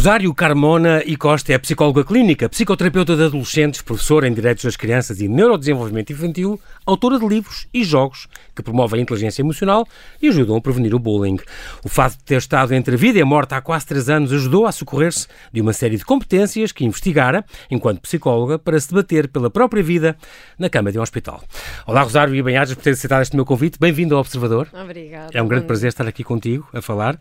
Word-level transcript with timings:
Rosário 0.00 0.32
Carmona 0.32 1.02
e 1.04 1.14
Costa 1.14 1.52
é 1.52 1.58
psicóloga 1.58 2.02
clínica, 2.02 2.48
psicoterapeuta 2.48 3.14
de 3.14 3.24
adolescentes, 3.24 3.82
professora 3.82 4.26
em 4.26 4.32
Direitos 4.32 4.64
das 4.64 4.74
Crianças 4.74 5.20
e 5.20 5.28
Neurodesenvolvimento 5.28 6.10
Infantil, 6.10 6.58
autora 6.86 7.18
de 7.18 7.28
livros 7.28 7.68
e 7.74 7.84
jogos 7.84 8.26
que 8.56 8.62
promovem 8.62 9.00
a 9.00 9.02
inteligência 9.02 9.42
emocional 9.42 9.86
e 10.22 10.28
ajudam 10.28 10.56
a 10.56 10.60
prevenir 10.62 10.94
o 10.94 10.98
bullying. 10.98 11.36
O 11.84 11.88
fato 11.90 12.16
de 12.16 12.24
ter 12.24 12.38
estado 12.38 12.72
entre 12.72 12.94
a 12.94 12.96
vida 12.96 13.18
e 13.18 13.20
a 13.20 13.26
morte 13.26 13.54
há 13.54 13.60
quase 13.60 13.84
três 13.84 14.08
anos 14.08 14.32
ajudou 14.32 14.64
a 14.64 14.72
socorrer-se 14.72 15.26
de 15.52 15.60
uma 15.60 15.74
série 15.74 15.98
de 15.98 16.04
competências 16.06 16.72
que 16.72 16.82
investigara, 16.82 17.44
enquanto 17.70 18.00
psicóloga, 18.00 18.58
para 18.58 18.80
se 18.80 18.88
debater 18.88 19.28
pela 19.28 19.50
própria 19.50 19.82
vida 19.82 20.16
na 20.58 20.70
cama 20.70 20.90
de 20.90 20.98
um 20.98 21.02
hospital. 21.02 21.44
Olá, 21.86 22.00
Rosário 22.00 22.34
e 22.34 22.42
bem-ajas 22.42 22.74
por 22.74 22.82
ter 22.82 22.92
aceitado 22.92 23.20
este 23.20 23.36
meu 23.36 23.44
convite. 23.44 23.76
Bem-vindo 23.78 24.14
ao 24.14 24.22
Observador. 24.22 24.66
Obrigada. 24.72 25.28
É 25.34 25.42
um 25.42 25.46
grande 25.46 25.66
prazer 25.66 25.88
estar 25.88 26.08
aqui 26.08 26.24
contigo 26.24 26.66
a 26.72 26.80
falar 26.80 27.20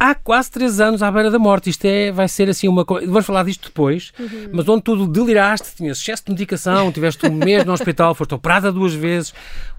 há 0.00 0.14
quase 0.14 0.50
três 0.50 0.80
anos 0.80 1.02
à 1.02 1.12
beira 1.12 1.30
da 1.30 1.38
morte. 1.38 1.68
Isto 1.68 1.84
é, 1.84 2.10
vai 2.10 2.26
ser 2.26 2.48
assim 2.48 2.66
uma 2.66 2.86
coisa. 2.86 3.06
Vamos 3.06 3.26
falar 3.26 3.44
disto 3.44 3.68
depois, 3.68 4.12
uhum. 4.18 4.48
mas 4.52 4.66
onde 4.66 4.82
tudo 4.82 5.06
deliraste, 5.06 5.76
tinhas 5.76 5.98
excesso 5.98 6.24
de 6.24 6.32
medicação, 6.32 6.90
tiveste 6.90 7.26
um 7.26 7.34
mês 7.34 7.64
no 7.66 7.72
hospital, 7.72 8.14
foste 8.14 8.34
operada 8.34 8.72
duas 8.72 8.94
vezes, 8.94 9.34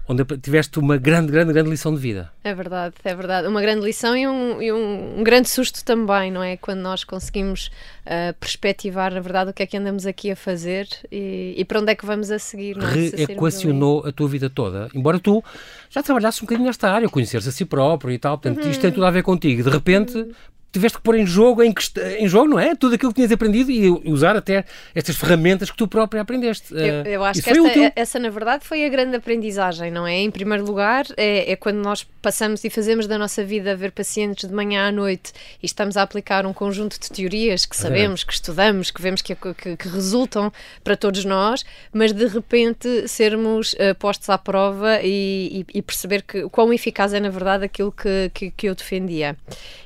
onde 0.08 0.24
tiveste 0.38 0.78
uma 0.78 0.96
grande, 0.96 1.30
grande, 1.30 1.52
grande 1.52 1.70
lição 1.70 1.94
de 1.94 2.00
vida. 2.00 2.32
É 2.42 2.54
verdade, 2.54 2.94
é 3.04 3.14
verdade. 3.14 3.46
Uma 3.46 3.60
grande 3.60 3.84
lição 3.84 4.16
e 4.16 4.26
um, 4.26 4.60
e 4.60 4.72
um, 4.72 5.20
um 5.20 5.24
grande 5.24 5.48
susto 5.48 5.84
também, 5.84 6.30
não 6.30 6.42
é? 6.42 6.56
Quando 6.56 6.80
nós 6.80 7.04
conseguimos 7.04 7.70
uh, 8.06 8.34
perspectivar, 8.38 9.14
na 9.14 9.20
verdade, 9.20 9.50
o 9.50 9.52
que 9.52 9.62
é 9.62 9.66
que 9.66 9.76
andamos 9.76 10.06
aqui 10.06 10.30
a 10.30 10.36
fazer 10.36 10.88
e, 11.10 11.54
e 11.56 11.64
para 11.64 11.80
onde 11.80 11.92
é 11.92 11.94
que 11.94 12.04
vamos 12.04 12.30
a 12.30 12.38
seguir. 12.38 12.76
Não 12.76 12.88
é? 12.88 12.92
Reequacionou 12.92 14.04
a 14.06 14.12
tua 14.12 14.28
vida 14.28 14.50
toda, 14.50 14.88
embora 14.94 15.18
tu 15.18 15.42
já 15.88 16.02
trabalhasses 16.02 16.40
um 16.42 16.46
bocadinho 16.46 16.66
nesta 16.66 16.90
área, 16.90 17.08
conheceres 17.08 17.46
a 17.46 17.52
si 17.52 17.64
próprio 17.64 18.12
e 18.12 18.18
tal, 18.18 18.38
portanto, 18.38 18.64
uhum. 18.64 18.70
isto 18.70 18.80
tem 18.80 18.90
tudo 18.90 19.06
a 19.06 19.10
ver 19.10 19.22
contigo. 19.22 19.62
De 19.62 19.70
repente, 19.70 20.16
uhum 20.16 20.32
tiveste 20.72 20.98
que 20.98 21.04
pôr 21.04 21.16
em 21.16 21.26
jogo, 21.26 21.62
em, 21.62 21.74
em, 22.18 22.26
jogo, 22.26 22.48
não 22.48 22.58
é? 22.58 22.74
Tudo 22.74 22.94
aquilo 22.94 23.12
que 23.12 23.16
tinhas 23.16 23.30
aprendido 23.30 23.70
e 23.70 23.90
usar 24.10 24.34
até 24.34 24.64
estas 24.94 25.16
ferramentas 25.16 25.70
que 25.70 25.76
tu 25.76 25.86
própria 25.86 26.22
aprendeste. 26.22 26.72
Eu, 26.72 27.04
eu 27.04 27.24
acho 27.24 27.40
Isso 27.40 27.52
que 27.52 27.68
esta, 27.68 27.92
essa, 27.94 28.18
na 28.18 28.30
verdade, 28.30 28.64
foi 28.64 28.84
a 28.86 28.88
grande 28.88 29.14
aprendizagem, 29.14 29.90
não 29.90 30.06
é? 30.06 30.16
Em 30.16 30.30
primeiro 30.30 30.64
lugar, 30.64 31.04
é, 31.16 31.52
é, 31.52 31.56
quando 31.56 31.76
nós 31.76 32.06
passamos 32.22 32.64
e 32.64 32.70
fazemos 32.70 33.06
da 33.06 33.18
nossa 33.18 33.44
vida 33.44 33.76
ver 33.76 33.92
pacientes 33.92 34.48
de 34.48 34.54
manhã 34.54 34.88
à 34.88 34.92
noite 34.92 35.32
e 35.62 35.66
estamos 35.66 35.96
a 35.96 36.02
aplicar 36.02 36.46
um 36.46 36.54
conjunto 36.54 36.98
de 36.98 37.10
teorias 37.10 37.66
que 37.66 37.76
sabemos, 37.76 38.22
é. 38.22 38.26
que 38.26 38.32
estudamos, 38.32 38.90
que 38.90 39.02
vemos 39.02 39.20
que, 39.20 39.34
que, 39.34 39.76
que, 39.76 39.88
resultam 39.88 40.50
para 40.82 40.96
todos 40.96 41.24
nós, 41.24 41.64
mas 41.92 42.12
de 42.12 42.26
repente 42.26 43.06
sermos 43.08 43.74
uh, 43.74 43.94
postos 43.98 44.30
à 44.30 44.38
prova 44.38 45.00
e, 45.02 45.66
e, 45.74 45.78
e, 45.78 45.82
perceber 45.82 46.22
que 46.22 46.48
quão 46.48 46.72
eficaz 46.72 47.12
é, 47.12 47.20
na 47.20 47.28
verdade, 47.28 47.64
aquilo 47.64 47.92
que, 47.92 48.30
que, 48.32 48.50
que 48.50 48.68
eu 48.68 48.74
defendia. 48.74 49.36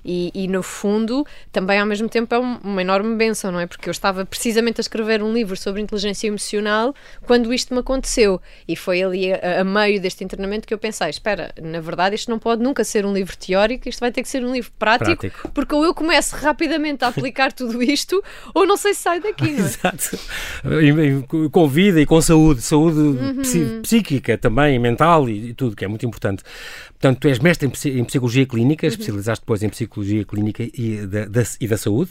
E, 0.04 0.30
e 0.32 0.46
no 0.46 0.62
fundo, 0.62 0.75
também 1.52 1.78
ao 1.78 1.86
mesmo 1.86 2.08
tempo 2.08 2.34
é 2.34 2.38
uma 2.38 2.80
enorme 2.80 3.16
benção, 3.16 3.50
não 3.50 3.60
é? 3.60 3.66
Porque 3.66 3.88
eu 3.88 3.92
estava 3.92 4.24
precisamente 4.24 4.80
a 4.80 4.82
escrever 4.82 5.22
um 5.22 5.32
livro 5.32 5.56
sobre 5.56 5.80
inteligência 5.80 6.28
emocional 6.28 6.94
quando 7.26 7.52
isto 7.52 7.72
me 7.72 7.80
aconteceu. 7.80 8.40
E 8.68 8.76
foi 8.76 9.02
ali 9.02 9.32
a, 9.32 9.60
a 9.60 9.64
meio 9.64 10.00
deste 10.00 10.24
internamento 10.24 10.66
que 10.66 10.74
eu 10.74 10.78
pensei: 10.78 11.08
espera, 11.08 11.52
na 11.60 11.80
verdade 11.80 12.14
isto 12.14 12.30
não 12.30 12.38
pode 12.38 12.62
nunca 12.62 12.84
ser 12.84 13.06
um 13.06 13.12
livro 13.12 13.36
teórico, 13.36 13.88
isto 13.88 14.00
vai 14.00 14.12
ter 14.12 14.22
que 14.22 14.28
ser 14.28 14.44
um 14.44 14.52
livro 14.52 14.70
prático, 14.78 15.16
prático. 15.16 15.50
porque 15.52 15.74
ou 15.74 15.84
eu 15.84 15.94
começo 15.94 16.36
rapidamente 16.36 17.04
a 17.04 17.08
aplicar 17.08 17.52
tudo 17.54 17.82
isto, 17.82 18.22
ou 18.54 18.66
não 18.66 18.76
sei 18.76 18.94
se 18.94 19.02
saio 19.02 19.22
daqui, 19.22 19.50
não 19.52 19.64
é? 19.64 19.68
Exato. 19.68 20.18
Com 21.50 21.68
vida 21.68 22.00
e 22.00 22.06
com 22.06 22.20
saúde, 22.20 22.62
saúde 22.62 22.98
uhum. 22.98 23.82
psíquica 23.82 24.36
também, 24.36 24.78
mental 24.78 25.28
e, 25.28 25.50
e, 25.50 25.54
tudo, 25.54 25.76
que 25.76 25.84
é 25.84 25.88
muito 25.88 26.04
importante. 26.06 26.42
Portanto, 27.00 27.20
tu 27.20 27.28
és 27.28 27.38
mestre 27.38 27.66
em, 27.66 28.04
psicologia 28.04 28.46
clínica, 28.46 28.86
uhum. 28.86 28.90
especializaste 28.90 29.42
depois 29.42 29.62
em 29.62 29.68
psicologia 29.68 30.24
clínica 30.24 30.62
e 30.62 31.06
da, 31.06 31.26
da, 31.26 31.42
e 31.60 31.68
da 31.68 31.76
saúde. 31.76 32.10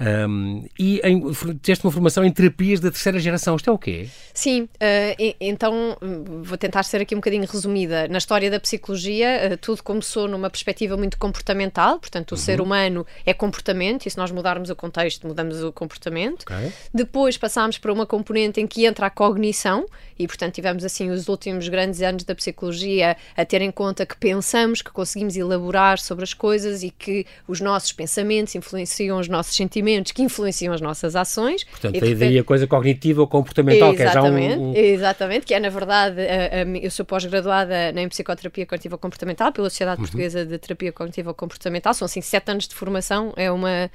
Um, 0.00 0.64
e 0.78 1.00
em, 1.04 1.20
tiveste 1.62 1.84
uma 1.84 1.92
formação 1.92 2.24
em 2.24 2.30
terapias 2.30 2.80
da 2.80 2.90
terceira 2.90 3.18
geração. 3.18 3.56
Isto 3.56 3.70
é 3.70 3.72
o 3.72 3.78
quê? 3.78 4.08
Sim, 4.32 4.62
uh, 4.62 5.34
então 5.40 5.96
vou 6.42 6.56
tentar 6.56 6.82
ser 6.82 7.02
aqui 7.02 7.14
um 7.14 7.18
bocadinho 7.18 7.46
resumida. 7.46 8.08
Na 8.08 8.18
história 8.18 8.50
da 8.50 8.58
psicologia, 8.58 9.52
uh, 9.52 9.56
tudo 9.58 9.82
começou 9.82 10.26
numa 10.26 10.48
perspectiva 10.48 10.96
muito 10.96 11.18
comportamental, 11.18 11.98
portanto, 11.98 12.32
o 12.32 12.34
uhum. 12.34 12.40
ser 12.40 12.60
humano 12.60 13.06
é 13.26 13.34
comportamento, 13.34 14.06
e 14.06 14.10
se 14.10 14.16
nós 14.16 14.30
mudarmos 14.30 14.70
o 14.70 14.76
contexto, 14.76 15.26
mudamos 15.26 15.62
o 15.62 15.72
comportamento. 15.72 16.42
Okay. 16.42 16.72
Depois 16.92 17.36
passámos 17.36 17.78
para 17.78 17.92
uma 17.92 18.06
componente 18.06 18.60
em 18.60 18.66
que 18.66 18.86
entra 18.86 19.06
a 19.06 19.10
cognição, 19.10 19.86
e 20.18 20.26
portanto 20.26 20.54
tivemos 20.54 20.84
assim 20.84 21.10
os 21.10 21.28
últimos 21.28 21.68
grandes 21.68 22.00
anos 22.00 22.24
da 22.24 22.34
psicologia 22.34 23.16
a 23.36 23.44
ter 23.44 23.60
em 23.60 23.70
conta 23.70 24.06
que 24.06 24.16
pensamos, 24.22 24.80
que 24.80 24.92
conseguimos 24.92 25.36
elaborar 25.36 25.98
sobre 25.98 26.22
as 26.22 26.32
coisas 26.32 26.84
e 26.84 26.90
que 26.90 27.26
os 27.48 27.60
nossos 27.60 27.92
pensamentos 27.92 28.54
influenciam 28.54 29.18
os 29.18 29.26
nossos 29.26 29.56
sentimentos, 29.56 30.12
que 30.12 30.22
influenciam 30.22 30.72
as 30.72 30.80
nossas 30.80 31.16
ações. 31.16 31.64
Portanto, 31.64 31.96
e, 31.96 32.14
daí 32.14 32.38
a 32.38 32.44
coisa 32.44 32.64
cognitiva 32.68 33.20
ou 33.20 33.26
comportamental, 33.26 33.92
que 33.92 34.02
é 34.02 34.12
já 34.12 34.22
um, 34.22 34.70
um... 34.70 34.76
Exatamente, 34.76 35.44
que 35.44 35.52
é 35.52 35.58
na 35.58 35.70
verdade, 35.70 36.20
a, 36.20 36.62
a, 36.62 36.78
eu 36.80 36.90
sou 36.92 37.04
pós-graduada 37.04 37.90
em 38.00 38.08
psicoterapia 38.08 38.64
cognitiva 38.64 38.96
comportamental 38.96 39.50
pela 39.50 39.68
Sociedade 39.68 40.00
uhum. 40.00 40.04
Portuguesa 40.04 40.46
de 40.46 40.56
Terapia 40.56 40.92
Cognitiva 40.92 41.34
Comportamental, 41.34 41.92
são 41.92 42.06
assim 42.06 42.20
sete 42.20 42.48
anos 42.48 42.68
de 42.68 42.76
formação, 42.76 43.32
é 43.36 43.50
uma, 43.50 43.90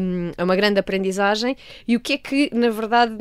um, 0.00 0.32
é 0.38 0.42
uma 0.42 0.56
grande 0.56 0.80
aprendizagem. 0.80 1.54
E 1.86 1.96
o 1.96 2.00
que 2.00 2.14
é 2.14 2.18
que, 2.18 2.50
na 2.54 2.70
verdade, 2.70 3.12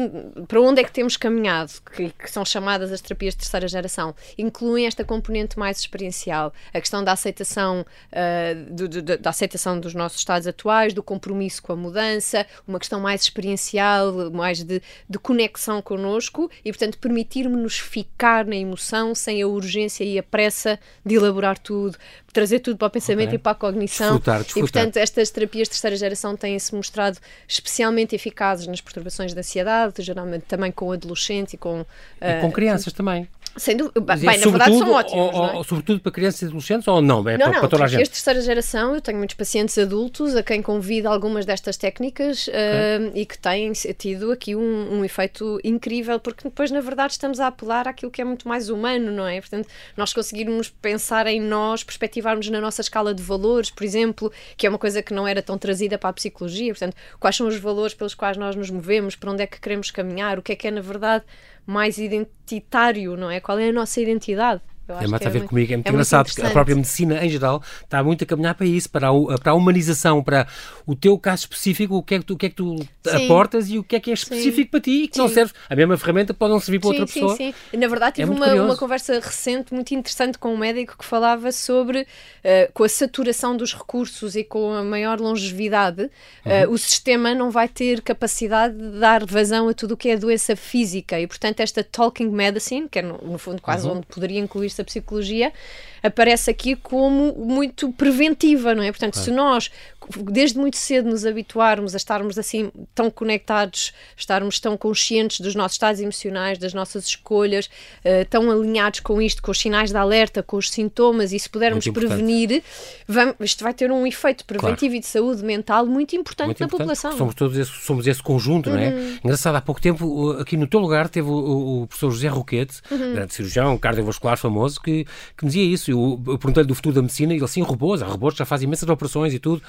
para 0.47 0.61
onde 0.61 0.79
é 0.79 0.85
que 0.85 0.91
temos 0.91 1.17
caminhado, 1.17 1.73
que, 1.94 2.11
que 2.11 2.31
são 2.31 2.45
chamadas 2.45 2.94
as 2.94 3.01
terapias 3.01 3.33
de 3.33 3.39
terceira 3.39 3.67
geração? 3.67 4.16
Incluem 4.38 4.85
esta 4.85 5.03
componente 5.03 5.59
mais 5.59 5.79
experiencial, 5.79 6.28
a 6.31 6.79
questão 6.79 7.03
da 7.03 7.12
aceitação, 7.12 7.85
uh, 8.12 8.73
do, 8.73 8.88
do, 8.88 9.01
da 9.01 9.29
aceitação 9.29 9.79
dos 9.79 9.94
nossos 9.94 10.19
estados 10.19 10.47
atuais, 10.47 10.94
do 10.94 11.03
compromisso 11.03 11.62
com 11.62 11.73
a 11.73 11.75
mudança, 11.75 12.45
uma 12.67 12.79
questão 12.79 13.00
mais 13.00 13.22
experiencial, 13.22 14.31
mais 14.31 14.63
de, 14.63 14.81
de 15.09 15.19
conexão 15.19 15.81
connosco 15.81 16.50
e, 16.63 16.72
portanto, 16.72 16.97
permitir-nos 16.97 17.79
ficar 17.79 18.45
na 18.45 18.56
emoção 18.56 19.13
sem 19.16 19.41
a 19.41 19.47
urgência 19.47 20.03
e 20.03 20.18
a 20.18 20.23
pressa 20.23 20.79
de 21.06 21.16
elaborar 21.16 21.57
tudo, 21.57 21.97
trazer 22.31 22.59
tudo 22.59 22.78
para 22.78 22.88
o 22.88 22.91
pensamento 22.91 23.29
okay. 23.29 23.35
e 23.35 23.39
para 23.39 23.51
a 23.51 23.56
cognição. 23.56 24.07
Desfrutar, 24.07 24.44
desfrutar. 24.44 24.57
E, 24.57 24.62
portanto, 24.62 24.97
estas 24.97 25.29
terapias 25.29 25.68
de 25.68 25.72
terceira 25.72 25.95
geração 25.95 26.35
têm-se 26.35 26.73
mostrado 26.75 27.18
especialmente 27.47 28.16
eficazes 28.16 28.68
nas 28.68 28.81
perturbações 28.81 29.34
da 29.34 29.39
ansiedade, 29.39 30.01
geralmente 30.01 30.44
também 30.44 30.72
com 30.72 30.91
adolescentes 30.91 31.53
e 31.53 31.57
com... 31.57 31.85
E 32.22 32.41
com 32.41 32.47
uh, 32.47 32.51
crianças 32.51 32.94
também. 32.94 33.28
Dúvida. 33.76 34.02
Bem, 34.02 34.38
na 34.38 34.46
verdade 34.46 34.78
são 34.78 34.92
ótimos. 34.92 35.36
Ou, 35.36 35.62
é? 35.62 35.64
Sobretudo 35.64 36.00
para 36.00 36.12
crianças 36.12 36.42
e 36.42 36.46
adolescentes 36.46 36.88
ou 36.88 37.02
não? 37.02 37.28
É 37.28 37.38
não, 37.38 37.46
para, 37.46 37.54
não, 37.54 37.60
para 37.60 37.70
toda 37.70 37.84
a 37.84 37.88
gente? 37.88 38.10
Terceira 38.10 38.42
geração, 38.42 38.96
eu 38.96 39.02
tenho 39.02 39.18
muitos 39.18 39.36
pacientes 39.36 39.78
adultos 39.78 40.36
a 40.36 40.44
quem 40.44 40.62
convido 40.62 41.10
algumas 41.10 41.46
destas 41.46 41.78
técnicas 41.78 42.48
okay. 42.48 42.60
uh, 42.60 43.12
e 43.16 43.26
que 43.26 43.38
têm 43.38 43.72
tido 43.72 44.32
aqui 44.32 44.56
um, 44.56 45.00
um, 45.00 45.06
efeito 45.06 45.60
incrível, 45.64 46.20
porque 46.20 46.44
depois, 46.44 46.72
na 46.72 46.82
verdade, 46.82 47.14
estamos 47.14 47.40
a 47.40 47.48
apelar 47.48 47.88
àquilo 47.88 48.12
que 48.12 48.22
é 48.22 48.26
muito 48.26 48.48
mais 48.48 48.70
humano, 48.70 49.12
não 49.12 49.28
é? 49.28 49.40
Portanto, 49.40 49.68
nós 49.98 50.14
conseguirmos 50.14 50.70
pensar 50.70 51.28
em 51.28 51.42
nós, 51.42 51.84
perspectivarmos 51.84 52.50
na 52.50 52.62
nossa 52.62 52.81
escala 52.81 53.14
de 53.14 53.24
valores, 53.24 53.70
por 53.70 53.84
exemplo, 53.84 54.31
que 54.56 54.66
é 54.66 54.70
uma 54.70 54.80
coisa 54.80 55.02
que 55.02 55.14
não 55.14 55.28
era 55.28 55.42
tão 55.42 55.58
trazida 55.58 55.98
para 55.98 56.10
a 56.10 56.14
psicologia. 56.14 56.72
Portanto, 56.74 56.96
quais 57.20 57.36
são 57.36 57.48
os 57.48 57.58
valores 57.58 57.94
pelos 57.94 58.14
quais 58.14 58.38
nós 58.38 58.56
nos 58.56 58.70
movemos, 58.70 59.16
para 59.16 59.31
onde 59.31 59.44
é 59.44 59.48
que 59.48 59.60
queremos 59.60 59.92
caminhar, 59.92 60.40
o 60.40 60.42
que 60.42 60.52
é 60.52 60.56
que 60.56 60.68
é, 60.68 60.72
na 60.72 60.81
verdade, 60.81 61.26
mais 61.69 61.97
identitário, 61.97 63.16
não 63.16 63.30
é? 63.30 63.40
Qual 63.40 63.59
é 63.59 63.69
a 63.69 63.74
nossa 63.74 64.02
identidade? 64.02 64.62
É 64.94 65.07
mais 65.07 65.25
a 65.25 65.29
ver 65.29 65.39
muito, 65.39 65.50
comigo, 65.50 65.73
é 65.73 65.75
muito 65.75 65.88
é 65.88 65.91
engraçado, 65.91 66.25
muito 66.25 66.35
porque 66.35 66.47
a 66.47 66.51
própria 66.51 66.75
medicina, 66.75 67.25
em 67.25 67.29
geral, 67.29 67.61
está 67.83 68.03
muito 68.03 68.23
a 68.23 68.27
caminhar 68.27 68.55
para 68.55 68.66
isso, 68.66 68.89
para 68.89 69.09
a, 69.09 69.38
para 69.39 69.51
a 69.51 69.55
humanização, 69.55 70.23
para 70.23 70.47
o 70.85 70.95
teu 70.95 71.17
caso 71.17 71.44
específico, 71.44 71.95
o 71.95 72.03
que 72.03 72.16
é 72.16 72.19
que 72.19 72.25
tu, 72.25 72.33
o 72.33 72.38
que 72.38 72.45
é 72.47 72.50
que 72.50 72.55
tu 72.55 72.75
aportas 73.09 73.69
e 73.69 73.77
o 73.77 73.83
que 73.83 73.95
é 73.95 74.00
que 74.00 74.09
é 74.09 74.13
específico 74.13 74.63
sim. 74.63 74.66
para 74.66 74.79
ti 74.79 75.03
e 75.03 75.07
que 75.07 75.16
sim. 75.16 75.22
não 75.22 75.29
serve. 75.29 75.53
A 75.69 75.75
mesma 75.75 75.97
ferramenta 75.97 76.33
pode 76.33 76.53
não 76.53 76.59
servir 76.59 76.79
para 76.79 76.89
outra 76.89 77.05
pessoa. 77.05 77.35
Sim, 77.35 77.53
sim. 77.71 77.77
Na 77.77 77.88
verdade, 77.88 78.21
é 78.21 78.25
tive 78.25 78.36
é 78.36 78.53
uma, 78.53 78.63
uma 78.63 78.77
conversa 78.77 79.19
recente 79.19 79.74
muito 79.74 79.94
interessante 79.94 80.38
com 80.38 80.53
um 80.53 80.57
médico 80.57 80.97
que 80.97 81.06
falava 81.06 81.51
sobre, 81.51 82.01
uh, 82.01 82.71
com 82.74 82.83
a 82.83 82.89
saturação 82.89 83.56
dos 83.56 83.74
recursos 83.74 84.35
e 84.35 84.44
com 84.44 84.74
a 84.74 84.83
maior 84.83 85.19
longevidade, 85.19 86.03
uh, 86.03 86.69
o 86.69 86.77
sistema 86.77 87.33
não 87.33 87.51
vai 87.51 87.68
ter 87.68 88.01
capacidade 88.01 88.75
de 88.75 89.00
dar 89.00 89.25
vazão 89.25 89.69
a 89.69 89.74
tudo 89.74 89.94
o 89.94 89.97
que 89.97 90.09
é 90.09 90.18
doença 90.18 90.56
física 90.56 91.19
e, 91.19 91.27
portanto, 91.27 91.59
esta 91.59 91.83
talking 91.83 92.30
medicine, 92.30 92.88
que 92.89 93.00
é 93.00 93.01
no, 93.01 93.18
no 93.18 93.38
fundo 93.38 93.62
quase 93.62 93.88
uhum. 93.88 93.97
onde 93.97 94.07
poderia 94.07 94.39
incluir 94.39 94.69
da 94.80 94.86
psicologia, 94.86 95.54
aparece 96.02 96.50
aqui 96.50 96.76
como 96.76 97.34
muito 97.34 97.92
preventiva, 97.92 98.74
não 98.74 98.84
é? 98.84 98.92
Portanto, 98.92 99.14
claro. 99.14 99.26
se 99.26 99.31
nós 99.31 99.72
desde 100.17 100.57
muito 100.57 100.77
cedo 100.77 101.09
nos 101.09 101.25
habituarmos 101.25 101.94
a 101.94 101.97
estarmos 101.97 102.38
assim 102.38 102.71
tão 102.95 103.11
conectados, 103.11 103.94
estarmos 104.17 104.59
tão 104.59 104.75
conscientes 104.75 105.39
dos 105.39 105.56
nossos 105.56 105.75
estados 105.75 106.01
emocionais, 106.01 106.57
das 106.57 106.73
nossas 106.73 107.06
escolhas, 107.06 107.67
uh, 107.67 108.25
tão 108.29 108.50
alinhados 108.50 109.00
com 109.01 109.21
isto, 109.21 109.41
com 109.41 109.51
os 109.51 109.59
sinais 109.59 109.91
de 109.91 109.97
alerta, 109.97 110.41
com 110.41 110.57
os 110.57 110.69
sintomas, 110.69 111.31
e 111.31 111.39
se 111.39 111.50
pudermos 111.50 111.88
prevenir, 111.88 112.63
vamos, 113.07 113.35
isto 113.39 113.63
vai 113.63 113.73
ter 113.73 113.91
um 113.91 114.06
efeito 114.06 114.45
preventivo 114.45 114.79
claro. 114.79 114.95
e 114.95 115.00
de 115.00 115.06
saúde 115.06 115.44
mental 115.44 115.85
muito 115.85 116.15
importante 116.15 116.47
muito 116.47 116.59
na 116.59 116.65
importante, 116.65 116.88
população. 116.88 117.17
Somos 117.17 117.35
todos 117.35 117.57
esse, 117.57 117.71
somos 117.71 118.07
esse 118.07 118.21
conjunto, 118.21 118.69
uhum. 118.69 118.75
não 118.75 118.81
é? 118.81 118.89
Uhum. 118.89 119.17
Engraçado, 119.23 119.56
há 119.56 119.61
pouco 119.61 119.81
tempo, 119.81 120.31
aqui 120.39 120.57
no 120.57 120.67
teu 120.67 120.79
lugar, 120.79 121.07
teve 121.09 121.29
o, 121.29 121.83
o 121.83 121.88
professor 121.88 122.11
José 122.11 122.27
Roquete, 122.27 122.81
uhum. 122.89 123.13
grande 123.13 123.33
cirurgião, 123.33 123.77
cardiovascular 123.77 124.38
famoso, 124.38 124.81
que, 124.81 125.06
que 125.38 125.45
me 125.45 125.51
dizia 125.51 125.63
isso. 125.63 125.91
Eu, 125.91 126.21
eu 126.27 126.38
perguntei-lhe 126.38 126.67
do 126.67 126.75
futuro 126.75 126.95
da 126.95 127.01
medicina 127.01 127.33
e 127.33 127.38
ele 127.38 127.45
assim, 127.45 127.61
robôs, 127.61 128.01
há 128.01 128.07
robôs 128.07 128.33
que 128.33 128.39
já 128.39 128.45
fazem 128.45 128.67
imensas 128.67 128.88
operações 128.89 129.33
e 129.33 129.39
tudo 129.39 129.61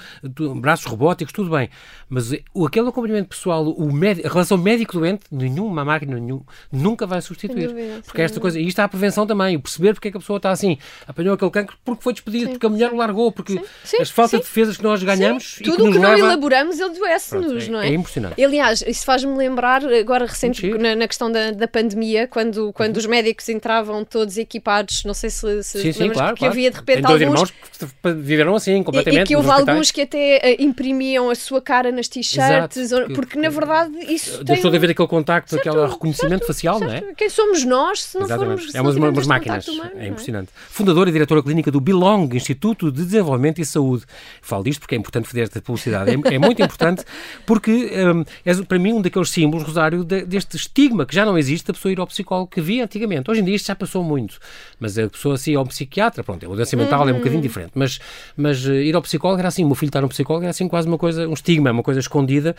braços 0.55 0.85
robóticos, 0.85 1.33
tudo 1.33 1.49
bem. 1.49 1.69
Mas 2.09 2.31
o, 2.53 2.65
aquele 2.65 2.89
acompanhamento 2.89 3.29
pessoal, 3.29 3.69
o 3.69 3.91
médico, 3.91 4.27
a 4.27 4.31
relação 4.31 4.57
médico-doente, 4.57 5.23
nenhuma 5.31 5.85
máquina 5.85 6.19
nenhum, 6.19 6.41
nunca 6.71 7.07
vai 7.07 7.21
substituir. 7.21 7.67
Dúvida, 7.67 8.01
porque 8.05 8.21
esta 8.21 8.39
coisa, 8.39 8.59
e 8.59 8.67
isto 8.67 8.79
há 8.79 8.83
a 8.83 8.89
prevenção 8.89 9.25
também, 9.25 9.55
o 9.55 9.61
perceber 9.61 9.93
porque 9.93 10.09
é 10.09 10.11
que 10.11 10.17
a 10.17 10.19
pessoa 10.19 10.37
está 10.37 10.51
assim, 10.51 10.77
apanhou 11.07 11.33
aquele 11.33 11.51
cancro 11.51 11.77
porque 11.83 12.03
foi 12.03 12.13
despedido, 12.13 12.45
sim, 12.47 12.51
porque 12.51 12.65
a 12.65 12.69
mulher 12.69 12.89
sim. 12.89 12.95
o 12.95 12.97
largou, 12.97 13.31
porque 13.31 13.53
sim, 13.53 13.63
sim, 13.83 14.01
as 14.01 14.09
faltas 14.09 14.41
de 14.41 14.45
defesas 14.45 14.77
que 14.77 14.83
nós 14.83 15.01
ganhamos. 15.01 15.59
Tudo 15.63 15.83
o 15.83 15.87
que, 15.87 15.93
que 15.93 15.99
não 15.99 16.09
leva... 16.09 16.27
elaboramos, 16.27 16.79
ele 16.79 16.95
adoece-nos, 16.95 17.67
é, 17.67 17.71
não 17.71 17.81
é? 17.81 17.89
É 17.89 17.93
impressionante. 17.93 18.43
Aliás, 18.43 18.83
isso 18.85 19.05
faz-me 19.05 19.35
lembrar, 19.35 19.85
agora 19.85 20.25
recente, 20.25 20.67
na, 20.77 20.95
na, 20.95 21.07
questão 21.07 21.31
da, 21.31 21.51
da 21.51 21.67
pandemia, 21.67 22.27
quando, 22.27 22.73
quando 22.73 22.95
uhum. 22.95 22.99
os 22.99 23.05
médicos 23.05 23.47
entravam 23.49 24.03
todos 24.03 24.37
equipados, 24.37 25.03
não 25.05 25.13
sei 25.13 25.29
se, 25.29 25.63
se 25.63 25.81
sim, 25.81 25.91
sim, 25.91 26.09
claro, 26.09 26.35
que 26.35 26.39
claro. 26.39 26.53
havia 26.53 26.71
de 26.71 26.77
repente 26.77 27.01
dois 27.01 27.21
alguns... 27.21 27.49
irmãos 27.49 27.51
que 27.51 28.13
viveram 28.13 28.55
assim, 28.55 28.83
completamente. 28.83 29.21
E, 29.21 29.23
e 29.23 29.27
que 29.27 29.35
houve 29.35 29.49
alguns 29.49 29.91
que 29.91 30.01
até 30.01 30.20
uh, 30.21 30.61
imprimiam 30.61 31.29
a 31.29 31.35
sua 31.35 31.61
cara 31.61 31.91
nas 31.91 32.07
t-shirts, 32.07 32.91
porque 33.15 33.39
na 33.39 33.49
verdade 33.49 33.97
isso 34.13 34.43
Deixou 34.43 34.63
tem... 34.63 34.71
de 34.71 34.77
haver 34.77 34.89
aquele 34.91 35.07
contacto, 35.07 35.51
certo, 35.51 35.69
aquele 35.69 35.85
reconhecimento 35.87 36.45
certo, 36.45 36.47
facial, 36.47 36.79
certo. 36.79 37.03
não 37.03 37.09
é? 37.09 37.13
Quem 37.15 37.29
somos 37.29 37.63
nós 37.63 38.03
se 38.03 38.17
não 38.17 38.25
Exatamente. 38.25 38.57
formos... 38.57 38.75
É 38.75 38.81
umas, 38.81 38.95
umas 38.95 39.27
máquinas, 39.27 39.67
humano, 39.67 39.91
é, 39.95 40.05
é 40.05 40.07
impressionante. 40.07 40.49
É? 40.49 40.51
Fundadora 40.69 41.09
e 41.09 41.13
diretora 41.13 41.43
clínica 41.43 41.71
do 41.71 41.79
Belong, 41.79 42.29
Instituto 42.35 42.91
de 42.91 43.03
Desenvolvimento 43.03 43.59
e 43.59 43.65
Saúde. 43.65 44.03
Falo 44.41 44.63
disto 44.63 44.79
porque 44.81 44.95
é 44.95 44.97
importante 44.97 45.27
fazer 45.27 45.41
esta 45.41 45.61
publicidade. 45.61 46.11
É, 46.11 46.35
é 46.35 46.39
muito 46.39 46.61
importante 46.61 47.03
porque 47.45 47.71
um, 47.71 48.23
é 48.45 48.63
para 48.63 48.79
mim 48.79 48.93
um 48.93 49.01
daqueles 49.01 49.29
símbolos, 49.29 49.65
Rosário, 49.65 50.03
de, 50.03 50.25
deste 50.25 50.57
estigma 50.57 51.05
que 51.05 51.15
já 51.15 51.25
não 51.25 51.37
existe 51.37 51.67
da 51.67 51.73
pessoa 51.73 51.91
ir 51.91 51.99
ao 51.99 52.07
psicólogo 52.07 52.51
que 52.51 52.59
havia 52.59 52.83
antigamente. 52.83 53.29
Hoje 53.29 53.41
em 53.41 53.43
dia 53.43 53.55
isto 53.55 53.67
já 53.67 53.75
passou 53.75 54.03
muito, 54.03 54.39
mas 54.79 54.97
a 54.97 55.07
pessoa 55.07 55.35
assim 55.35 55.55
ao 55.55 55.65
psiquiatra, 55.65 56.23
pronto, 56.23 56.45
a 56.51 56.55
doença 56.55 56.75
mental 56.75 57.01
uhum. 57.01 57.09
é 57.09 57.13
um 57.13 57.17
bocadinho 57.17 57.41
diferente, 57.41 57.71
mas, 57.75 57.99
mas 58.35 58.65
uh, 58.65 58.73
ir 58.73 58.95
ao 58.95 59.01
psicólogo 59.01 59.39
era 59.39 59.47
assim, 59.47 59.63
o 59.63 59.67
meu 59.67 59.75
filho 59.75 59.91
estar 60.01 60.05
no 60.05 60.09
psicólogo 60.09 60.43
era 60.43 60.51
assim 60.51 60.67
quase 60.67 60.87
uma 60.87 60.97
coisa, 60.97 61.27
um 61.27 61.33
estigma, 61.33 61.71
uma 61.71 61.83
coisa 61.83 61.99
escondida. 61.99 62.55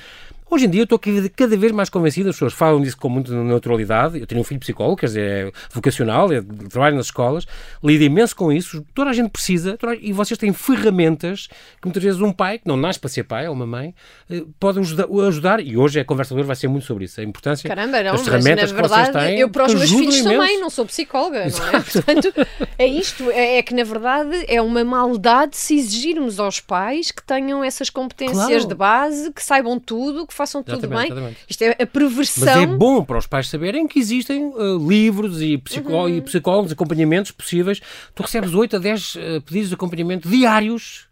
Hoje 0.52 0.66
em 0.66 0.68
dia 0.68 0.82
eu 0.82 0.84
estou 0.84 1.00
cada 1.34 1.56
vez 1.56 1.72
mais 1.72 1.88
convencido, 1.88 2.28
as 2.28 2.34
pessoas 2.34 2.52
falam 2.52 2.78
disso 2.82 2.98
com 2.98 3.08
muita 3.08 3.32
naturalidade. 3.32 4.20
Eu 4.20 4.26
tenho 4.26 4.38
um 4.38 4.44
filho 4.44 4.60
psicólogo, 4.60 4.98
quer 4.98 5.06
dizer, 5.06 5.46
é 5.48 5.52
vocacional, 5.72 6.30
é, 6.30 6.42
trabalho 6.68 6.94
nas 6.94 7.06
escolas, 7.06 7.46
lida 7.82 8.04
imenso 8.04 8.36
com 8.36 8.52
isso. 8.52 8.84
Toda 8.94 9.08
a 9.08 9.14
gente 9.14 9.30
precisa, 9.30 9.78
a, 9.82 9.94
e 9.94 10.12
vocês 10.12 10.36
têm 10.36 10.52
ferramentas 10.52 11.46
que 11.80 11.86
muitas 11.86 12.02
vezes 12.02 12.20
um 12.20 12.30
pai, 12.30 12.58
que 12.58 12.68
não 12.68 12.76
nasce 12.76 13.00
para 13.00 13.08
ser 13.08 13.22
pai, 13.22 13.48
ou 13.48 13.54
uma 13.54 13.66
mãe, 13.66 13.94
eh, 14.28 14.44
pode 14.60 14.78
ajudar, 14.78 15.06
ajudar, 15.26 15.58
e 15.58 15.74
hoje 15.74 15.98
a 16.00 16.04
conversa 16.04 16.34
vai 16.34 16.54
ser 16.54 16.68
muito 16.68 16.84
sobre 16.84 17.06
isso, 17.06 17.18
a 17.18 17.24
importância 17.24 17.66
Caramba, 17.66 18.02
não, 18.02 18.12
das 18.12 18.22
ferramentas 18.22 18.70
mas, 18.70 18.72
na 18.72 18.76
verdade, 18.76 19.06
que 19.06 19.12
vocês 19.12 19.24
têm. 19.24 19.38
Eu 19.40 19.48
para 19.48 19.64
os 19.64 19.74
meus 19.74 19.90
filhos 19.90 20.18
imenso. 20.18 20.36
também 20.36 20.60
não 20.60 20.68
sou 20.68 20.84
psicóloga, 20.84 21.46
Exato. 21.46 21.72
não 21.72 21.78
é? 21.78 21.82
Portanto, 21.82 22.32
é 22.78 22.86
isto, 22.86 23.30
é, 23.30 23.56
é, 23.56 23.62
que 23.62 23.74
na 23.74 23.84
verdade 23.84 24.44
é 24.46 24.60
uma 24.60 24.84
maldade 24.84 25.56
se 25.56 25.76
exigirmos 25.78 26.38
aos 26.38 26.60
pais 26.60 27.10
que 27.10 27.22
tenham 27.22 27.64
essas 27.64 27.88
competências 27.88 28.46
claro. 28.46 28.68
de 28.68 28.74
base, 28.74 29.32
que 29.32 29.42
saibam 29.42 29.80
tudo, 29.80 30.26
que 30.26 30.41
façam 30.42 30.62
tudo 30.62 30.88
bem. 30.88 31.06
Exatamente. 31.06 31.36
Isto 31.48 31.62
é 31.62 31.76
a 31.80 31.86
perversão. 31.86 32.46
Mas 32.46 32.62
é 32.62 32.66
bom 32.66 33.04
para 33.04 33.18
os 33.18 33.26
pais 33.26 33.48
saberem 33.48 33.86
que 33.86 33.98
existem 33.98 34.46
uh, 34.46 34.88
livros 34.88 35.40
e, 35.40 35.58
psicó 35.58 36.02
uhum. 36.02 36.08
e 36.08 36.20
psicólogos, 36.20 36.72
acompanhamentos 36.72 37.30
possíveis. 37.30 37.80
Tu 38.14 38.22
recebes 38.22 38.54
8 38.54 38.76
a 38.76 38.78
10 38.78 39.14
uh, 39.14 39.18
pedidos 39.42 39.68
de 39.68 39.74
acompanhamento 39.74 40.28
diários 40.28 41.08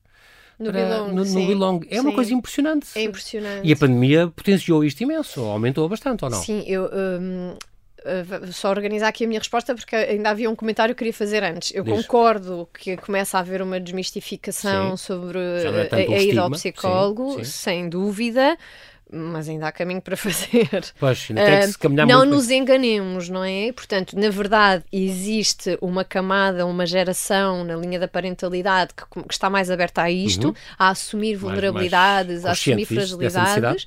no 0.58 0.70
Belong, 0.70 1.12
no, 1.14 1.24
no 1.24 1.46
Belong. 1.46 1.80
É 1.88 1.94
sim. 1.94 2.00
uma 2.00 2.12
coisa 2.12 2.34
impressionante. 2.34 2.88
É 2.94 3.02
impressionante. 3.02 3.66
E 3.66 3.72
a 3.72 3.76
pandemia 3.76 4.28
potenciou 4.28 4.84
isto 4.84 5.00
imenso, 5.02 5.40
aumentou 5.40 5.88
bastante, 5.88 6.24
ou 6.24 6.30
não? 6.30 6.42
Sim, 6.42 6.62
eu. 6.66 6.90
Um, 6.92 7.56
Uh, 8.00 8.50
só 8.50 8.70
organizar 8.70 9.08
aqui 9.08 9.24
a 9.24 9.28
minha 9.28 9.38
resposta 9.38 9.74
porque 9.74 9.94
ainda 9.94 10.30
havia 10.30 10.48
um 10.48 10.56
comentário 10.56 10.94
que 10.94 11.04
eu 11.04 11.06
queria 11.06 11.12
fazer 11.12 11.44
antes. 11.44 11.70
Eu 11.74 11.84
Diz. 11.84 11.94
concordo 11.94 12.66
que 12.72 12.96
começa 12.96 13.36
a 13.36 13.40
haver 13.40 13.60
uma 13.60 13.78
desmistificação 13.78 14.96
sim. 14.96 15.04
sobre 15.04 15.38
é 15.38 15.88
a, 15.92 16.16
a 16.16 16.22
ida 16.22 16.40
ao 16.40 16.50
psicólogo, 16.50 17.44
sem 17.44 17.90
dúvida 17.90 18.56
mas 19.12 19.48
ainda 19.48 19.68
há 19.68 19.72
caminho 19.72 20.00
para 20.00 20.16
fazer. 20.18 20.84
Pois, 20.98 21.26
ainda 21.28 21.44
tem 21.44 21.60
que 21.60 21.66
se 21.68 21.78
caminhar 21.78 22.06
Não 22.06 22.18
muito 22.18 22.30
nos 22.30 22.46
bem. 22.46 22.60
enganemos, 22.60 23.28
não 23.28 23.44
é? 23.44 23.72
Portanto, 23.72 24.18
na 24.18 24.30
verdade, 24.30 24.84
existe 24.92 25.78
uma 25.80 26.04
camada, 26.04 26.66
uma 26.66 26.86
geração 26.86 27.64
na 27.64 27.76
linha 27.76 27.98
da 27.98 28.08
parentalidade 28.08 28.92
que, 28.94 29.22
que 29.22 29.32
está 29.34 29.50
mais 29.50 29.70
aberta 29.70 30.02
a 30.02 30.10
isto, 30.10 30.48
uhum. 30.48 30.54
a 30.78 30.90
assumir 30.90 31.36
vulnerabilidades, 31.36 32.42
mais, 32.42 32.44
mais 32.44 32.46
a 32.46 32.52
assumir 32.52 32.84
fragilidades 32.84 33.86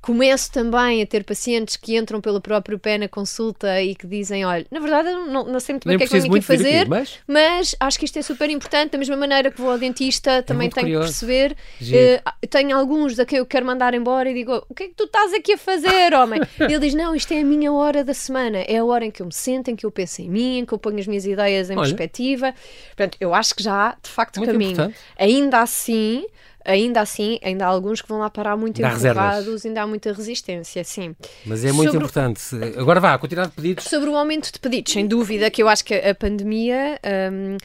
Começo 0.00 0.52
também 0.52 1.02
a 1.02 1.06
ter 1.06 1.24
pacientes 1.24 1.76
que 1.76 1.96
entram 1.96 2.20
pelo 2.20 2.40
próprio 2.40 2.78
pé 2.78 2.96
na 2.96 3.08
consulta 3.08 3.82
e 3.82 3.94
que 3.94 4.06
dizem: 4.06 4.44
olha, 4.44 4.64
na 4.70 4.78
verdade, 4.78 5.10
não, 5.10 5.44
não 5.44 5.58
sei 5.58 5.72
muito 5.74 5.88
bem 5.88 5.96
o 5.96 5.98
que 5.98 6.04
é 6.04 6.06
que 6.06 6.20
venho 6.20 6.34
aqui 6.34 6.42
fazer, 6.42 6.80
aqui, 6.82 6.90
mas... 6.90 7.18
mas... 7.26 7.76
acho 7.80 7.98
que 7.98 8.04
isto 8.04 8.16
é 8.18 8.22
super 8.22 8.48
importante. 8.48 8.92
Da 8.92 8.98
mesma 8.98 9.16
maneira 9.16 9.50
que 9.50 9.60
vou 9.60 9.70
ao 9.70 9.78
dentista, 9.78 10.30
é 10.30 10.42
também 10.42 10.70
tenho 10.70 10.86
curioso. 10.86 11.06
que 11.06 11.26
perceber. 11.26 11.56
Uh, 11.82 12.46
tenho 12.48 12.76
alguns 12.76 13.16
da 13.16 13.26
que 13.26 13.34
eu 13.34 13.44
quero 13.44 13.66
mandar 13.66 13.94
embora 13.94 14.30
e 14.30 14.34
digo: 14.34 14.64
o 14.68 14.74
que 14.74 14.84
é 14.84 14.88
que 14.88 14.94
tu 14.94 15.04
estás 15.04 15.32
aqui 15.32 15.54
a 15.54 15.58
fazer, 15.58 16.14
homem? 16.14 16.40
ele 16.60 16.78
diz: 16.78 16.94
não, 16.94 17.14
isto 17.14 17.32
é 17.32 17.40
a 17.40 17.44
minha 17.44 17.72
hora 17.72 18.04
da 18.04 18.14
semana, 18.14 18.58
é 18.58 18.76
a 18.76 18.84
hora 18.84 19.04
em 19.04 19.10
que 19.10 19.22
eu 19.22 19.26
me 19.26 19.34
sento, 19.34 19.70
em 19.70 19.76
que 19.76 19.84
eu 19.84 19.90
penso 19.90 20.22
em 20.22 20.30
mim, 20.30 20.58
em 20.58 20.64
que 20.64 20.72
eu 20.72 20.78
ponho 20.78 20.98
as 20.98 21.06
minhas 21.06 21.26
ideias 21.26 21.68
em 21.68 21.72
olha. 21.72 21.82
perspectiva. 21.82 22.54
Portanto, 22.88 23.16
eu 23.20 23.34
acho 23.34 23.54
que 23.56 23.62
já 23.62 23.88
há, 23.88 23.96
de 24.00 24.08
facto, 24.08 24.36
muito 24.36 24.52
caminho. 24.52 24.72
Importante. 24.72 24.98
Ainda 25.18 25.60
assim 25.60 26.26
ainda 26.66 27.00
assim, 27.00 27.38
ainda 27.42 27.64
há 27.64 27.68
alguns 27.68 28.02
que 28.02 28.08
vão 28.08 28.18
lá 28.18 28.28
parar 28.28 28.56
muito 28.56 28.80
dá 28.80 28.92
empurrados, 28.92 29.64
ainda 29.64 29.82
há 29.82 29.86
muita 29.86 30.12
resistência, 30.12 30.82
sim. 30.84 31.14
Mas 31.44 31.64
é 31.64 31.72
muito 31.72 31.92
Sobre... 31.92 32.04
importante. 32.04 32.40
Agora 32.76 33.00
vá, 33.00 33.14
a 33.14 33.18
quantidade 33.18 33.50
de 33.50 33.54
pedidos. 33.54 33.84
Sobre 33.84 34.10
o 34.10 34.16
aumento 34.16 34.52
de 34.52 34.58
pedidos, 34.58 34.92
sem 34.92 35.06
dúvida 35.06 35.50
que 35.50 35.62
eu 35.62 35.68
acho 35.68 35.84
que 35.84 35.94
a 35.94 36.14
pandemia. 36.14 36.98
Um, 37.32 37.56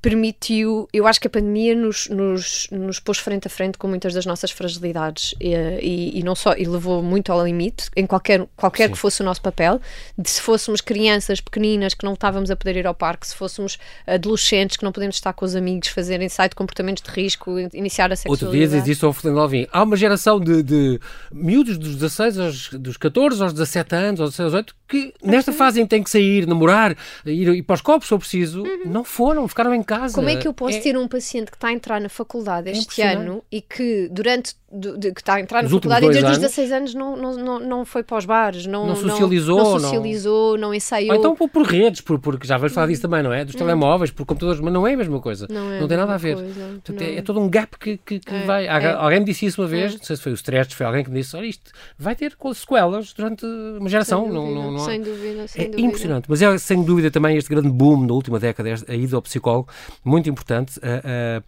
permitiu, 0.00 0.88
eu 0.92 1.06
acho 1.06 1.20
que 1.20 1.26
a 1.26 1.30
pandemia 1.30 1.74
nos, 1.74 2.08
nos, 2.08 2.68
nos 2.70 3.00
pôs 3.00 3.18
frente 3.18 3.48
a 3.48 3.50
frente 3.50 3.76
com 3.76 3.88
muitas 3.88 4.14
das 4.14 4.24
nossas 4.24 4.50
fragilidades 4.50 5.34
e, 5.40 5.54
e, 5.82 6.20
e 6.20 6.22
não 6.22 6.34
só, 6.34 6.54
e 6.54 6.64
levou 6.64 7.02
muito 7.02 7.32
ao 7.32 7.44
limite, 7.44 7.90
em 7.96 8.06
qualquer, 8.06 8.46
qualquer 8.56 8.90
que 8.90 8.96
fosse 8.96 9.22
o 9.22 9.24
nosso 9.24 9.42
papel, 9.42 9.80
de 10.16 10.30
se 10.30 10.40
fôssemos 10.40 10.80
crianças 10.80 11.40
pequeninas 11.40 11.94
que 11.94 12.04
não 12.04 12.14
estávamos 12.14 12.50
a 12.50 12.56
poder 12.56 12.76
ir 12.76 12.86
ao 12.86 12.94
parque, 12.94 13.26
se 13.26 13.34
fôssemos 13.34 13.76
adolescentes 14.06 14.76
que 14.76 14.84
não 14.84 14.92
podemos 14.92 15.16
estar 15.16 15.32
com 15.32 15.44
os 15.44 15.56
amigos, 15.56 15.88
fazer 15.88 16.22
ensaio 16.22 16.50
de 16.50 16.56
comportamentos 16.56 17.02
de 17.02 17.10
risco, 17.10 17.58
iniciar 17.72 18.12
a 18.12 18.16
sexualidade. 18.16 18.44
Outro 18.44 18.58
dia 18.58 18.80
diz 18.80 18.96
isso 18.96 19.04
ao 19.04 19.12
Fernando 19.12 19.40
Alvim, 19.40 19.66
há 19.72 19.82
uma 19.82 19.96
geração 19.96 20.38
de, 20.38 20.62
de 20.62 21.00
miúdos 21.32 21.76
dos 21.76 21.96
16 21.96 22.38
aos, 22.38 22.68
dos 22.74 22.96
14 22.96 23.42
aos 23.42 23.52
17 23.52 23.94
anos, 23.96 24.20
aos 24.20 24.30
16 24.30 24.54
aos 24.54 24.64
18, 24.64 24.76
que 24.88 25.14
nesta 25.22 25.52
fase 25.52 25.80
em 25.80 25.84
que 25.84 25.90
têm 25.90 26.02
que 26.02 26.10
sair, 26.10 26.46
namorar, 26.46 26.96
ir, 27.26 27.48
ir 27.48 27.62
para 27.62 27.74
os 27.74 27.80
copos, 27.80 28.06
se 28.06 28.10
for 28.10 28.18
preciso, 28.18 28.62
uhum. 28.62 28.82
não 28.86 29.04
foram, 29.04 29.46
ficaram 29.48 29.74
em 29.74 29.82
casa. 29.88 30.14
Como 30.14 30.28
é 30.28 30.36
que 30.36 30.46
eu 30.46 30.52
posso 30.52 30.76
é... 30.76 30.80
ter 30.80 30.96
um 30.96 31.08
paciente 31.08 31.50
que 31.50 31.56
está 31.56 31.68
a 31.68 31.72
entrar 31.72 32.00
na 32.00 32.10
faculdade 32.10 32.68
é 32.68 32.72
este 32.72 33.00
é 33.00 33.14
ano 33.14 33.42
e 33.50 33.62
que 33.62 34.08
durante 34.10 34.54
de, 34.70 35.12
que 35.12 35.20
está 35.20 35.34
a 35.34 35.40
entrar 35.40 35.62
na 35.62 35.68
faculdade 35.68 36.04
e 36.04 36.10
desde 36.10 36.30
os 36.30 36.38
16 36.38 36.72
anos 36.72 36.94
não, 36.94 37.16
não, 37.16 37.36
não, 37.36 37.58
não 37.58 37.84
foi 37.86 38.02
para 38.02 38.18
os 38.18 38.26
bares, 38.26 38.66
não, 38.66 38.86
não 38.86 38.96
socializou, 38.96 39.56
não, 39.56 39.72
não 39.72 39.80
socializou, 39.80 40.52
não, 40.52 40.68
não 40.68 40.74
ensaiou. 40.74 41.12
Ou 41.12 41.18
então 41.18 41.34
por, 41.34 41.48
por 41.48 41.62
redes, 41.66 42.02
por, 42.02 42.18
porque 42.18 42.46
já 42.46 42.58
vais 42.58 42.72
falar 42.72 42.86
disso 42.88 43.00
também, 43.00 43.22
não 43.22 43.32
é? 43.32 43.46
Dos 43.46 43.54
hum. 43.54 43.58
telemóveis, 43.58 44.10
por 44.10 44.26
computadores, 44.26 44.60
mas 44.60 44.72
não 44.72 44.86
é 44.86 44.92
a 44.92 44.96
mesma 44.96 45.20
coisa. 45.20 45.46
Não, 45.48 45.72
é 45.72 45.80
não 45.80 45.88
tem 45.88 45.96
nada 45.96 46.12
a 46.12 46.18
ver. 46.18 46.36
Portanto, 46.36 47.00
é, 47.00 47.16
é, 47.16 47.22
todo 47.22 47.40
um 47.40 47.48
gap 47.48 47.78
que, 47.78 47.96
que, 47.96 48.18
que 48.18 48.34
é, 48.34 48.44
vai. 48.44 48.66
É. 48.66 48.92
Alguém 48.92 49.20
me 49.20 49.26
disse 49.26 49.46
isso 49.46 49.62
uma 49.62 49.68
vez, 49.68 49.94
é. 49.94 49.96
não 49.96 50.04
sei 50.04 50.16
se 50.16 50.22
foi 50.22 50.32
o 50.32 50.34
stress, 50.34 50.74
foi 50.74 50.84
alguém 50.84 51.02
que 51.02 51.10
me 51.10 51.18
disse: 51.18 51.34
olha, 51.34 51.46
isto 51.46 51.70
vai 51.98 52.14
ter 52.14 52.36
sequelas 52.54 53.14
durante 53.14 53.46
uma 53.46 53.88
geração. 53.88 54.24
Sem 54.24 54.34
dúvida, 54.34 54.54
não, 54.54 54.70
não, 54.72 54.78
sem 54.80 55.00
dúvida. 55.00 55.48
Sem 55.48 55.62
é 55.62 55.68
dúvida. 55.68 55.86
impressionante. 55.86 56.26
Mas 56.28 56.42
é 56.42 56.58
sem 56.58 56.82
dúvida 56.82 57.10
também 57.10 57.38
este 57.38 57.48
grande 57.48 57.70
boom 57.70 58.06
da 58.06 58.12
última 58.12 58.38
década, 58.38 58.68
a 58.86 58.94
ida 58.94 59.16
ao 59.16 59.22
psicólogo, 59.22 59.70
muito 60.04 60.28
importante. 60.28 60.78
Uh, 60.78 61.40
uh, 61.40 61.44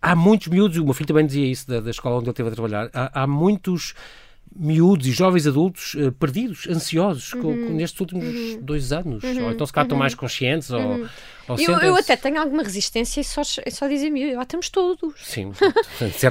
há 0.00 0.14
muitos 0.14 0.48
miúdos, 0.48 0.76
o 0.78 0.84
meu 0.84 0.94
filho 0.94 1.08
também 1.08 1.26
dizia 1.26 1.46
isso 1.46 1.68
da, 1.68 1.80
da 1.80 1.90
escola 1.90 2.16
onde 2.16 2.24
ele 2.24 2.30
esteve 2.30 2.48
a 2.48 2.52
trabalhar, 2.52 2.90
há, 2.92 3.22
há 3.22 3.26
muitos 3.26 3.94
miúdos 4.54 5.06
e 5.06 5.12
jovens 5.12 5.46
adultos 5.46 5.94
uh, 5.94 6.12
perdidos, 6.12 6.66
ansiosos, 6.68 7.32
uhum. 7.32 7.42
com, 7.42 7.66
com, 7.66 7.72
nestes 7.74 8.00
últimos 8.00 8.24
uhum. 8.24 8.60
dois 8.62 8.92
anos. 8.92 9.22
Uhum. 9.22 9.44
Ou 9.44 9.52
então 9.52 9.66
se 9.66 9.72
calhar 9.72 9.86
estão 9.86 9.96
uhum. 9.96 10.00
mais 10.00 10.14
conscientes, 10.14 10.70
ou, 10.70 10.80
uhum. 10.80 11.08
Eu, 11.56 11.78
eu, 11.78 11.96
até 11.96 12.16
tenho 12.16 12.40
alguma 12.40 12.62
resistência 12.62 13.20
e 13.20 13.24
só, 13.24 13.42
só 13.42 13.88
dizem-me, 13.88 14.32
eu, 14.32 14.40
estamos 14.40 14.68
todos. 14.68 15.14
Sim, 15.22 15.52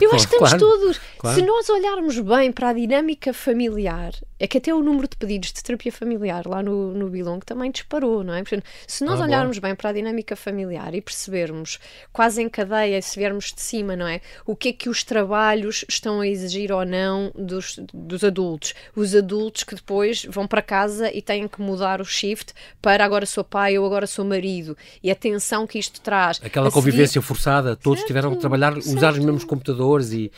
eu 0.01 0.13
acho 0.13 0.27
que 0.27 0.36
estamos 0.36 0.50
claro, 0.50 0.59
todos. 0.59 1.00
Claro. 1.17 1.39
Se 1.39 1.45
nós 1.45 1.69
olharmos 1.69 2.19
bem 2.19 2.51
para 2.51 2.69
a 2.69 2.74
dinâmica 2.74 3.33
familiar, 3.33 4.13
é 4.39 4.47
que 4.47 4.57
até 4.57 4.74
o 4.74 4.83
número 4.83 5.07
de 5.07 5.15
pedidos 5.17 5.51
de 5.51 5.63
terapia 5.63 5.91
familiar 5.91 6.45
lá 6.45 6.62
no, 6.62 6.93
no 6.93 7.09
Bilong 7.09 7.39
também 7.39 7.71
disparou, 7.71 8.24
não 8.24 8.33
é? 8.33 8.39
Portanto, 8.43 8.65
se 8.86 9.03
nós 9.03 9.19
ah, 9.19 9.24
olharmos 9.24 9.57
bem 9.57 9.75
para 9.75 9.89
a 9.89 9.93
dinâmica 9.93 10.36
familiar 10.36 10.93
e 10.93 11.01
percebermos 11.01 11.79
quase 12.13 12.41
em 12.41 12.50
cadeia, 12.50 13.01
se 13.01 13.17
viermos 13.17 13.51
de 13.53 13.62
cima, 13.62 13.95
não 13.95 14.07
é? 14.07 14.21
O 14.45 14.55
que 14.55 14.69
é 14.69 14.74
que 14.74 14.89
os 14.89 15.03
trabalhos 15.03 15.83
estão 15.89 16.21
a 16.21 16.27
exigir 16.27 16.71
ou 16.71 16.86
não 16.86 17.31
dos, 17.36 17.79
dos 17.93 18.24
adultos. 18.24 18.75
Os 18.95 19.15
adultos 19.15 19.63
que 19.63 19.75
depois 19.75 20.25
vão 20.25 20.45
para 20.45 20.62
casa 20.62 21.12
e 21.12 21.21
têm 21.21 21.47
que 21.47 21.62
mudar 21.62 22.00
o 22.00 22.05
shift 22.05 22.53
para 22.81 23.03
agora 23.03 23.25
sou 23.25 23.43
pai 23.43 23.77
ou 23.77 23.86
agora 23.86 24.05
sou 24.05 24.24
marido 24.24 24.77
e 25.08 25.12
a 25.12 25.16
tensão 25.16 25.66
que 25.66 25.80
isto 25.80 26.02
traz. 26.02 26.42
Aquela 26.44 26.70
convivência 26.70 27.14
seguir... 27.14 27.26
forçada, 27.26 27.78
todos 27.78 28.00
certo, 28.00 28.08
tiveram 28.08 28.32
que 28.32 28.42
trabalhar, 28.42 28.74
certo. 28.74 28.98
usar 28.98 29.14
os 29.14 29.20
mesmos 29.20 29.46
computadores 29.46 30.12
e 30.12 30.30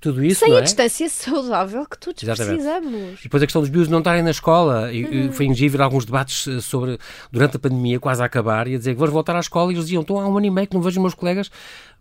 tudo 0.00 0.24
isso. 0.24 0.44
Sem 0.44 0.54
a 0.54 0.58
é? 0.58 0.62
distância 0.62 1.08
saudável 1.08 1.86
que 1.86 1.98
todos 1.98 2.22
Exatamente. 2.22 2.62
precisamos. 2.62 3.20
E 3.20 3.22
depois 3.24 3.42
a 3.42 3.46
questão 3.46 3.62
dos 3.62 3.70
bios 3.70 3.88
não 3.88 3.98
estarem 3.98 4.22
na 4.22 4.30
escola. 4.30 4.92
E, 4.92 5.04
uhum. 5.04 5.32
Foi 5.32 5.46
ingível 5.46 5.82
alguns 5.82 6.04
debates 6.04 6.46
eh, 6.46 6.60
sobre, 6.60 6.98
durante 7.30 7.56
a 7.56 7.58
pandemia, 7.58 7.98
quase 7.98 8.22
a 8.22 8.26
acabar, 8.26 8.68
e 8.68 8.74
a 8.74 8.78
dizer 8.78 8.92
que 8.92 8.98
vamos 8.98 9.12
voltar 9.12 9.34
à 9.36 9.40
escola, 9.40 9.72
e 9.72 9.74
eles 9.74 9.86
diziam: 9.86 10.02
estou 10.02 10.18
há 10.18 10.28
um 10.28 10.36
ano 10.36 10.46
e 10.46 10.50
meio 10.50 10.66
que 10.66 10.74
não 10.74 10.82
vejo 10.82 10.98
os 10.98 11.02
meus 11.02 11.14
colegas 11.14 11.50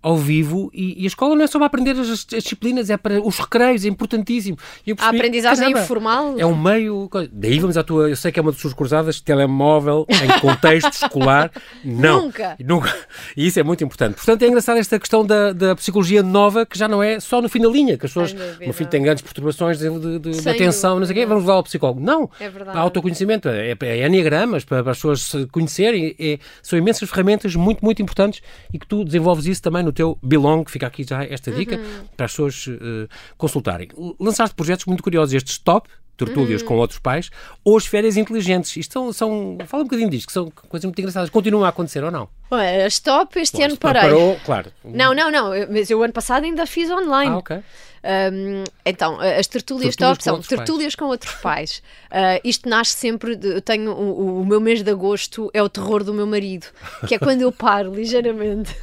ao 0.05 0.15
vivo 0.15 0.69
e, 0.71 1.01
e, 1.01 1.03
a 1.05 1.07
escola 1.07 1.35
não 1.35 1.43
é 1.43 1.47
só 1.47 1.57
para 1.57 1.65
aprender 1.65 1.99
as, 1.99 2.07
as, 2.07 2.25
disciplinas, 2.25 2.91
é 2.91 2.97
para 2.97 3.19
os 3.19 3.39
recreios, 3.39 3.85
é 3.85 3.87
importantíssimo. 3.87 4.55
Percebi, 4.55 5.01
a 5.01 5.09
aprendizagem 5.09 5.63
caramba, 5.63 5.81
informal. 5.81 6.35
É 6.37 6.45
um 6.45 6.55
meio. 6.55 7.09
Daí 7.31 7.57
vamos 7.57 7.75
à 7.75 7.83
tua. 7.83 8.07
Eu 8.07 8.15
sei 8.15 8.31
que 8.31 8.37
é 8.37 8.41
uma 8.41 8.51
das 8.51 8.61
suas 8.61 8.75
cruzadas, 8.75 9.19
telemóvel 9.19 10.05
em 10.07 10.39
contexto 10.39 10.93
escolar. 11.01 11.51
Não. 11.83 12.25
Nunca. 12.25 12.55
Nunca. 12.63 12.95
E 13.35 13.47
isso 13.47 13.59
é 13.59 13.63
muito 13.63 13.83
importante. 13.83 14.13
Portanto, 14.13 14.43
é 14.43 14.47
engraçado 14.47 14.77
esta 14.77 14.99
questão 14.99 15.25
da, 15.25 15.51
da 15.51 15.75
psicologia 15.75 16.21
nova, 16.21 16.67
que 16.67 16.77
já 16.77 16.87
não 16.87 17.01
é 17.01 17.19
só 17.19 17.41
no 17.41 17.49
fim 17.49 17.59
da 17.85 17.91
linha, 17.91 17.97
que 17.97 18.05
as 18.05 18.11
pessoas. 18.11 18.33
O 18.33 18.59
meu 18.59 18.73
filho 18.73 18.89
tem 18.89 19.01
grandes 19.01 19.23
perturbações 19.23 19.79
de, 19.79 19.89
de, 19.89 20.19
de, 20.19 20.49
atenção, 20.49 20.99
não 20.99 21.05
sei 21.05 21.15
o 21.15 21.19
quê, 21.19 21.25
vamos 21.25 21.43
levar 21.43 21.53
ao 21.53 21.63
psicólogo. 21.63 21.99
Não. 21.99 22.29
É 22.39 22.49
verdade. 22.49 22.71
Para 22.71 22.81
autoconhecimento, 22.81 23.49
é, 23.49 23.71
é, 23.71 23.77
é 23.81 24.05
eniagramas, 24.05 24.63
para, 24.63 24.83
para, 24.83 24.91
as 24.91 24.97
pessoas 24.97 25.21
se 25.21 25.45
conhecerem. 25.47 26.15
É, 26.19 26.39
são 26.61 26.77
imensas 26.77 27.09
ferramentas 27.09 27.55
muito, 27.55 27.83
muito 27.83 28.01
importantes 28.01 28.41
e 28.73 28.79
que 28.79 28.87
tu 28.87 29.03
desenvolves 29.03 29.45
isso 29.45 29.61
também 29.61 29.83
no 29.83 29.91
teu 29.91 30.17
Belong, 30.21 30.69
fica 30.69 30.87
aqui 30.87 31.03
já 31.03 31.23
esta 31.23 31.51
dica 31.51 31.75
uhum. 31.75 32.05
para 32.15 32.25
as 32.25 32.31
pessoas 32.31 32.67
uh, 32.67 33.07
consultarem. 33.37 33.89
Lançaste 34.19 34.55
projetos 34.55 34.85
muito 34.85 35.03
curiosos, 35.03 35.33
este 35.33 35.51
Stop, 35.51 35.89
tertúlias 36.17 36.61
uhum. 36.61 36.67
com 36.67 36.77
outros 36.77 36.99
pais, 36.99 37.29
ou 37.63 37.77
as 37.77 37.85
férias 37.85 38.17
inteligentes. 38.17 38.75
Isto 38.77 38.93
são, 38.93 39.13
são, 39.13 39.57
fala 39.65 39.83
um 39.83 39.85
bocadinho 39.85 40.09
disto, 40.09 40.27
que 40.27 40.33
são 40.33 40.49
coisas 40.69 40.85
muito 40.85 40.99
engraçadas. 40.99 41.29
Continuam 41.29 41.63
a 41.65 41.69
acontecer 41.69 42.03
ou 42.03 42.11
não? 42.11 42.29
Ué, 42.51 42.85
stop, 42.87 43.39
este 43.39 43.57
Bom, 43.57 43.63
ano 43.63 43.77
parei. 43.77 44.01
Parou, 44.01 44.39
claro. 44.45 44.71
Não, 44.83 45.13
não, 45.13 45.31
não, 45.31 45.49
mas 45.69 45.89
eu 45.89 46.01
ano 46.03 46.13
passado 46.13 46.43
ainda 46.43 46.65
fiz 46.65 46.89
online. 46.91 47.31
Ah, 47.31 47.37
ok. 47.37 47.63
Um, 48.05 48.63
então, 48.85 49.19
as 49.19 49.47
tertúlias, 49.47 49.95
top 49.95 50.23
são 50.23 50.39
tertúlias 50.39 50.93
com 50.93 51.05
outros 51.05 51.33
pais. 51.41 51.81
Uh, 52.11 52.39
isto 52.43 52.69
nasce 52.69 52.93
sempre. 52.93 53.35
De, 53.35 53.47
eu 53.47 53.61
tenho 53.61 53.91
o, 53.91 54.41
o, 54.41 54.45
meu 54.45 54.61
mês 54.61 54.83
de 54.83 54.91
agosto 54.91 55.49
é 55.55 55.63
o 55.63 55.67
terror 55.67 56.03
do 56.03 56.13
meu 56.13 56.27
marido, 56.27 56.67
que 57.07 57.15
é 57.15 57.19
quando 57.19 57.41
eu 57.41 57.51
paro 57.51 57.89
ligeiramente 57.95 58.75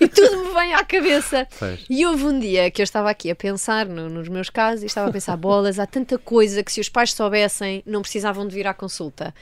e, 0.00 0.02
e, 0.04 0.08
tudo 0.08 0.46
me 0.46 0.52
vem 0.52 0.74
à 0.74 0.84
cabeça. 0.84 1.46
Pois. 1.56 1.84
E 1.88 2.04
houve 2.04 2.24
um 2.24 2.40
dia 2.40 2.72
que 2.72 2.82
eu 2.82 2.84
estava 2.84 3.08
aqui 3.08 3.30
a 3.30 3.36
pensar 3.36 3.86
no, 3.86 4.08
nos 4.08 4.28
meus 4.28 4.50
casos 4.50 4.82
e 4.82 4.86
estava 4.86 5.10
a 5.10 5.12
pensar: 5.12 5.36
bolas, 5.36 5.78
há 5.78 5.86
tanta 5.86 6.18
coisa 6.18 6.64
que 6.64 6.72
se 6.72 6.80
os 6.80 6.88
pais 6.88 7.12
soubessem 7.12 7.84
não 7.86 8.02
precisavam 8.02 8.48
de 8.48 8.54
vir 8.54 8.66
à 8.66 8.74
consulta. 8.74 9.32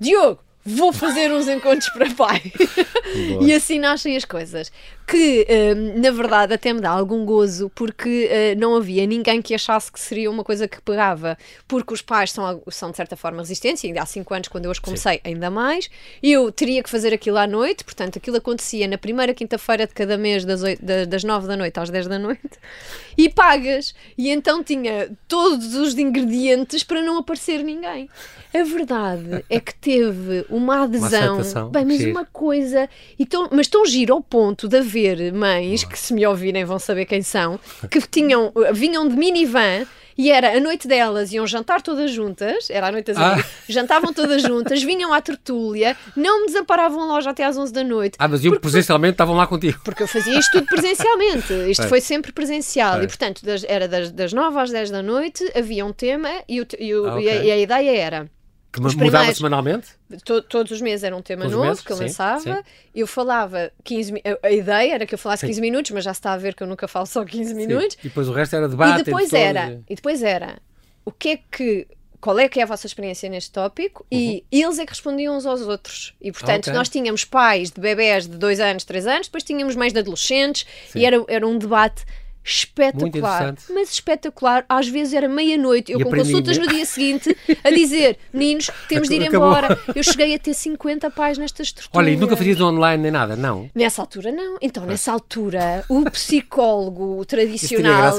Diogo, 0.00 0.40
vou 0.64 0.92
fazer 0.92 1.32
uns 1.32 1.48
encontros 1.48 1.88
para 1.90 2.10
pai. 2.14 2.52
e 3.40 3.52
assim 3.52 3.78
nascem 3.78 4.16
as 4.16 4.24
coisas. 4.24 4.70
Que, 5.12 5.46
hum, 5.76 6.00
na 6.00 6.10
verdade, 6.10 6.54
até 6.54 6.72
me 6.72 6.80
dá 6.80 6.88
algum 6.88 7.26
gozo, 7.26 7.70
porque 7.74 8.30
uh, 8.30 8.58
não 8.58 8.74
havia 8.74 9.04
ninguém 9.04 9.42
que 9.42 9.54
achasse 9.54 9.92
que 9.92 10.00
seria 10.00 10.30
uma 10.30 10.42
coisa 10.42 10.66
que 10.66 10.80
pegava. 10.80 11.36
Porque 11.68 11.92
os 11.92 12.00
pais 12.00 12.32
são, 12.32 12.62
são 12.70 12.90
de 12.90 12.96
certa 12.96 13.14
forma, 13.14 13.40
resistentes, 13.42 13.84
e 13.84 13.88
ainda 13.88 14.00
há 14.00 14.06
5 14.06 14.32
anos, 14.32 14.48
quando 14.48 14.64
eu 14.64 14.70
os 14.70 14.78
comecei, 14.78 15.16
Sim. 15.16 15.20
ainda 15.24 15.50
mais. 15.50 15.90
Eu 16.22 16.50
teria 16.50 16.82
que 16.82 16.88
fazer 16.88 17.12
aquilo 17.12 17.36
à 17.36 17.46
noite, 17.46 17.84
portanto, 17.84 18.16
aquilo 18.16 18.38
acontecia 18.38 18.88
na 18.88 18.96
primeira 18.96 19.34
quinta-feira 19.34 19.86
de 19.86 19.92
cada 19.92 20.16
mês, 20.16 20.46
das, 20.46 20.62
8, 20.62 20.82
das 21.06 21.24
9 21.24 21.46
da 21.46 21.58
noite 21.58 21.78
às 21.78 21.90
10 21.90 22.06
da 22.06 22.18
noite, 22.18 22.58
e 23.18 23.28
pagas. 23.28 23.94
E 24.16 24.30
então 24.30 24.64
tinha 24.64 25.10
todos 25.28 25.74
os 25.74 25.98
ingredientes 25.98 26.82
para 26.82 27.02
não 27.02 27.18
aparecer 27.18 27.62
ninguém. 27.62 28.08
A 28.54 28.62
verdade 28.62 29.44
é 29.48 29.60
que 29.60 29.74
teve 29.74 30.46
uma 30.48 30.84
adesão. 30.84 31.40
Uma 31.40 31.68
bem, 31.68 31.84
mas 31.84 32.04
uma 32.04 32.24
coisa. 32.24 32.88
E 33.18 33.26
tão, 33.26 33.48
mas 33.50 33.66
tão 33.66 33.84
giro 33.84 34.14
ao 34.14 34.22
ponto 34.22 34.68
de 34.68 34.78
haver 34.78 35.01
mães, 35.32 35.84
que 35.84 35.98
se 35.98 36.12
me 36.12 36.26
ouvirem 36.26 36.64
vão 36.64 36.78
saber 36.78 37.06
quem 37.06 37.22
são, 37.22 37.58
que 37.90 38.00
tinham, 38.02 38.52
vinham 38.72 39.08
de 39.08 39.16
minivan. 39.16 39.86
E 40.16 40.30
era 40.30 40.56
a 40.56 40.60
noite 40.60 40.86
delas, 40.86 41.32
iam 41.32 41.46
jantar 41.46 41.80
todas 41.80 42.10
juntas, 42.10 42.68
era 42.68 42.88
a 42.88 42.92
noite 42.92 43.06
das 43.06 43.16
ah. 43.16 43.42
jantavam 43.66 44.12
todas 44.12 44.42
juntas, 44.42 44.82
vinham 44.82 45.10
à 45.10 45.22
tertúlia, 45.22 45.96
não 46.14 46.42
me 46.42 46.46
desamparavam 46.48 47.00
a 47.00 47.06
loja 47.06 47.30
até 47.30 47.44
às 47.44 47.56
11 47.56 47.72
da 47.72 47.82
noite. 47.82 48.16
Ah, 48.18 48.28
mas 48.28 48.44
iam 48.44 48.54
presencialmente, 48.56 49.14
estavam 49.14 49.34
lá 49.34 49.46
contigo. 49.46 49.80
Porque 49.82 50.02
eu 50.02 50.06
fazia 50.06 50.38
isto 50.38 50.52
tudo 50.52 50.66
presencialmente, 50.66 51.52
isto 51.70 51.84
é. 51.84 51.88
foi 51.88 52.00
sempre 52.00 52.30
presencial. 52.30 53.00
É. 53.00 53.04
E 53.04 53.06
portanto, 53.06 53.42
das, 53.44 53.64
era 53.64 53.88
das, 53.88 54.12
das 54.12 54.32
9 54.34 54.58
às 54.58 54.70
10 54.70 54.90
da 54.90 55.02
noite, 55.02 55.50
havia 55.56 55.84
um 55.84 55.94
tema 55.94 56.28
e, 56.46 56.60
o, 56.60 56.66
e, 56.78 56.94
o, 56.94 57.08
ah, 57.08 57.14
okay. 57.14 57.24
e, 57.24 57.30
a, 57.30 57.44
e 57.44 57.50
a 57.50 57.58
ideia 57.58 57.96
era 57.96 58.30
que 58.72 58.80
os 58.80 58.94
mudava 58.94 59.34
semanalmente? 59.34 59.88
To, 60.24 60.40
todos 60.40 60.72
os 60.72 60.80
meses 60.80 61.04
era 61.04 61.14
um 61.14 61.20
tema 61.20 61.42
todos 61.42 61.56
novo 61.56 61.68
meses? 61.68 61.84
que 61.84 61.92
eu 61.92 61.96
sim, 61.96 62.02
lançava. 62.04 62.40
Sim. 62.40 62.62
Eu 62.94 63.06
falava 63.06 63.70
15 63.84 64.14
a, 64.24 64.46
a 64.46 64.50
ideia 64.50 64.94
era 64.94 65.06
que 65.06 65.14
eu 65.14 65.18
falasse 65.18 65.42
sim. 65.42 65.48
15 65.48 65.60
minutos, 65.60 65.90
mas 65.90 66.04
já 66.04 66.14
se 66.14 66.20
está 66.20 66.32
a 66.32 66.38
ver 66.38 66.54
que 66.54 66.62
eu 66.62 66.66
nunca 66.66 66.88
falo 66.88 67.04
só 67.04 67.22
15 67.24 67.54
minutos. 67.54 67.98
E 68.00 68.08
depois 68.08 68.28
o 68.28 68.32
resto 68.32 68.56
era 68.56 68.68
debate. 68.68 69.00
E 69.00 69.04
depois 69.04 69.32
era, 69.32 69.80
e 69.88 69.94
depois 69.94 70.22
era 70.22 70.58
o 71.04 71.12
que 71.12 71.28
é 71.28 71.36
que 71.36 71.86
qual 72.22 72.38
é 72.38 72.48
que 72.48 72.60
é 72.60 72.62
a 72.62 72.66
vossa 72.66 72.86
experiência 72.86 73.28
neste 73.28 73.50
tópico 73.50 74.06
uhum. 74.10 74.18
e 74.18 74.44
eles 74.52 74.78
é 74.78 74.86
que 74.86 74.92
respondiam 74.92 75.36
uns 75.36 75.44
aos 75.44 75.60
outros. 75.62 76.14
E, 76.20 76.30
portanto, 76.30 76.68
okay. 76.68 76.72
nós 76.72 76.88
tínhamos 76.88 77.24
pais 77.24 77.72
de 77.72 77.80
bebés 77.80 78.28
de 78.28 78.38
2 78.38 78.60
anos, 78.60 78.84
3 78.84 79.06
anos, 79.08 79.26
depois 79.26 79.42
tínhamos 79.42 79.74
mães 79.74 79.92
de 79.92 79.98
adolescentes 79.98 80.64
Sim. 80.86 81.00
e 81.00 81.04
era, 81.04 81.22
era 81.26 81.46
um 81.46 81.58
debate 81.58 82.04
espetacular, 82.44 83.54
mas 83.70 83.92
espetacular. 83.92 84.64
Às 84.68 84.88
vezes 84.88 85.14
era 85.14 85.28
meia-noite, 85.28 85.92
eu 85.92 86.00
e 86.00 86.04
com 86.04 86.10
consultas 86.10 86.58
no 86.58 86.66
dia 86.66 86.84
seguinte, 86.84 87.36
a 87.62 87.70
dizer: 87.70 88.18
meninos, 88.32 88.70
temos 88.88 89.08
de 89.08 89.14
ir 89.16 89.28
Acabou. 89.28 89.48
embora. 89.48 89.78
Eu 89.94 90.02
cheguei 90.02 90.34
a 90.34 90.38
ter 90.38 90.54
50 90.54 91.10
pais 91.10 91.38
nestas 91.38 91.68
estruturas. 91.68 91.96
Olha, 91.96 92.10
e 92.12 92.16
nunca 92.16 92.36
fazias 92.36 92.60
online 92.60 93.02
nem 93.02 93.12
nada, 93.12 93.36
não? 93.36 93.70
Nessa 93.74 94.02
altura, 94.02 94.32
não. 94.32 94.58
Então, 94.60 94.84
nessa 94.84 95.12
altura, 95.12 95.84
o 95.88 96.04
psicólogo 96.10 97.24
tradicional 97.24 98.12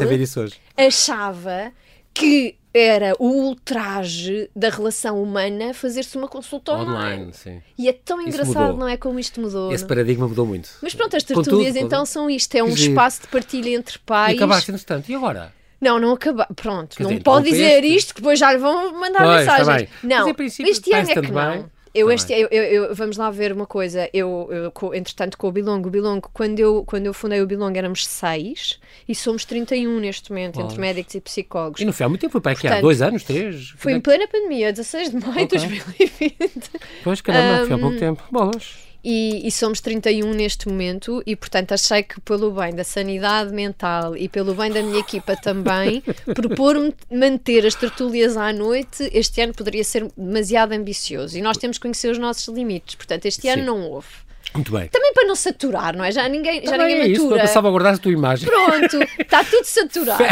achava 0.78 1.72
que 2.14 2.56
era 2.74 3.16
o 3.20 3.28
ultraje 3.28 4.50
da 4.56 4.70
relação 4.70 5.22
humana 5.22 5.74
fazer-se 5.74 6.18
uma 6.18 6.28
consulta 6.28 6.72
online. 6.74 6.92
online 6.92 7.34
sim. 7.34 7.62
E 7.78 7.88
é 7.88 7.94
tão 7.94 8.20
engraçado, 8.20 8.76
não 8.76 8.88
é? 8.88 8.98
Como 8.98 9.20
isto 9.20 9.40
mudou. 9.40 9.72
Esse 9.72 9.84
não? 9.84 9.88
paradigma 9.90 10.28
mudou 10.28 10.46
muito. 10.46 10.70
Mas 10.82 10.96
pronto, 10.96 11.16
as 11.16 11.24
tertúlias 11.24 11.76
então 11.76 12.06
são 12.06 12.30
isto: 12.30 12.56
é 12.56 12.64
um 12.64 12.70
espaço 12.70 13.22
de 13.22 13.28
partilha 13.28 13.70
entre 13.70 14.00
pais. 14.00 14.34
E 14.34 14.38
acabaste 14.38 14.72
entretanto. 14.72 15.10
E 15.10 15.16
agora? 15.16 15.54
Não, 15.80 16.00
não 16.00 16.14
acaba. 16.14 16.48
Pronto, 16.56 16.96
Quer 16.96 17.04
não 17.04 17.10
dizer, 17.12 17.24
pode 17.24 17.50
dizer 17.50 17.84
isto 17.84 18.16
que 18.16 18.22
depois 18.22 18.40
já 18.40 18.52
lhe 18.54 18.58
vão 18.58 18.94
mandar 18.94 19.24
pois, 19.24 19.46
tá 19.46 19.58
mensagens. 19.60 19.90
Não, 20.02 20.30
este 20.30 20.96
ano 20.96 21.12
é 21.12 21.14
que 21.14 21.32
não. 21.32 21.70
Eu 21.94 22.08
tá 22.08 22.14
este, 22.14 22.34
eu, 22.34 22.48
eu, 22.50 22.64
eu, 22.64 22.96
vamos 22.96 23.18
lá 23.18 23.30
ver 23.30 23.52
uma 23.52 23.68
coisa. 23.68 24.10
Eu, 24.12 24.50
eu, 24.52 24.94
entretanto, 24.96 25.38
com 25.38 25.48
o 25.48 25.52
Bilongo, 25.52 25.88
o 25.88 25.92
Bilongo, 25.92 26.30
quando 26.34 26.60
eu, 26.60 26.84
quando 26.86 27.06
eu 27.06 27.14
fundei 27.14 27.42
o 27.42 27.46
Bilongo 27.46 27.78
éramos 27.78 28.08
seis 28.08 28.80
e 29.08 29.14
somos 29.14 29.46
31 29.46 30.00
neste 30.00 30.32
momento, 30.32 30.60
entre 30.60 30.80
médicos 30.80 31.14
e 31.14 31.22
psicólogos. 31.22 31.82
E 31.82 31.86
não 31.86 31.94
foi 31.94 32.06
há 32.06 32.10
muito 32.10 32.22
tempo, 32.22 32.32
foi 32.32 32.42
para 32.42 32.54
aqui 32.54 32.68
há 32.68 32.82
dois 32.82 33.02
anos, 33.02 33.24
três? 33.24 33.74
Foi 33.78 33.94
em 33.94 34.00
plena 34.02 34.28
pandemia, 34.28 34.72
16 34.72 35.12
de 35.12 35.18
maio 35.18 35.48
de 35.48 35.56
okay. 35.56 35.60
2020. 35.60 36.72
Pois, 37.04 37.22
caramba, 37.22 37.64
um, 37.64 37.68
foi 37.68 37.76
há 37.76 37.80
pouco 37.80 37.98
tempo. 37.98 38.24
Bolas 38.32 38.93
e, 39.04 39.46
e, 39.46 39.52
somos 39.52 39.82
31 39.82 40.34
neste 40.34 40.68
momento 40.68 41.22
e 41.26 41.36
portanto 41.36 41.74
achei 41.74 42.04
que 42.04 42.22
pelo 42.22 42.52
bem 42.52 42.74
da 42.74 42.84
sanidade 42.84 43.54
mental 43.54 44.16
e 44.16 44.30
pelo 44.30 44.56
bem 44.56 44.72
da 44.72 44.82
minha 44.82 45.00
equipa 45.00 45.36
também 45.36 46.02
propor-me 46.34 46.94
manter 47.12 47.66
as 47.66 47.76
tertúlias 47.76 48.38
à 48.38 48.54
noite 48.54 49.10
este 49.14 49.42
ano 49.42 49.54
poderia 49.54 49.84
ser 49.84 50.10
demasiado 50.18 50.72
ambicioso 50.72 51.38
e 51.38 51.42
nós 51.42 51.58
temos 51.58 51.78
que 51.78 51.82
conhecer 51.82 52.12
os 52.12 52.18
nossos 52.18 52.48
limites 52.48 52.96
portanto 52.96 53.26
este 53.26 53.42
Sim. 53.42 53.50
ano 53.50 53.66
não 53.66 53.82
houve 53.90 54.08
muito 54.54 54.72
bem. 54.72 54.88
Também 54.88 55.14
para 55.14 55.28
não 55.28 55.36
saturar, 55.36 55.96
não 55.96 56.04
é? 56.04 56.12
Já 56.12 56.28
ninguém, 56.28 56.66
já 56.66 56.78
ninguém 56.78 57.02
é 57.02 57.08
isso, 57.08 57.24
matura. 57.24 57.40
para 57.40 57.48
salvaguardar 57.48 57.94
a 57.96 57.98
tua 57.98 58.12
imagem. 58.12 58.48
Pronto, 58.48 59.00
está 59.20 59.44
tudo 59.46 59.66
saturado. 59.66 60.24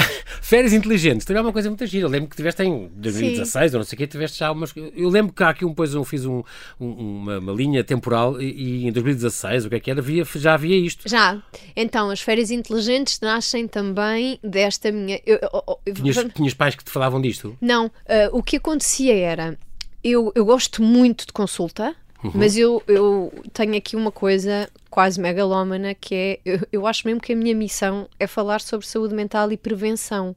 Férias 0.42 0.74
inteligentes, 0.74 1.25
também 1.25 1.40
é 1.40 1.44
uma 1.44 1.54
coisa 1.54 1.70
muito 1.70 1.86
gira. 1.86 2.06
Eu 2.06 2.10
lembro 2.10 2.30
que 2.30 2.36
tiveste 2.36 2.63
em 2.63 2.90
2016 2.96 3.72
Sim. 3.72 3.75
ou 3.75 3.80
não 3.80 3.86
sei 3.86 3.96
o 3.96 3.98
quê, 3.98 4.08
tiveste 4.08 4.40
já 4.40 4.51
umas. 4.51 4.74
Eu 4.96 5.10
lembro 5.10 5.34
que 5.34 5.44
há 5.44 5.50
aqui 5.50 5.66
um, 5.66 5.70
depois 5.70 5.94
eu 5.94 6.04
fiz 6.04 6.25
um, 6.25 6.44
um, 6.80 6.88
uma, 6.90 7.40
uma, 7.40 7.51
linha 7.51 7.84
temporal 7.84 8.42
e, 8.42 8.84
e, 8.84 8.88
em 8.88 8.92
2016, 8.92 9.66
o 9.66 9.70
que 9.70 9.75
é 9.75 9.80
que 9.80 9.92
era, 9.92 10.00
havia, 10.00 10.24
já 10.36 10.54
havia 10.54 10.78
isto. 10.78 11.08
Já. 11.08 11.42
Então, 11.75 12.10
as 12.10 12.22
férias 12.22 12.51
inteligentes 12.51 13.20
nascem 13.22 13.68
também 13.68 14.40
desta 14.44 14.92
minha. 14.92 15.20
Eu, 15.25 15.40
eu, 15.42 15.80
eu, 15.86 15.94
tinhas, 15.94 16.18
tinhas 16.34 16.54
pais 16.54 16.75
que 16.75 16.84
te 16.84 16.92
falavam 16.92 17.22
disto? 17.22 17.58
Não. 17.62 17.88
Uh, 17.88 17.92
o 18.32 18.44
que 18.44 18.58
acontecia 18.58 19.16
era. 19.16 19.58
Eu, 20.04 20.32
eu 20.34 20.44
gosto 20.44 20.82
muito 20.82 21.28
de 21.28 21.32
consulta, 21.32 21.96
Uhum. 22.24 22.32
Mas 22.36 22.56
eu, 22.56 22.84
eu 22.88 23.34
tenho 23.51 23.75
aqui 23.75 23.96
uma 23.96 24.12
coisa 24.12 24.70
quase 24.90 25.20
megalómana 25.20 25.96
que 25.96 26.13
é, 26.16 26.40
eu, 26.46 26.60
eu, 26.72 26.88
acho 26.88 27.08
mesmo 27.08 27.20
que 27.20 27.34
a 27.34 27.36
minha 27.36 27.56
missão 27.56 28.08
é 28.20 28.28
falar 28.28 28.62
sobre 28.62 28.86
saúde 28.86 29.16
mental 29.16 29.51
e 29.51 29.58
prevenção. 29.58 30.36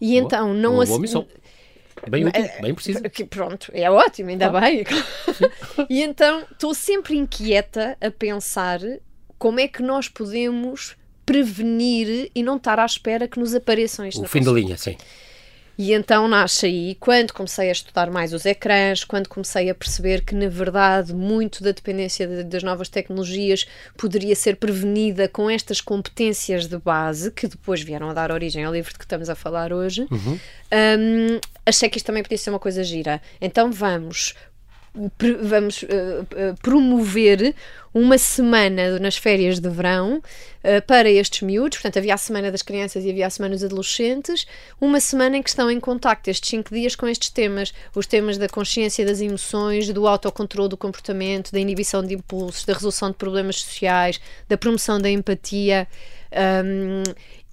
E 0.00 0.12
boa, 0.12 0.24
então 0.24 0.54
não... 0.54 0.74
Uma 0.74 0.86
boa 0.86 1.00
missão. 1.00 1.26
Bem 2.08 2.26
útil, 2.26 2.44
bem 2.60 2.74
preciso. 2.74 3.00
Pronto, 3.30 3.70
é 3.72 3.90
ótimo, 3.90 4.30
ainda 4.30 4.48
ah. 4.48 4.60
bem. 4.60 4.84
e 5.88 6.02
então 6.02 6.44
estou 6.50 6.74
sempre 6.74 7.16
inquieta 7.16 7.96
a 8.00 8.10
pensar 8.10 8.80
como 9.38 9.60
é 9.60 9.68
que 9.68 9.82
nós 9.82 10.08
podemos 10.08 10.96
prevenir 11.24 12.30
e 12.34 12.42
não 12.42 12.56
estar 12.56 12.78
à 12.78 12.84
espera 12.84 13.26
que 13.26 13.38
nos 13.38 13.54
apareçam 13.54 14.06
isto. 14.06 14.22
O 14.22 14.28
fim 14.28 14.42
da 14.42 14.52
linha, 14.52 14.76
sim. 14.76 14.96
E 15.76 15.92
então 15.92 16.28
nasce 16.28 16.66
aí, 16.66 16.96
quando 17.00 17.32
comecei 17.32 17.68
a 17.68 17.72
estudar 17.72 18.10
mais 18.10 18.32
os 18.32 18.46
ecrãs, 18.46 19.02
quando 19.04 19.28
comecei 19.28 19.68
a 19.68 19.74
perceber 19.74 20.24
que, 20.24 20.34
na 20.34 20.48
verdade, 20.48 21.12
muito 21.12 21.62
da 21.62 21.72
dependência 21.72 22.26
de, 22.26 22.44
das 22.44 22.62
novas 22.62 22.88
tecnologias 22.88 23.66
poderia 23.96 24.36
ser 24.36 24.56
prevenida 24.56 25.28
com 25.28 25.50
estas 25.50 25.80
competências 25.80 26.66
de 26.66 26.78
base, 26.78 27.30
que 27.30 27.48
depois 27.48 27.82
vieram 27.82 28.08
a 28.08 28.14
dar 28.14 28.30
origem 28.30 28.64
ao 28.64 28.72
livro 28.72 28.92
de 28.92 28.98
que 28.98 29.04
estamos 29.04 29.28
a 29.28 29.34
falar 29.34 29.72
hoje, 29.72 30.06
uhum. 30.10 30.38
um, 30.98 31.40
achei 31.66 31.88
que 31.88 31.96
isto 31.96 32.06
também 32.06 32.22
podia 32.22 32.38
ser 32.38 32.50
uma 32.50 32.60
coisa 32.60 32.84
gira. 32.84 33.20
Então 33.40 33.72
vamos 33.72 34.34
vamos 35.42 35.82
uh, 35.82 35.86
promover 36.62 37.54
uma 37.92 38.16
semana 38.16 38.98
nas 38.98 39.16
férias 39.16 39.58
de 39.58 39.68
verão 39.68 40.18
uh, 40.18 40.86
para 40.86 41.10
estes 41.10 41.42
miúdos. 41.42 41.78
Portanto, 41.78 41.98
havia 41.98 42.14
a 42.14 42.16
semana 42.16 42.50
das 42.50 42.62
crianças 42.62 43.04
e 43.04 43.10
havia 43.10 43.26
a 43.26 43.30
semana 43.30 43.54
dos 43.54 43.64
adolescentes. 43.64 44.46
Uma 44.80 45.00
semana 45.00 45.36
em 45.36 45.42
que 45.42 45.48
estão 45.48 45.70
em 45.70 45.80
contacto 45.80 46.30
estes 46.30 46.48
cinco 46.48 46.72
dias 46.72 46.94
com 46.94 47.08
estes 47.08 47.30
temas: 47.30 47.74
os 47.94 48.06
temas 48.06 48.38
da 48.38 48.48
consciência 48.48 49.04
das 49.04 49.20
emoções, 49.20 49.92
do 49.92 50.06
autocontrole 50.06 50.68
do 50.68 50.76
comportamento, 50.76 51.50
da 51.50 51.58
inibição 51.58 52.02
de 52.04 52.14
impulsos, 52.14 52.64
da 52.64 52.72
resolução 52.72 53.10
de 53.10 53.16
problemas 53.16 53.56
sociais, 53.56 54.20
da 54.48 54.56
promoção 54.56 55.00
da 55.00 55.10
empatia. 55.10 55.88
Um, 56.34 57.02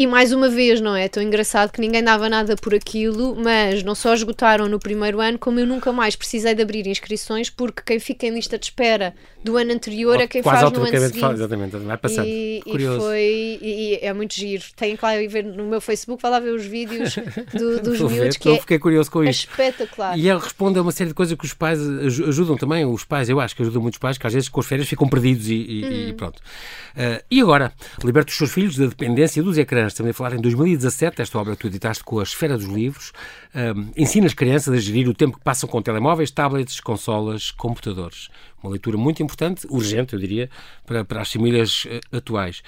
e 0.02 0.08
mais 0.08 0.32
uma 0.32 0.50
vez, 0.50 0.82
não 0.82 0.96
é? 0.96 1.08
Tão 1.08 1.22
engraçado 1.22 1.72
que 1.72 1.80
ninguém 1.80 2.04
dava 2.04 2.28
nada 2.28 2.56
por 2.56 2.74
aquilo, 2.74 3.36
mas 3.36 3.84
não 3.84 3.94
só 3.94 4.16
esgotaram 4.16 4.68
no 4.68 4.80
primeiro 4.80 5.22
ano, 5.22 5.38
como 5.38 5.60
eu 5.60 5.68
nunca 5.68 5.92
mais 5.92 6.16
precisei 6.16 6.56
de 6.56 6.62
abrir 6.64 6.88
inscrições, 6.88 7.52
porque 7.52 7.84
quem 7.86 8.00
fica 8.00 8.26
em 8.26 8.32
lista 8.32 8.58
de 8.58 8.66
espera 8.66 9.14
do 9.44 9.58
ano 9.58 9.74
anterior 9.74 10.20
é 10.20 10.26
quem 10.26 10.42
faz 10.42 10.72
no 10.72 10.80
ano 10.80 10.88
seguinte. 10.88 11.20
Faz, 11.20 11.34
exatamente, 11.36 11.78
vai 11.78 11.98
passando. 11.98 12.26
E, 12.26 12.64
e 12.66 13.00
foi, 13.00 13.60
e, 13.62 14.00
é 14.02 14.12
muito 14.12 14.34
giro. 14.34 14.64
Tem 14.76 14.96
que 14.96 15.06
lá 15.06 15.12
ver 15.30 15.44
no 15.44 15.66
meu 15.66 15.80
Facebook, 15.80 16.20
vai 16.20 16.32
lá 16.32 16.40
ver 16.40 16.52
os 16.52 16.66
vídeos 16.66 17.16
do, 17.54 17.80
dos 17.82 18.00
miúdos, 18.00 18.38
que 18.38 18.50
é 18.50 18.60
fiquei 18.60 18.80
curioso 18.80 19.12
com 19.12 19.24
isso. 19.24 19.48
espetacular. 19.52 20.18
E 20.18 20.28
ele 20.28 20.40
responde 20.40 20.80
a 20.80 20.82
uma 20.82 20.92
série 20.92 21.10
de 21.10 21.14
coisas 21.14 21.38
que 21.38 21.46
os 21.46 21.54
pais 21.54 21.80
ajudam 21.80 22.58
também, 22.58 22.86
os 22.86 23.04
pais, 23.04 23.30
eu 23.30 23.40
acho 23.40 23.56
que 23.56 23.62
ajudam 23.62 23.84
muitos 23.84 24.00
pais, 24.00 24.18
que 24.18 24.26
às 24.26 24.34
vezes 24.34 24.50
com 24.50 24.60
as 24.60 24.66
férias 24.66 24.88
ficam 24.88 25.08
perdidos 25.08 25.48
e, 25.48 25.54
e, 25.54 26.12
hum. 26.12 26.16
pronto. 26.18 26.38
Uh, 26.38 27.24
e 27.30 27.40
agora, 27.40 27.72
liberta 28.04 28.32
os 28.32 28.38
seus 28.38 28.52
filhos 28.52 28.71
da 28.78 28.86
dependência 28.86 29.42
dos 29.42 29.58
ecrãs 29.58 29.94
também 29.94 30.12
a 30.12 30.14
falar 30.14 30.34
em 30.34 30.42
2017, 30.42 31.22
esta 31.22 31.38
obra 31.40 31.56
tu 31.56 31.68
editaste 31.68 32.04
com 32.04 32.20
a 32.20 32.24
Esfera 32.24 32.58
dos 32.58 32.68
Livros, 32.68 33.12
um, 33.54 33.92
ensina 33.96 34.26
as 34.26 34.34
crianças 34.34 34.74
a 34.74 34.78
gerir 34.78 35.08
o 35.08 35.14
tempo 35.14 35.38
que 35.38 35.44
passam 35.44 35.68
com 35.68 35.82
telemóveis, 35.82 36.32
tablets, 36.32 36.80
consolas, 36.80 37.52
computadores. 37.52 38.30
Uma 38.62 38.72
leitura 38.72 38.98
muito 38.98 39.24
importante, 39.24 39.66
urgente, 39.70 40.14
eu 40.14 40.20
diria, 40.20 40.50
para, 40.86 41.04
para 41.04 41.22
as 41.22 41.32
famílias 41.32 41.86
uh, 41.86 42.18
atuais. 42.18 42.62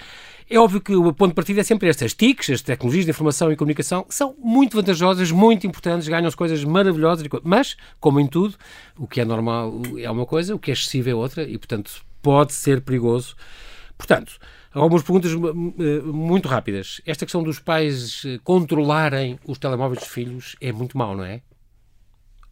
É 0.50 0.60
óbvio 0.60 0.82
que 0.82 0.96
o 0.96 1.14
ponto 1.14 1.30
de 1.30 1.36
partida 1.36 1.62
é 1.62 1.64
sempre 1.64 1.90
este. 1.90 2.06
As 2.06 2.14
TICs, 2.14 2.50
as 2.50 2.62
tecnologias 2.62 3.06
de 3.06 3.12
informação 3.12 3.52
e 3.52 3.56
comunicação, 3.56 4.06
são 4.10 4.36
muito 4.38 4.76
vantajosas, 4.76 5.32
muito 5.32 5.66
importantes, 5.66 6.08
ganham-se 6.08 6.36
coisas 6.36 6.64
maravilhosas, 6.64 7.28
mas, 7.44 7.78
como 8.00 8.20
em 8.20 8.28
tudo, 8.28 8.56
o 8.98 9.08
que 9.08 9.22
é 9.22 9.26
normal 9.26 9.82
é 9.98 10.10
uma 10.10 10.26
coisa, 10.26 10.56
o 10.56 10.60
que 10.60 10.72
é 10.72 10.74
excessivo 10.74 11.10
é 11.10 11.16
outra, 11.16 11.44
e, 11.44 11.58
portanto, 11.58 12.04
pode 12.22 12.54
ser 12.54 12.82
perigoso. 12.82 13.36
Portanto, 13.98 14.40
Algumas 14.74 15.04
perguntas 15.04 15.32
eh, 15.32 16.02
muito 16.02 16.48
rápidas. 16.48 17.00
Esta 17.06 17.26
questão 17.26 17.44
dos 17.44 17.60
pais 17.60 18.24
eh, 18.26 18.40
controlarem 18.44 19.40
os 19.48 19.60
telemóveis 19.60 20.00
dos 20.00 20.10
filhos 20.10 20.56
é 20.60 20.72
muito 20.72 20.98
mau, 20.98 21.16
não 21.16 21.24
é? 21.24 21.42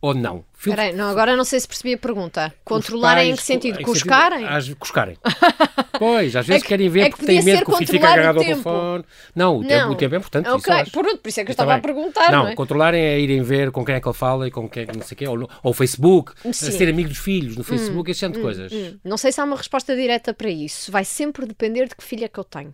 Ou 0.01 0.15
não? 0.15 0.43
Peraí, 0.63 0.93
não, 0.93 1.09
agora 1.09 1.35
não 1.35 1.43
sei 1.43 1.59
se 1.59 1.67
percebi 1.67 1.93
a 1.93 1.97
pergunta. 1.97 2.53
Controlarem 2.63 3.31
em 3.31 3.35
que 3.35 3.43
sentido? 3.43 3.79
Em 3.79 3.83
cuscarem? 3.83 4.47
Sentido, 4.47 4.75
cuscarem. 4.77 5.17
pois, 5.97 6.35
às 6.35 6.45
vezes 6.45 6.61
é 6.61 6.63
que, 6.63 6.67
querem 6.67 6.89
ver 6.89 7.01
é 7.01 7.03
que 7.05 7.11
porque 7.11 7.25
têm 7.25 7.43
medo 7.43 7.65
que 7.65 7.71
o 7.71 7.77
filho 7.77 7.91
fique 7.91 8.05
agarrado 8.05 8.37
ao 8.37 8.43
telefone. 8.43 9.05
Não, 9.35 9.57
o, 9.57 9.61
não. 9.61 9.67
Tempo, 9.67 9.91
o 9.91 9.95
tempo 9.95 10.15
é 10.15 10.17
importante. 10.17 10.49
Ok, 10.49 10.81
isso 10.81 10.91
por, 10.91 11.17
por 11.17 11.29
isso 11.29 11.39
é 11.39 11.43
que 11.43 11.51
eu 11.51 11.53
estava 11.53 11.75
a 11.75 11.79
perguntar. 11.79 12.31
Não, 12.31 12.43
não 12.43 12.47
é? 12.49 12.55
controlarem 12.55 13.01
é 13.01 13.19
irem 13.19 13.43
ver 13.43 13.71
com 13.71 13.85
quem 13.85 13.95
é 13.95 14.01
que 14.01 14.07
ele 14.07 14.15
fala 14.15 14.47
e 14.47 14.51
com 14.51 14.67
quem 14.67 14.83
é 14.83 14.85
que 14.87 14.97
não 14.97 15.03
sei 15.03 15.15
o 15.15 15.17
quê, 15.17 15.27
ou, 15.27 15.49
ou 15.63 15.73
Facebook, 15.73 16.33
ser 16.51 16.89
amigo 16.89 17.09
dos 17.09 17.19
filhos 17.19 17.55
no 17.55 17.63
Facebook, 17.63 18.09
hum, 18.09 18.11
esse 18.11 18.19
tipo 18.19 18.33
de 18.33 18.39
hum, 18.39 18.43
coisas. 18.43 18.71
Hum. 18.71 18.97
Não 19.03 19.17
sei 19.17 19.31
se 19.31 19.39
há 19.39 19.43
uma 19.43 19.55
resposta 19.55 19.95
direta 19.95 20.33
para 20.33 20.49
isso. 20.49 20.91
Vai 20.91 21.05
sempre 21.05 21.45
depender 21.45 21.87
de 21.87 21.95
que 21.95 22.03
filho 22.03 22.25
é 22.25 22.27
que 22.27 22.39
eu 22.39 22.43
tenho. 22.43 22.73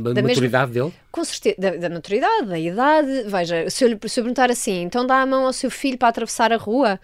Da, 0.00 0.12
da 0.12 0.22
maturidade 0.22 0.72
mesma, 0.72 0.88
dele? 0.90 0.94
Com 1.10 1.24
certeza, 1.24 1.56
da, 1.58 1.76
da, 1.76 1.90
maturidade, 1.90 2.46
da 2.46 2.58
idade. 2.58 3.24
Veja, 3.26 3.70
se 3.70 3.84
eu, 3.84 3.98
se 4.08 4.20
eu 4.20 4.24
perguntar 4.24 4.50
assim, 4.50 4.82
então 4.82 5.06
dá 5.06 5.22
a 5.22 5.26
mão 5.26 5.46
ao 5.46 5.52
seu 5.52 5.70
filho 5.70 5.98
para 5.98 6.08
atravessar 6.08 6.52
a 6.52 6.56
rua, 6.56 7.00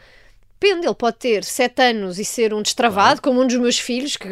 Depende, 0.61 0.87
ele 0.87 0.95
pode 0.95 1.17
ter 1.17 1.43
sete 1.43 1.81
anos 1.81 2.19
e 2.19 2.25
ser 2.25 2.53
um 2.53 2.61
destravado, 2.61 3.23
claro. 3.23 3.23
como 3.23 3.41
um 3.41 3.47
dos 3.47 3.57
meus 3.57 3.79
filhos, 3.79 4.19
que 4.19 4.29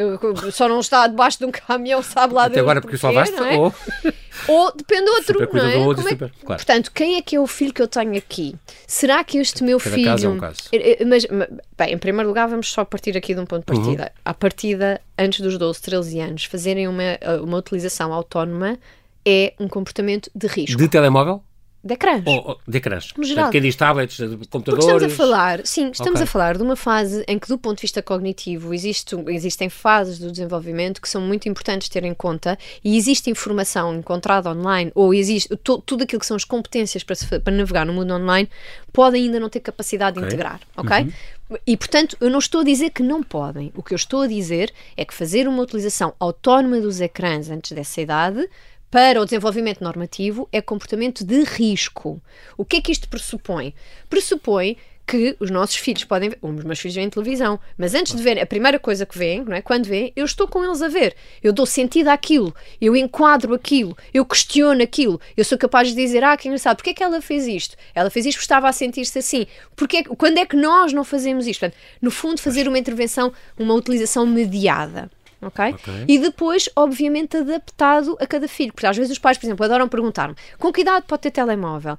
só 0.52 0.68
não 0.68 0.80
está 0.80 1.06
debaixo 1.06 1.38
de 1.38 1.46
um 1.46 1.50
caminhão, 1.50 2.02
sabe 2.02 2.34
lá 2.34 2.44
Até 2.44 2.60
agora 2.60 2.82
porque 2.82 2.98
salvaste, 2.98 3.34
é? 3.34 3.56
ou... 3.56 3.72
ou 4.46 4.72
depende 4.76 5.08
outro, 5.08 5.48
não 5.50 5.66
é? 5.66 5.76
Outro, 5.78 6.06
é? 6.06 6.10
Super, 6.10 6.30
claro. 6.44 6.62
Portanto, 6.62 6.92
quem 6.92 7.16
é 7.16 7.22
que 7.22 7.34
é 7.34 7.40
o 7.40 7.46
filho 7.46 7.72
que 7.72 7.80
eu 7.80 7.88
tenho 7.88 8.14
aqui? 8.14 8.54
Será 8.86 9.24
que 9.24 9.38
este 9.38 9.64
meu 9.64 9.78
Cada 9.78 9.96
filho... 9.96 10.06
Caso 10.06 10.26
é 10.26 10.28
um 10.28 10.38
caso. 10.38 10.58
Eh, 10.70 10.98
eh, 11.00 11.04
mas, 11.06 11.24
bem, 11.24 11.94
em 11.94 11.98
primeiro 11.98 12.28
lugar, 12.28 12.46
vamos 12.46 12.70
só 12.70 12.84
partir 12.84 13.16
aqui 13.16 13.34
de 13.34 13.40
um 13.40 13.46
ponto 13.46 13.60
de 13.60 13.66
partida. 13.78 14.02
Uhum. 14.02 14.20
À 14.22 14.34
partida, 14.34 15.00
antes 15.18 15.40
dos 15.40 15.56
12, 15.56 15.80
13 15.80 16.20
anos, 16.20 16.44
fazerem 16.44 16.88
uma, 16.88 17.18
uma 17.42 17.56
utilização 17.56 18.12
autónoma 18.12 18.78
é 19.24 19.54
um 19.58 19.66
comportamento 19.66 20.30
de 20.34 20.46
risco. 20.46 20.76
De 20.76 20.88
telemóvel? 20.88 21.42
De 21.88 21.94
ecrãs. 21.94 22.22
Oh, 22.26 22.56
de 22.66 22.76
ecrãs. 22.76 23.12
No 23.16 23.24
geral. 23.24 23.50
Quem 23.50 23.62
diz 23.62 23.74
tablets, 23.74 24.18
computadores. 24.50 24.62
Porque 24.62 24.80
estamos 24.80 25.02
a 25.04 25.08
falar, 25.08 25.66
sim, 25.66 25.90
estamos 25.90 26.20
okay. 26.20 26.24
a 26.24 26.26
falar 26.26 26.56
de 26.56 26.62
uma 26.62 26.76
fase 26.76 27.24
em 27.26 27.38
que, 27.38 27.48
do 27.48 27.56
ponto 27.56 27.76
de 27.78 27.82
vista 27.82 28.02
cognitivo, 28.02 28.74
existe, 28.74 29.16
existem 29.28 29.70
fases 29.70 30.18
do 30.18 30.30
desenvolvimento 30.30 31.00
que 31.00 31.08
são 31.08 31.20
muito 31.20 31.48
importantes 31.48 31.88
ter 31.88 32.04
em 32.04 32.12
conta 32.12 32.58
e 32.84 32.96
existe 32.96 33.30
informação 33.30 33.96
encontrada 33.96 34.50
online 34.50 34.92
ou 34.94 35.14
existe 35.14 35.56
to, 35.56 35.78
tudo 35.80 36.04
aquilo 36.04 36.20
que 36.20 36.26
são 36.26 36.36
as 36.36 36.44
competências 36.44 37.02
para, 37.02 37.14
se, 37.14 37.26
para 37.40 37.54
navegar 37.54 37.86
no 37.86 37.92
mundo 37.94 38.12
online 38.14 38.48
pode 38.92 39.16
ainda 39.16 39.40
não 39.40 39.48
ter 39.48 39.60
capacidade 39.60 40.18
okay. 40.18 40.28
de 40.28 40.34
integrar, 40.34 40.60
ok? 40.76 41.04
Uhum. 41.04 41.56
E, 41.66 41.76
portanto, 41.78 42.16
eu 42.20 42.28
não 42.28 42.38
estou 42.38 42.60
a 42.60 42.64
dizer 42.64 42.90
que 42.90 43.02
não 43.02 43.22
podem. 43.22 43.72
O 43.74 43.82
que 43.82 43.94
eu 43.94 43.96
estou 43.96 44.20
a 44.20 44.26
dizer 44.26 44.70
é 44.96 45.04
que 45.04 45.14
fazer 45.14 45.48
uma 45.48 45.62
utilização 45.62 46.12
autónoma 46.20 46.78
dos 46.78 47.00
ecrãs 47.00 47.48
antes 47.48 47.72
dessa 47.72 48.02
idade 48.02 48.46
para 48.90 49.20
o 49.20 49.24
desenvolvimento 49.24 49.82
normativo 49.82 50.48
é 50.50 50.60
comportamento 50.62 51.24
de 51.24 51.42
risco. 51.44 52.22
O 52.56 52.64
que 52.64 52.76
é 52.76 52.80
que 52.80 52.92
isto 52.92 53.08
pressupõe? 53.08 53.74
Pressupõe 54.08 54.76
que 55.08 55.34
os 55.40 55.50
nossos 55.50 55.76
filhos 55.76 56.04
podem 56.04 56.28
ver, 56.28 56.38
os 56.42 56.64
meus 56.64 56.78
filhos 56.78 56.94
veem 56.94 57.08
televisão, 57.08 57.58
mas 57.78 57.94
antes 57.94 58.14
de 58.14 58.22
ver, 58.22 58.38
a 58.38 58.44
primeira 58.44 58.78
coisa 58.78 59.06
que 59.06 59.16
veem, 59.16 59.42
não 59.42 59.54
é? 59.54 59.62
Quando 59.62 59.86
veem, 59.86 60.12
eu 60.14 60.24
estou 60.26 60.46
com 60.46 60.62
eles 60.62 60.82
a 60.82 60.88
ver. 60.88 61.16
Eu 61.42 61.50
dou 61.50 61.64
sentido 61.64 62.08
àquilo, 62.08 62.54
eu 62.78 62.94
enquadro 62.94 63.54
aquilo, 63.54 63.96
eu 64.12 64.22
questiono 64.26 64.82
aquilo, 64.82 65.18
eu 65.34 65.46
sou 65.46 65.56
capaz 65.56 65.88
de 65.88 65.94
dizer, 65.94 66.22
ah, 66.22 66.36
que 66.36 66.46
engraçado, 66.46 66.76
porque 66.76 66.90
é 66.90 66.94
que 66.94 67.02
ela 67.02 67.22
fez 67.22 67.46
isto? 67.46 67.74
Ela 67.94 68.10
fez 68.10 68.26
isto 68.26 68.36
porque 68.36 68.44
estava 68.44 68.68
a 68.68 68.72
sentir-se 68.72 69.18
assim. 69.18 69.46
Porque, 69.74 70.04
quando 70.04 70.36
é 70.36 70.44
que 70.44 70.56
nós 70.56 70.92
não 70.92 71.04
fazemos 71.04 71.46
isto? 71.46 71.60
Portanto, 71.60 71.80
no 72.02 72.10
fundo, 72.10 72.38
fazer 72.38 72.68
uma 72.68 72.78
intervenção, 72.78 73.32
uma 73.58 73.72
utilização 73.72 74.26
mediada. 74.26 75.10
Okay? 75.40 75.72
ok? 75.72 76.04
E 76.08 76.18
depois, 76.18 76.68
obviamente, 76.74 77.36
adaptado 77.36 78.16
a 78.20 78.26
cada 78.26 78.48
filho. 78.48 78.72
Porque 78.72 78.86
às 78.86 78.96
vezes 78.96 79.12
os 79.12 79.18
pais, 79.18 79.38
por 79.38 79.46
exemplo, 79.46 79.64
adoram 79.64 79.88
perguntar-me 79.88 80.34
com 80.58 80.72
que 80.72 80.80
idade 80.80 81.06
pode 81.06 81.22
ter 81.22 81.30
telemóvel? 81.30 81.98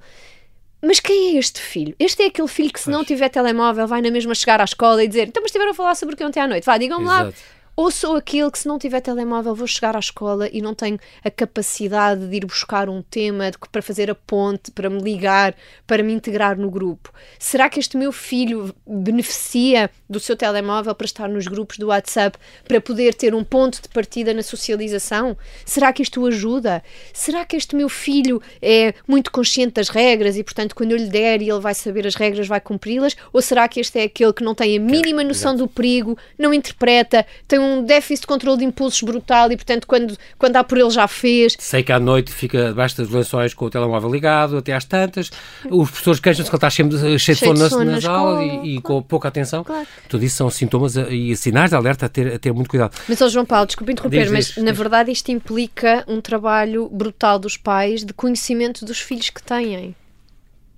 Mas 0.81 0.99
quem 0.99 1.35
é 1.35 1.39
este 1.39 1.59
filho? 1.59 1.93
Este 1.99 2.23
é 2.23 2.25
aquele 2.27 2.47
filho 2.47 2.71
que, 2.71 2.79
se 2.79 2.89
não 2.89 3.03
tiver 3.03 3.29
telemóvel, 3.29 3.85
vai 3.85 4.01
na 4.01 4.09
mesma 4.09 4.33
chegar 4.33 4.61
à 4.61 4.63
escola 4.63 5.03
e 5.03 5.07
dizer: 5.07 5.27
Então, 5.27 5.41
mas 5.41 5.49
estiveram 5.49 5.71
a 5.71 5.73
falar 5.73 5.95
sobre 5.95 6.15
o 6.15 6.17
que 6.17 6.23
ontem 6.23 6.39
à 6.39 6.47
noite? 6.47 6.65
Vá, 6.65 6.77
digam-me 6.77 7.05
lá 7.05 7.31
ou 7.79 7.89
sou 7.89 8.17
aquele 8.17 8.51
que, 8.51 8.59
se 8.59 8.67
não 8.67 8.77
tiver 8.77 8.99
telemóvel, 8.99 9.55
vou 9.55 9.65
chegar 9.65 9.95
à 9.95 9.99
escola 9.99 10.49
e 10.51 10.61
não 10.61 10.75
tenho 10.75 10.99
a 11.23 11.31
capacidade 11.31 12.27
de 12.27 12.35
ir 12.35 12.45
buscar 12.45 12.89
um 12.89 13.01
tema 13.01 13.49
para 13.71 13.81
fazer 13.81 14.11
a 14.11 14.15
ponte, 14.15 14.69
para 14.69 14.89
me 14.89 15.01
ligar, 15.01 15.55
para 15.87 16.03
me 16.03 16.11
integrar 16.11 16.57
no 16.57 16.69
grupo? 16.69 17.09
Será 17.39 17.69
que 17.69 17.79
este 17.79 17.95
meu 17.95 18.11
filho 18.11 18.75
beneficia 18.85 19.89
do 20.09 20.19
seu 20.19 20.35
telemóvel 20.35 20.93
para 20.93 21.05
estar 21.05 21.29
nos 21.29 21.47
grupos 21.47 21.77
do 21.77 21.87
WhatsApp, 21.87 22.37
para 22.67 22.81
poder 22.81 23.13
ter 23.13 23.33
um 23.33 23.45
ponto 23.45 23.81
de 23.81 23.87
partida 23.87 24.33
na 24.33 24.43
socialização? 24.43 25.37
Será 25.63 25.93
que 25.93 26.03
isto 26.03 26.21
o 26.21 26.25
ajuda? 26.25 26.83
Será 27.13 27.45
que 27.45 27.55
este 27.55 27.77
meu 27.77 27.87
filho 27.87 28.41
é 28.61 28.93
muito 29.07 29.31
consciente 29.31 29.75
das 29.75 29.87
regras 29.87 30.35
e, 30.35 30.43
portanto, 30.43 30.75
quando 30.75 30.91
eu 30.91 30.97
lhe 30.97 31.07
der 31.07 31.41
e 31.41 31.49
ele 31.49 31.61
vai 31.61 31.73
saber 31.73 32.05
as 32.05 32.15
regras, 32.15 32.45
vai 32.45 32.59
cumpri-las? 32.59 33.15
Ou 33.31 33.41
será 33.41 33.69
que 33.69 33.79
este 33.79 33.99
é 33.99 34.03
aquele 34.03 34.33
que 34.33 34.43
não 34.43 34.53
tem 34.53 34.75
a 34.75 34.81
mínima 34.81 35.23
noção 35.23 35.55
do 35.55 35.65
perigo, 35.65 36.17
não 36.37 36.53
interpreta, 36.53 37.25
tem 37.47 37.57
um 37.57 37.68
um 37.69 37.83
déficit 37.83 38.21
de 38.21 38.27
controle 38.27 38.57
de 38.57 38.65
impulsos 38.65 39.01
brutal 39.01 39.51
e, 39.51 39.55
portanto, 39.55 39.87
quando, 39.87 40.17
quando 40.37 40.55
há 40.55 40.63
por 40.63 40.77
ele 40.77 40.89
já 40.89 41.07
fez. 41.07 41.55
Sei 41.59 41.83
que 41.83 41.91
à 41.91 41.99
noite 41.99 42.31
fica 42.31 42.69
debaixo 42.69 42.97
das 42.97 43.09
lençóis 43.09 43.53
com 43.53 43.65
o 43.65 43.69
telemóvel 43.69 44.11
ligado 44.11 44.57
até 44.57 44.73
às 44.73 44.85
tantas. 44.85 45.31
Os 45.69 45.89
professores 45.89 46.19
queixam-se 46.19 46.49
que 46.49 46.55
ele 46.55 46.57
está 46.57 46.69
cheio 46.69 46.89
de, 46.89 47.19
cheio 47.19 47.37
de 47.37 47.45
sono, 47.45 47.59
nas, 47.59 47.71
nas 47.71 48.05
aulas 48.05 48.43
e, 48.63 48.75
e 48.75 48.81
com 48.81 49.01
pouca 49.01 49.27
atenção. 49.27 49.63
Claro. 49.63 49.87
Tudo 50.07 50.25
isso 50.25 50.37
são 50.37 50.49
sintomas 50.49 50.95
e 50.95 51.35
sinais 51.35 51.69
de 51.69 51.75
alerta 51.75 52.05
a 52.05 52.09
ter, 52.09 52.33
a 52.33 52.39
ter 52.39 52.51
muito 52.53 52.69
cuidado. 52.69 52.95
Mas, 53.07 53.21
oh 53.21 53.29
João 53.29 53.45
Paulo, 53.45 53.67
desculpe 53.67 53.91
interromper, 53.91 54.23
diz, 54.23 54.31
mas 54.31 54.45
diz, 54.47 54.57
na 54.57 54.71
diz. 54.71 54.77
verdade 54.77 55.11
isto 55.11 55.29
implica 55.31 56.03
um 56.07 56.21
trabalho 56.21 56.89
brutal 56.89 57.39
dos 57.39 57.57
pais 57.57 58.03
de 58.03 58.13
conhecimento 58.13 58.85
dos 58.85 58.99
filhos 58.99 59.29
que 59.29 59.41
têm. 59.41 59.95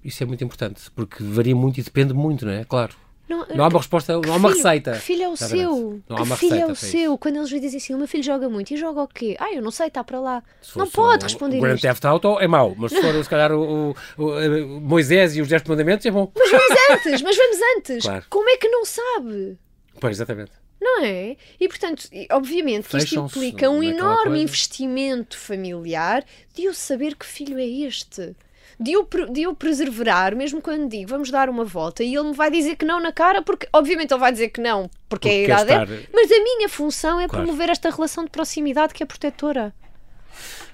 Isso 0.03 0.23
é 0.23 0.25
muito 0.25 0.43
importante, 0.43 0.81
porque 0.95 1.23
varia 1.23 1.55
muito 1.55 1.79
e 1.79 1.83
depende 1.83 2.13
muito, 2.13 2.45
não 2.45 2.53
é? 2.53 2.63
Claro. 2.63 2.95
Não, 3.31 3.47
não 3.55 3.63
há 3.63 3.67
uma 3.69 3.79
resposta, 3.79 4.13
não 4.13 4.33
há 4.33 4.35
uma 4.35 4.49
filho, 4.49 4.63
receita. 4.63 4.91
Que 4.91 4.99
filho 4.99 5.23
é 5.23 5.29
o 5.29 5.37
seu? 5.37 6.01
Não 6.09 6.17
há 6.17 6.23
uma 6.23 6.35
que 6.35 6.47
filho 6.47 6.59
é 6.59 6.65
o 6.65 6.75
seu? 6.75 7.17
Quando 7.17 7.37
eles 7.37 7.49
dizem 7.49 7.77
assim, 7.77 7.93
o 7.93 7.97
meu 7.97 8.07
filho 8.07 8.23
joga 8.23 8.49
muito, 8.49 8.73
e 8.73 8.77
joga 8.77 9.01
o 9.01 9.07
quê? 9.07 9.37
Ah, 9.39 9.53
eu 9.53 9.61
não 9.61 9.71
sei, 9.71 9.87
está 9.87 10.03
para 10.03 10.19
lá. 10.19 10.43
Não 10.75 10.89
pode 10.89 11.23
responder 11.23 11.57
o 11.57 11.61
Grand 11.61 11.77
Theft 11.77 12.03
Auto 12.05 12.39
é 12.39 12.47
mau, 12.47 12.75
mas 12.77 12.91
se 12.91 13.01
for, 13.01 13.23
se 13.23 13.29
calhar, 13.29 13.51
o, 13.53 13.91
o, 13.91 14.23
o, 14.23 14.81
Moisés 14.81 15.35
e 15.35 15.41
os 15.41 15.47
10 15.47 15.63
mandamentos 15.63 16.05
é 16.05 16.11
bom. 16.11 16.31
Mas 16.35 16.51
vamos 16.51 16.77
antes, 16.91 17.21
mas 17.21 17.37
vamos 17.37 17.57
antes. 17.77 18.03
Claro. 18.03 18.25
Como 18.29 18.49
é 18.49 18.57
que 18.57 18.67
não 18.67 18.85
sabe? 18.85 19.57
Pois, 19.99 20.17
exatamente. 20.17 20.51
Não 20.81 21.03
é? 21.03 21.37
E, 21.59 21.67
portanto, 21.67 22.09
obviamente 22.31 22.89
que 22.89 22.97
isto 22.97 23.19
implica 23.19 23.69
um 23.69 23.83
enorme 23.83 24.41
investimento 24.41 25.37
familiar 25.37 26.25
de 26.55 26.63
eu 26.63 26.73
saber 26.73 27.15
que 27.15 27.25
filho 27.25 27.59
é 27.59 27.67
este 27.67 28.35
de 28.81 28.93
eu, 28.93 29.07
de 29.31 29.43
eu 29.43 29.55
preservar, 29.55 30.35
mesmo 30.35 30.59
quando 30.59 30.89
digo 30.89 31.09
vamos 31.09 31.29
dar 31.29 31.49
uma 31.49 31.63
volta, 31.63 32.03
e 32.03 32.15
ele 32.15 32.29
me 32.29 32.33
vai 32.33 32.49
dizer 32.49 32.75
que 32.75 32.83
não 32.83 32.99
na 32.99 33.11
cara, 33.11 33.41
porque 33.41 33.67
obviamente 33.71 34.11
ele 34.11 34.19
vai 34.19 34.31
dizer 34.31 34.49
que 34.49 34.59
não, 34.59 34.89
porque, 35.07 35.29
porque 35.29 35.29
é 35.29 35.55
a 35.55 35.61
idade 35.61 35.91
dele, 35.91 36.09
mas 36.11 36.31
a 36.31 36.43
minha 36.43 36.67
função 36.67 37.19
é 37.19 37.27
claro. 37.27 37.45
promover 37.45 37.69
esta 37.69 37.91
relação 37.91 38.23
de 38.23 38.31
proximidade 38.31 38.93
que 38.93 39.03
é 39.03 39.05
protetora. 39.05 39.73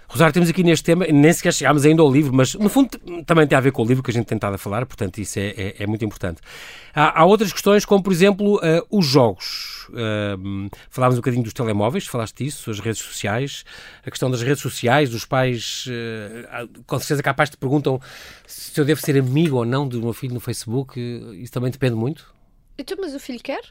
Rosário, 0.07 0.33
temos 0.33 0.49
aqui 0.49 0.63
neste 0.63 0.85
tema, 0.85 1.05
nem 1.05 1.33
sequer 1.33 1.53
chegámos 1.53 1.85
ainda 1.85 2.01
ao 2.01 2.09
livro, 2.09 2.33
mas 2.33 2.53
no 2.53 2.69
fundo 2.69 2.97
também 3.25 3.45
tem 3.45 3.57
a 3.57 3.61
ver 3.61 3.73
com 3.73 3.83
o 3.83 3.85
livro 3.85 4.01
que 4.01 4.09
a 4.09 4.13
gente 4.13 4.25
tem 4.25 4.37
tentado 4.37 4.55
a 4.55 4.57
falar, 4.57 4.85
portanto 4.85 5.17
isso 5.17 5.37
é, 5.37 5.47
é, 5.57 5.75
é 5.79 5.87
muito 5.87 6.05
importante. 6.05 6.39
Há, 6.95 7.21
há, 7.21 7.25
outras 7.25 7.51
questões, 7.51 7.83
como 7.83 8.01
por 8.01 8.13
exemplo 8.13 8.55
uh, 8.55 8.87
os 8.89 9.05
jogos. 9.05 9.76
Uh, 9.89 10.69
falámos 10.89 11.17
um 11.17 11.21
bocadinho 11.21 11.43
dos 11.43 11.53
telemóveis, 11.53 12.05
falaste 12.05 12.43
disso, 12.43 12.69
as 12.69 12.79
redes 12.79 13.01
sociais, 13.01 13.63
a 14.05 14.09
questão 14.09 14.29
das 14.29 14.41
redes 14.41 14.61
sociais, 14.61 15.09
dos 15.09 15.25
pais, 15.25 15.85
uh, 15.87 16.83
com 16.85 16.99
certeza 16.99 17.23
capaz 17.23 17.49
te 17.49 17.57
perguntam 17.57 17.99
se 18.45 18.79
eu 18.79 18.85
devo 18.85 19.01
ser 19.01 19.17
amigo 19.17 19.57
ou 19.57 19.65
não 19.65 19.87
do 19.87 20.01
meu 20.01 20.13
filho 20.13 20.33
no 20.33 20.39
Facebook, 20.39 20.99
isso 21.35 21.51
também 21.51 21.71
depende 21.71 21.95
muito. 21.95 22.33
Então, 22.77 22.97
mas 22.99 23.15
o 23.15 23.19
filho 23.19 23.39
quer? 23.39 23.61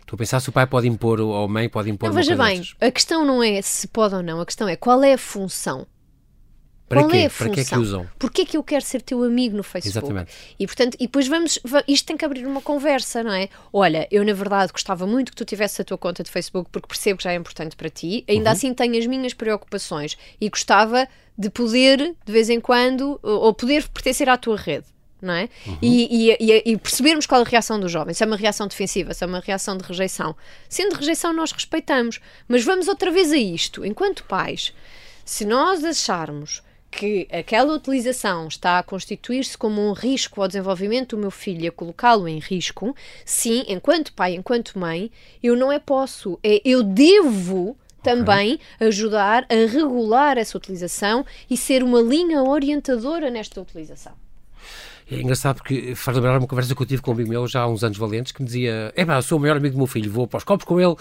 Estou 0.00 0.16
a 0.16 0.18
pensar 0.18 0.40
se 0.40 0.48
o 0.48 0.52
pai 0.52 0.66
pode 0.66 0.88
impor, 0.88 1.20
ou 1.20 1.44
a 1.44 1.48
mãe 1.48 1.68
pode 1.68 1.88
impor. 1.88 2.08
Não, 2.08 2.16
veja 2.16 2.36
bem, 2.36 2.62
a 2.80 2.90
questão 2.90 3.24
não 3.24 3.42
é 3.42 3.62
se 3.62 3.86
pode 3.86 4.14
ou 4.14 4.22
não, 4.22 4.40
a 4.40 4.46
questão 4.46 4.68
é 4.68 4.74
qual 4.74 5.02
é 5.04 5.14
a 5.14 5.18
função. 5.18 5.86
Para 6.90 7.02
Qual 7.02 7.10
quê? 7.10 7.18
É 7.18 7.26
a 7.26 7.30
função? 7.30 7.46
Para 7.46 7.54
que 7.54 7.60
é 7.60 7.64
que 7.64 7.78
usam? 7.78 8.06
Porquê 8.18 8.42
é 8.42 8.44
que 8.44 8.56
eu 8.56 8.64
quero 8.64 8.84
ser 8.84 9.00
teu 9.00 9.22
amigo 9.22 9.56
no 9.56 9.62
Facebook? 9.62 10.04
Exatamente. 10.04 10.32
E, 10.58 10.66
portanto, 10.66 10.96
e 10.98 11.06
depois 11.06 11.28
vamos, 11.28 11.60
isto 11.86 12.04
tem 12.04 12.16
que 12.16 12.24
abrir 12.24 12.44
uma 12.44 12.60
conversa, 12.60 13.22
não 13.22 13.32
é? 13.32 13.48
Olha, 13.72 14.08
eu 14.10 14.24
na 14.24 14.32
verdade 14.32 14.72
gostava 14.72 15.06
muito 15.06 15.30
que 15.30 15.36
tu 15.36 15.44
tivesse 15.44 15.80
a 15.80 15.84
tua 15.84 15.96
conta 15.96 16.24
de 16.24 16.30
Facebook 16.32 16.68
porque 16.72 16.88
percebo 16.88 17.18
que 17.18 17.22
já 17.22 17.30
é 17.30 17.36
importante 17.36 17.76
para 17.76 17.88
ti, 17.88 18.24
ainda 18.28 18.50
uhum. 18.50 18.56
assim 18.56 18.74
tenho 18.74 18.98
as 18.98 19.06
minhas 19.06 19.32
preocupações 19.32 20.18
e 20.40 20.50
gostava 20.50 21.06
de 21.38 21.48
poder, 21.48 22.16
de 22.26 22.32
vez 22.32 22.50
em 22.50 22.60
quando, 22.60 23.20
ou 23.22 23.54
poder 23.54 23.86
pertencer 23.88 24.28
à 24.28 24.36
tua 24.36 24.56
rede 24.56 24.86
não 25.22 25.34
é? 25.34 25.48
Uhum. 25.66 25.78
E, 25.82 26.32
e, 26.32 26.62
e, 26.72 26.78
percebermos 26.78 27.26
qual 27.26 27.42
é 27.42 27.44
a 27.44 27.48
reação 27.48 27.78
do 27.78 27.90
jovem, 27.90 28.14
se 28.14 28.24
é 28.24 28.26
uma 28.26 28.38
reação 28.38 28.66
defensiva, 28.66 29.12
se 29.12 29.22
é 29.22 29.26
uma 29.26 29.40
reação 29.40 29.76
de 29.76 29.84
rejeição. 29.84 30.34
Sendo 30.66 30.94
rejeição, 30.94 31.30
nós 31.34 31.52
respeitamos, 31.52 32.18
mas 32.48 32.64
vamos 32.64 32.88
outra 32.88 33.10
vez 33.10 33.30
a 33.30 33.36
isto. 33.36 33.84
Enquanto 33.84 34.24
pais, 34.24 34.72
se 35.22 35.44
nós 35.44 35.84
acharmos 35.84 36.62
que 36.90 37.28
aquela 37.30 37.74
utilização 37.74 38.48
está 38.48 38.78
a 38.78 38.82
constituir-se 38.82 39.56
como 39.56 39.80
um 39.80 39.92
risco 39.92 40.42
ao 40.42 40.48
desenvolvimento 40.48 41.16
do 41.16 41.20
meu 41.20 41.30
filho 41.30 41.64
e 41.64 41.68
a 41.68 41.72
colocá-lo 41.72 42.26
em 42.26 42.38
risco, 42.38 42.94
sim, 43.24 43.64
enquanto 43.68 44.12
pai, 44.12 44.34
enquanto 44.34 44.78
mãe, 44.78 45.10
eu 45.42 45.56
não 45.56 45.70
é 45.70 45.78
posso, 45.78 46.38
é 46.42 46.60
eu 46.64 46.82
devo 46.82 47.76
também 48.02 48.54
okay. 48.54 48.88
ajudar 48.88 49.46
a 49.48 49.66
regular 49.70 50.38
essa 50.38 50.56
utilização 50.56 51.24
e 51.48 51.56
ser 51.56 51.82
uma 51.82 52.00
linha 52.00 52.42
orientadora 52.42 53.30
nesta 53.30 53.60
utilização. 53.60 54.14
É 55.10 55.20
engraçado 55.20 55.56
porque 55.56 55.94
faz 55.94 56.16
lembrar 56.16 56.38
uma 56.38 56.46
conversa 56.46 56.74
que 56.74 56.82
eu 56.82 56.86
tive 56.86 57.02
com 57.02 57.10
um 57.10 57.14
amigo 57.14 57.30
meu 57.30 57.46
já 57.46 57.62
há 57.62 57.68
uns 57.68 57.82
anos 57.82 57.98
valentes 57.98 58.32
que 58.32 58.40
me 58.40 58.46
dizia: 58.46 58.92
É 58.94 59.04
pá, 59.04 59.20
sou 59.22 59.38
o 59.38 59.40
maior 59.40 59.56
amigo 59.56 59.74
do 59.74 59.78
meu 59.78 59.86
filho, 59.86 60.10
vou 60.10 60.26
para 60.26 60.38
os 60.38 60.44
copos 60.44 60.64
com 60.64 60.80
ele. 60.80 60.94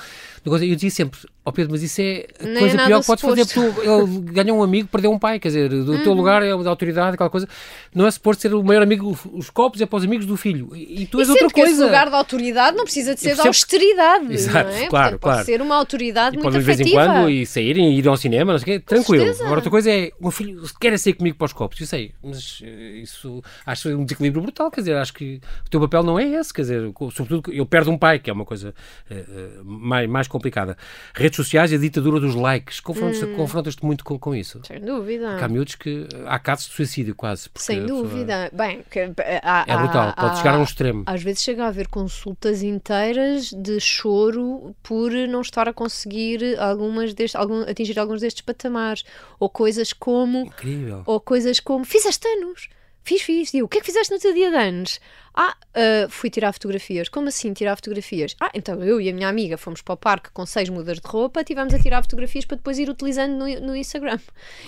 E 0.45 0.69
eu 0.69 0.75
dizia 0.75 0.91
sempre: 0.91 1.19
Ó 1.45 1.49
oh 1.49 1.51
Pedro, 1.51 1.71
mas 1.71 1.81
isso 1.81 2.01
é 2.01 2.27
a 2.39 2.59
coisa 2.59 2.81
é 2.81 2.85
pior 2.85 3.01
que 3.01 3.07
podes 3.07 3.21
fazer, 3.23 3.45
porque 3.45 3.87
ele 3.87 4.19
ganhou 4.31 4.57
um 4.59 4.63
amigo, 4.63 4.87
perdeu 4.87 5.11
um 5.11 5.17
pai, 5.17 5.39
quer 5.39 5.47
dizer, 5.47 5.69
do 5.69 5.93
uhum. 5.93 6.03
teu 6.03 6.13
lugar 6.13 6.43
é 6.43 6.55
da 6.55 6.69
autoridade, 6.69 7.15
aquela 7.15 7.29
coisa. 7.29 7.47
Não 7.93 8.05
é 8.05 8.11
suposto 8.11 8.41
ser 8.41 8.53
o 8.53 8.63
maior 8.63 8.83
amigo, 8.83 9.17
os 9.33 9.49
copos 9.49 9.81
é 9.81 9.85
para 9.85 9.97
os 9.97 10.03
amigos 10.03 10.25
do 10.25 10.37
filho. 10.37 10.75
E 10.75 11.05
tu 11.07 11.19
és 11.19 11.27
e 11.27 11.31
outra 11.31 11.49
coisa. 11.49 11.71
esse 11.71 11.83
lugar 11.83 12.09
da 12.09 12.17
autoridade 12.17 12.77
não 12.77 12.83
precisa 12.83 13.15
de 13.15 13.21
ser 13.21 13.35
de 13.35 13.47
austeridade. 13.47 14.33
Exato, 14.33 14.69
não 14.69 14.77
é? 14.77 14.87
claro, 14.87 15.09
Portanto, 15.11 15.21
claro. 15.21 15.37
Pode 15.37 15.45
ser 15.45 15.61
uma 15.61 15.75
autoridade 15.75 16.35
e 16.35 16.39
muito 16.39 16.57
afetiva. 16.57 16.71
de 16.71 16.83
vez 16.83 16.89
em 16.89 16.93
quando 16.93 17.29
e 17.29 17.45
saírem 17.45 17.93
e 17.93 17.99
ir 17.99 18.07
ao 18.07 18.17
cinema, 18.17 18.51
não 18.51 18.59
sei 18.59 18.75
o 18.75 18.79
quê, 18.79 18.85
tranquilo. 18.85 19.35
Agora, 19.39 19.55
outra 19.55 19.71
coisa 19.71 19.91
é: 19.91 20.11
o 20.19 20.23
meu 20.23 20.31
filho 20.31 20.61
quer 20.79 20.97
sair 20.99 21.13
comigo 21.13 21.37
para 21.37 21.45
os 21.45 21.53
copos, 21.53 21.79
eu 21.79 21.87
sei, 21.87 22.11
mas 22.23 22.61
eh, 22.63 22.99
isso 23.01 23.41
acho 23.65 23.89
um 23.99 24.05
desequilíbrio 24.05 24.41
brutal 24.41 24.71
quer 24.71 24.81
dizer, 24.81 24.95
acho 24.95 25.13
que 25.13 25.41
o 25.65 25.69
teu 25.69 25.79
papel 25.81 26.03
não 26.03 26.19
é 26.19 26.25
esse, 26.25 26.53
quer 26.53 26.61
dizer, 26.61 26.93
sobretudo 27.11 27.51
eu 27.51 27.65
perdo 27.65 27.91
um 27.91 27.97
pai, 27.97 28.19
que 28.19 28.29
é 28.29 28.33
uma 28.33 28.45
coisa 28.45 28.73
uh, 29.09 29.63
mais, 29.63 30.09
mais 30.09 30.27
complicada. 30.27 30.77
Redes 31.13 31.35
sociais 31.35 31.71
e 31.71 31.75
a 31.75 31.77
ditadura 31.77 32.19
dos 32.19 32.35
likes, 32.35 32.79
confrontas-te 32.79 33.25
hum. 33.25 33.35
confrontas 33.35 33.75
muito 33.81 34.03
com, 34.03 34.17
com 34.17 34.35
isso? 34.35 34.61
Sem 34.65 34.79
dúvida. 34.79 35.29
Porque 35.29 35.43
há 35.43 35.47
miúdos 35.47 35.75
que 35.75 36.07
há 36.25 36.39
casos 36.39 36.67
de 36.67 36.73
suicídio 36.73 37.15
quase. 37.15 37.49
Sem 37.55 37.85
dúvida. 37.85 38.49
Pessoa... 38.49 38.67
Bem, 38.67 38.83
que, 38.89 38.99
há, 39.43 39.65
é 39.67 39.77
brutal, 39.77 40.09
há, 40.09 40.13
pode 40.13 40.37
chegar 40.37 40.55
a 40.55 40.59
um 40.59 40.63
extremo. 40.63 41.03
Às 41.05 41.21
vezes 41.21 41.43
chega 41.43 41.65
a 41.65 41.67
haver 41.67 41.87
consultas 41.87 42.63
inteiras 42.63 43.51
de 43.51 43.79
choro 43.79 44.75
por 44.81 45.11
não 45.11 45.41
estar 45.41 45.67
a 45.67 45.73
conseguir 45.73 46.59
algumas 46.59 47.13
destes, 47.13 47.35
algum, 47.35 47.61
atingir 47.61 47.99
alguns 47.99 48.21
destes 48.21 48.41
patamares. 48.41 49.03
Ou 49.39 49.49
coisas 49.49 49.93
como. 49.93 50.45
Incrível. 50.45 51.03
Ou 51.05 51.19
coisas 51.19 51.59
como. 51.59 51.85
Fizeste 51.85 52.27
anos! 52.27 52.69
Fiz, 53.03 53.21
fiz. 53.21 53.53
E 53.53 53.63
o 53.63 53.67
que 53.67 53.77
é 53.77 53.81
que 53.81 53.87
fizeste 53.87 54.13
no 54.13 54.19
teu 54.19 54.33
dia 54.33 54.51
de 54.51 54.57
anos? 54.57 54.99
Ah, 55.33 55.55
uh, 55.55 56.09
fui 56.09 56.29
tirar 56.29 56.51
fotografias. 56.51 57.07
Como 57.07 57.27
assim 57.27 57.53
tirar 57.53 57.75
fotografias? 57.75 58.35
Ah, 58.39 58.51
então 58.53 58.83
eu 58.83 58.99
e 58.99 59.09
a 59.09 59.13
minha 59.13 59.27
amiga 59.27 59.57
fomos 59.57 59.81
para 59.81 59.93
o 59.93 59.97
parque 59.97 60.29
com 60.31 60.45
seis 60.45 60.69
mudas 60.69 60.99
de 60.99 61.07
roupa, 61.07 61.43
tivemos 61.43 61.73
a 61.73 61.79
tirar 61.79 62.01
fotografias 62.01 62.45
para 62.45 62.57
depois 62.57 62.77
ir 62.77 62.89
utilizando 62.89 63.37
no, 63.37 63.67
no 63.67 63.75
Instagram. 63.75 64.19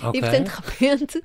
Okay. 0.02 0.18
E 0.18 0.20
portanto, 0.20 0.46
de 0.46 0.70
repente, 0.70 1.22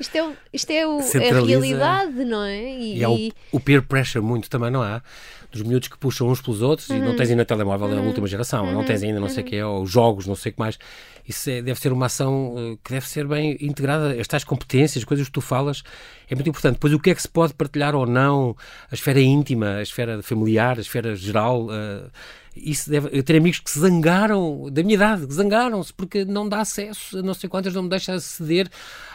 isto 0.00 0.16
é, 0.16 0.36
isto 0.52 0.70
é, 0.70 0.86
o, 0.86 1.00
é 1.00 1.30
a 1.30 1.40
realidade, 1.40 2.24
não 2.24 2.42
é? 2.42 2.72
E, 2.72 2.98
e 2.98 3.04
há 3.04 3.10
o, 3.10 3.30
o, 3.52 3.60
peer 3.60 3.82
pressure 3.82 4.24
muito 4.24 4.50
também, 4.50 4.70
não 4.70 4.82
há? 4.82 5.02
Dos 5.50 5.62
miúdos 5.62 5.88
que 5.88 5.96
puxam 5.96 6.28
uns 6.28 6.40
pelos 6.42 6.60
outros 6.60 6.90
uhum. 6.90 6.96
e 6.96 7.00
não 7.00 7.08
uhum. 7.08 7.16
tens 7.16 7.30
ainda 7.30 7.44
telemóvel 7.44 7.88
uhum. 7.88 7.96
da 7.96 8.02
última 8.02 8.26
geração, 8.26 8.66
uhum. 8.66 8.74
não 8.74 8.84
tens 8.84 9.02
ainda 9.02 9.18
não 9.18 9.28
sei 9.28 9.42
o 9.42 9.46
uhum. 9.46 9.50
quê, 9.50 9.62
ou 9.62 9.86
jogos, 9.86 10.26
não 10.26 10.34
sei 10.34 10.50
o 10.50 10.52
que 10.54 10.60
mais. 10.60 10.78
Isso 11.26 11.50
é, 11.50 11.60
deve 11.60 11.78
ser 11.78 11.92
uma 11.92 12.06
ação 12.06 12.54
uh, 12.54 12.78
que 12.82 12.90
deve 12.90 13.06
ser 13.06 13.26
bem 13.26 13.56
integrada. 13.60 14.18
Estas 14.18 14.44
competências, 14.44 15.04
coisas 15.04 15.26
que 15.26 15.32
tu 15.32 15.42
falas, 15.42 15.82
é 16.28 16.34
muito 16.34 16.48
importante. 16.48 16.74
Depois, 16.74 16.92
o 16.94 16.98
que 16.98 17.10
é 17.10 17.14
que 17.14 17.20
se 17.20 17.28
pode 17.28 17.52
partilhar 17.52 17.94
ou 17.94 18.06
não, 18.06 18.56
a 18.90 18.94
esfera 18.94 19.20
íntima, 19.20 19.76
a 19.76 19.82
esfera 19.82 20.22
familiar, 20.22 20.78
a 20.78 20.80
esfera 20.80 21.14
geral. 21.14 21.66
Uh, 21.66 22.10
isso 22.56 22.90
deve, 22.90 23.10
eu 23.12 23.22
tenho 23.22 23.38
amigos 23.38 23.60
que 23.60 23.70
se 23.70 23.78
zangaram, 23.78 24.68
da 24.70 24.82
minha 24.82 24.94
idade, 24.94 25.26
que 25.26 25.34
zangaram-se 25.34 25.92
porque 25.92 26.24
não 26.24 26.48
dá 26.48 26.60
acesso 26.60 27.18
a 27.18 27.22
não 27.22 27.34
sei 27.34 27.48
quantas, 27.48 27.74
não 27.74 27.84
me 27.84 27.88
deixa 27.88 28.14
aceder 28.14 28.68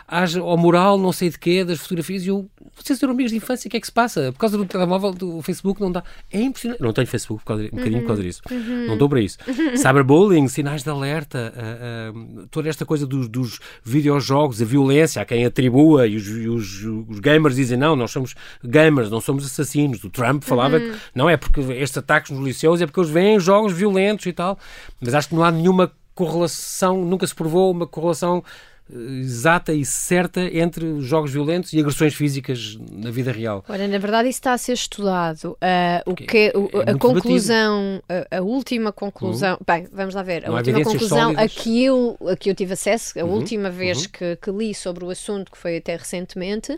às, 0.07 0.35
ao 0.35 0.57
moral, 0.57 0.97
não 0.97 1.11
sei 1.11 1.29
de 1.29 1.39
quê, 1.39 1.63
das 1.63 1.79
fotografias. 1.79 2.23
E 2.25 2.27
eu, 2.27 2.49
vocês 2.75 3.01
eram 3.01 3.13
amigos 3.13 3.31
de 3.31 3.37
infância, 3.37 3.67
o 3.67 3.71
que 3.71 3.77
é 3.77 3.79
que 3.79 3.87
se 3.87 3.91
passa? 3.91 4.31
Por 4.31 4.39
causa 4.39 4.57
do 4.57 4.65
telemóvel, 4.65 5.11
do 5.11 5.41
Facebook, 5.41 5.81
não 5.81 5.91
dá. 5.91 6.03
É 6.31 6.41
impressionante. 6.41 6.81
Não 6.81 6.93
tenho 6.93 7.07
Facebook 7.07 7.43
por 7.43 7.47
causa, 7.47 7.63
um 7.65 7.77
bocadinho 7.77 8.01
por 8.01 8.07
causa 8.07 8.21
uhum. 8.21 8.27
disso. 8.27 8.41
Uhum. 8.51 8.87
Não 8.87 8.97
dou 8.97 9.09
para 9.09 9.21
isso. 9.21 9.37
Cyberbullying, 9.75 10.47
sinais 10.47 10.83
de 10.83 10.89
alerta, 10.89 11.53
uh, 11.55 12.17
uh, 12.17 12.47
toda 12.47 12.69
esta 12.69 12.85
coisa 12.85 13.05
dos, 13.05 13.27
dos 13.27 13.59
videojogos, 13.83 14.61
a 14.61 14.65
violência, 14.65 15.21
a 15.21 15.25
quem 15.25 15.45
atribua, 15.45 16.07
e 16.07 16.15
os, 16.15 16.27
e 16.27 16.47
os, 16.47 16.83
os, 17.09 17.19
gamers 17.19 17.55
dizem 17.55 17.77
não, 17.77 17.95
nós 17.95 18.11
somos 18.11 18.35
gamers, 18.63 19.09
não 19.09 19.21
somos 19.21 19.45
assassinos. 19.45 20.03
O 20.03 20.09
Trump 20.09 20.43
falava 20.43 20.77
uhum. 20.77 20.91
que 20.91 20.97
não 21.15 21.29
é 21.29 21.37
porque 21.37 21.61
estes 21.61 21.97
ataques 21.97 22.31
nos 22.31 22.43
liceus 22.43 22.81
é 22.81 22.85
porque 22.85 22.99
eles 22.99 23.09
veem 23.09 23.39
jogos 23.39 23.73
violentos 23.73 24.25
e 24.25 24.33
tal. 24.33 24.57
Mas 25.01 25.13
acho 25.13 25.29
que 25.29 25.35
não 25.35 25.43
há 25.43 25.51
nenhuma 25.51 25.91
correlação, 26.13 27.03
nunca 27.03 27.25
se 27.25 27.33
provou 27.33 27.71
uma 27.71 27.87
correlação 27.87 28.43
exata 29.21 29.73
e 29.73 29.83
certa 29.85 30.41
entre 30.41 30.85
os 30.85 31.05
jogos 31.05 31.31
violentos 31.31 31.73
e 31.73 31.79
agressões 31.79 32.13
físicas 32.13 32.77
na 32.91 33.11
vida 33.11 33.31
real. 33.31 33.63
Olha, 33.67 33.87
na 33.87 33.97
verdade 33.97 34.29
isso 34.29 34.39
está 34.39 34.53
a 34.53 34.57
ser 34.57 34.73
estudado. 34.73 35.51
Uh, 35.53 36.11
o 36.11 36.15
que, 36.15 36.51
o, 36.55 36.69
é 36.85 36.91
a 36.91 36.97
conclusão, 36.97 38.01
a, 38.07 38.37
a, 38.37 38.41
última 38.41 38.91
conclusão, 38.91 39.53
uhum. 39.53 39.65
bem, 39.65 39.87
vamos 39.91 40.15
lá 40.15 40.23
ver, 40.23 40.45
a 40.45 40.49
Não 40.49 40.55
última 40.55 40.83
conclusão 40.83 41.33
a 41.35 41.47
que, 41.47 41.83
eu, 41.83 42.17
a 42.27 42.35
que 42.35 42.49
eu 42.49 42.55
tive 42.55 42.73
acesso, 42.73 43.19
a 43.19 43.23
uhum. 43.23 43.31
última 43.31 43.69
vez 43.69 44.03
uhum. 44.03 44.09
que, 44.11 44.35
que 44.37 44.51
li 44.51 44.73
sobre 44.73 45.05
o 45.05 45.09
assunto, 45.09 45.51
que 45.51 45.57
foi 45.57 45.77
até 45.77 45.95
recentemente, 45.95 46.77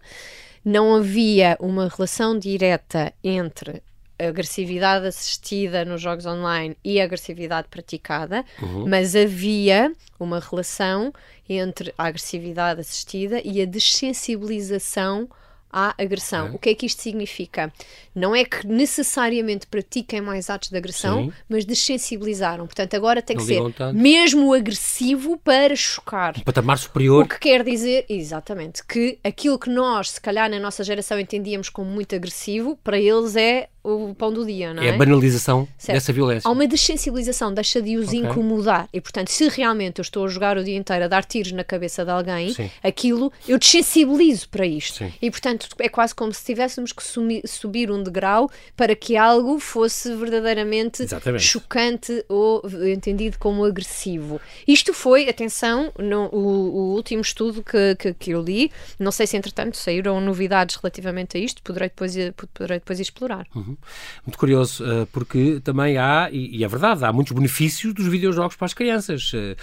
não 0.63 0.95
havia 0.95 1.57
uma 1.59 1.87
relação 1.87 2.37
direta 2.37 3.13
entre 3.23 3.83
agressividade 4.17 5.05
assistida 5.07 5.83
nos 5.83 6.01
jogos 6.01 6.25
online 6.25 6.77
e 6.83 7.01
agressividade 7.01 7.67
praticada, 7.69 8.45
uhum. 8.61 8.87
mas 8.87 9.15
havia 9.15 9.93
uma 10.19 10.39
relação 10.39 11.13
entre 11.47 11.93
a 11.97 12.05
agressividade 12.05 12.81
assistida 12.81 13.41
e 13.43 13.61
a 13.61 13.65
dessensibilização 13.65 15.29
à 15.75 15.93
agressão. 16.01 16.55
O 16.55 16.57
que 16.57 16.69
é 16.69 16.73
que 16.73 16.85
isto 16.85 17.01
significa? 17.01 17.71
Não 18.15 18.33
é 18.33 18.45
que 18.45 18.65
necessariamente 18.65 19.67
pratiquem 19.67 20.21
mais 20.21 20.49
atos 20.49 20.69
de 20.69 20.77
agressão, 20.77 21.25
Sim. 21.25 21.33
mas 21.49 21.65
desensibilizaram. 21.65 22.65
Portanto, 22.65 22.95
agora 22.95 23.21
tem 23.21 23.35
não 23.35 23.45
que 23.45 23.53
ser 23.53 23.73
tanto. 23.73 23.93
mesmo 23.93 24.53
agressivo 24.53 25.37
para 25.37 25.75
chocar. 25.75 26.35
Um 26.37 26.43
patamar 26.43 26.77
superior. 26.77 27.25
O 27.25 27.27
que 27.27 27.37
quer 27.37 27.61
dizer, 27.61 28.05
exatamente, 28.07 28.85
que 28.85 29.19
aquilo 29.21 29.59
que 29.59 29.69
nós, 29.69 30.11
se 30.11 30.21
calhar, 30.21 30.49
na 30.49 30.59
nossa 30.59 30.81
geração 30.81 31.19
entendíamos 31.19 31.67
como 31.67 31.91
muito 31.91 32.15
agressivo, 32.15 32.79
para 32.81 32.97
eles 32.97 33.35
é 33.35 33.67
o 33.85 34.15
pão 34.15 34.33
do 34.33 34.45
dia, 34.45 34.73
não 34.73 34.81
é? 34.81 34.87
É 34.87 34.95
a 34.95 34.97
banalização 34.97 35.67
certo. 35.77 35.95
dessa 35.95 36.11
violência. 36.11 36.47
Há 36.47 36.51
uma 36.51 36.67
dessensibilização, 36.67 37.53
deixa 37.53 37.81
de 37.81 37.97
os 37.97 38.07
okay. 38.07 38.19
incomodar. 38.19 38.89
E, 38.91 38.99
portanto, 38.99 39.29
se 39.29 39.47
realmente 39.47 39.99
eu 39.99 40.01
estou 40.01 40.25
a 40.25 40.27
jogar 40.27 40.57
o 40.57 40.63
dia 40.63 40.75
inteiro 40.75 41.05
a 41.05 41.07
dar 41.07 41.23
tiros 41.23 41.51
na 41.51 41.63
cabeça 41.63 42.03
de 42.03 42.09
alguém, 42.09 42.53
Sim. 42.53 42.69
aquilo 42.83 43.31
eu 43.47 43.59
desensibilizo 43.59 44.49
para 44.49 44.65
isto. 44.65 44.97
Sim. 44.97 45.13
E, 45.21 45.29
portanto, 45.29 45.64
é 45.79 45.89
quase 45.89 46.13
como 46.13 46.33
se 46.33 46.43
tivéssemos 46.43 46.91
que 46.91 47.03
subir 47.47 47.91
um 47.91 48.01
degrau 48.01 48.49
para 48.75 48.95
que 48.95 49.17
algo 49.17 49.59
fosse 49.59 50.13
verdadeiramente 50.15 51.03
Exatamente. 51.03 51.43
chocante 51.43 52.25
ou 52.29 52.61
entendido 52.87 53.37
como 53.39 53.63
agressivo. 53.63 54.39
Isto 54.67 54.93
foi, 54.93 55.29
atenção, 55.29 55.91
no, 55.97 56.29
o, 56.31 56.39
o 56.39 56.95
último 56.95 57.21
estudo 57.21 57.63
que, 57.63 57.95
que, 57.95 58.13
que, 58.13 58.31
eu 58.31 58.41
li, 58.41 58.71
não 58.99 59.11
sei 59.11 59.27
se 59.27 59.37
entretanto 59.37 59.77
saíram 59.77 60.19
novidades 60.21 60.75
relativamente 60.75 61.37
a 61.37 61.39
isto, 61.39 61.61
poderei 61.61 61.89
depois, 61.89 62.15
poderei 62.53 62.79
depois 62.79 62.99
explorar. 62.99 63.45
Uhum. 63.55 63.77
Muito 64.25 64.37
curioso, 64.37 64.83
eh, 64.85 65.07
porque 65.11 65.59
também 65.63 65.97
há, 65.97 66.29
e 66.31 66.63
é 66.63 66.67
verdade, 66.67 67.03
há 67.05 67.11
muitos 67.11 67.33
benefícios 67.33 67.93
dos 67.93 68.07
videojogos 68.07 68.55
para 68.55 68.65
as 68.65 68.73
crianças. 68.73 69.31
Eh, 69.33 69.55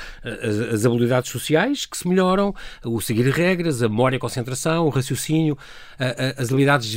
as, 0.72 0.84
habilidades 0.86 1.30
sociais 1.30 1.86
que 1.86 1.96
se 1.96 2.06
melhoram, 2.08 2.54
o 2.84 3.00
seguir 3.00 3.28
regras, 3.30 3.82
a 3.82 3.88
memória, 3.88 4.16
a 4.16 4.20
concentração, 4.20 4.86
o 4.86 4.88
raciocínio, 4.88 5.56
as 6.36 6.48
habilidades 6.48 6.94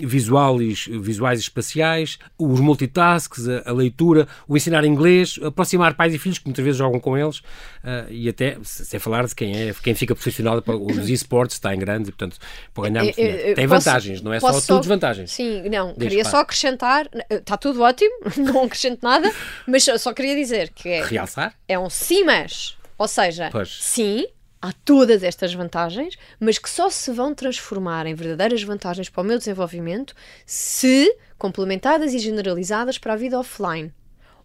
visuais, 0.00 0.86
visuais 0.88 1.38
e 1.38 1.42
espaciais, 1.42 2.18
os 2.38 2.60
multitasks, 2.60 3.46
a, 3.48 3.72
leitura, 3.72 4.26
o 4.48 4.56
ensinar 4.56 4.84
inglês, 4.84 5.38
aproximar 5.42 5.94
pais 5.94 6.14
e 6.14 6.18
filhos 6.18 6.38
que 6.38 6.46
muitas 6.46 6.64
vezes 6.64 6.78
jogam 6.78 7.00
com 7.00 7.16
eles 7.16 7.42
eh, 7.84 8.06
e 8.10 8.28
até, 8.28 8.58
sem 8.62 8.98
falar 9.00 9.26
de 9.26 9.34
quem 9.34 9.68
é, 9.68 9.74
quem 9.82 9.94
fica 9.94 10.14
profissional, 10.14 10.62
os 10.98 11.08
esportes 11.10 11.56
está 11.56 11.74
em 11.74 11.78
grande, 11.78 12.12
portanto, 12.12 12.36
para 12.74 12.88
ganhar 12.88 13.04
muito 13.04 13.16
dinheiro. 13.16 13.54
Tem 13.54 13.66
vantagens, 13.66 14.22
não 14.22 14.32
é 14.32 14.40
só 14.40 14.60
tudo 14.60 14.80
desvantagens. 14.80 15.32
Sim, 15.32 15.68
não, 15.68 15.94
queria 15.94 16.24
só 16.24 16.38
acrescentar, 16.38 17.08
está 17.30 17.56
tudo 17.56 17.82
ótimo, 17.82 18.12
não 18.36 18.64
acrescento 18.64 19.00
nada, 19.02 19.32
mas 19.66 19.84
só 19.98 20.12
queria 20.12 20.34
dizer 20.34 20.70
que 20.74 20.88
é. 20.88 21.04
Realçar? 21.04 21.54
É 21.68 21.78
um 21.78 21.90
sim, 21.90 22.24
mas. 22.24 22.76
Ou 22.98 23.08
seja, 23.08 23.48
pois. 23.50 23.78
sim, 23.80 24.26
há 24.60 24.72
todas 24.72 25.22
estas 25.22 25.54
vantagens, 25.54 26.16
mas 26.38 26.58
que 26.58 26.68
só 26.68 26.90
se 26.90 27.10
vão 27.12 27.34
transformar 27.34 28.06
em 28.06 28.14
verdadeiras 28.14 28.62
vantagens 28.62 29.08
para 29.08 29.22
o 29.22 29.24
meu 29.24 29.38
desenvolvimento 29.38 30.14
se 30.44 31.16
complementadas 31.38 32.12
e 32.12 32.18
generalizadas 32.18 32.98
para 32.98 33.14
a 33.14 33.16
vida 33.16 33.38
offline. 33.38 33.92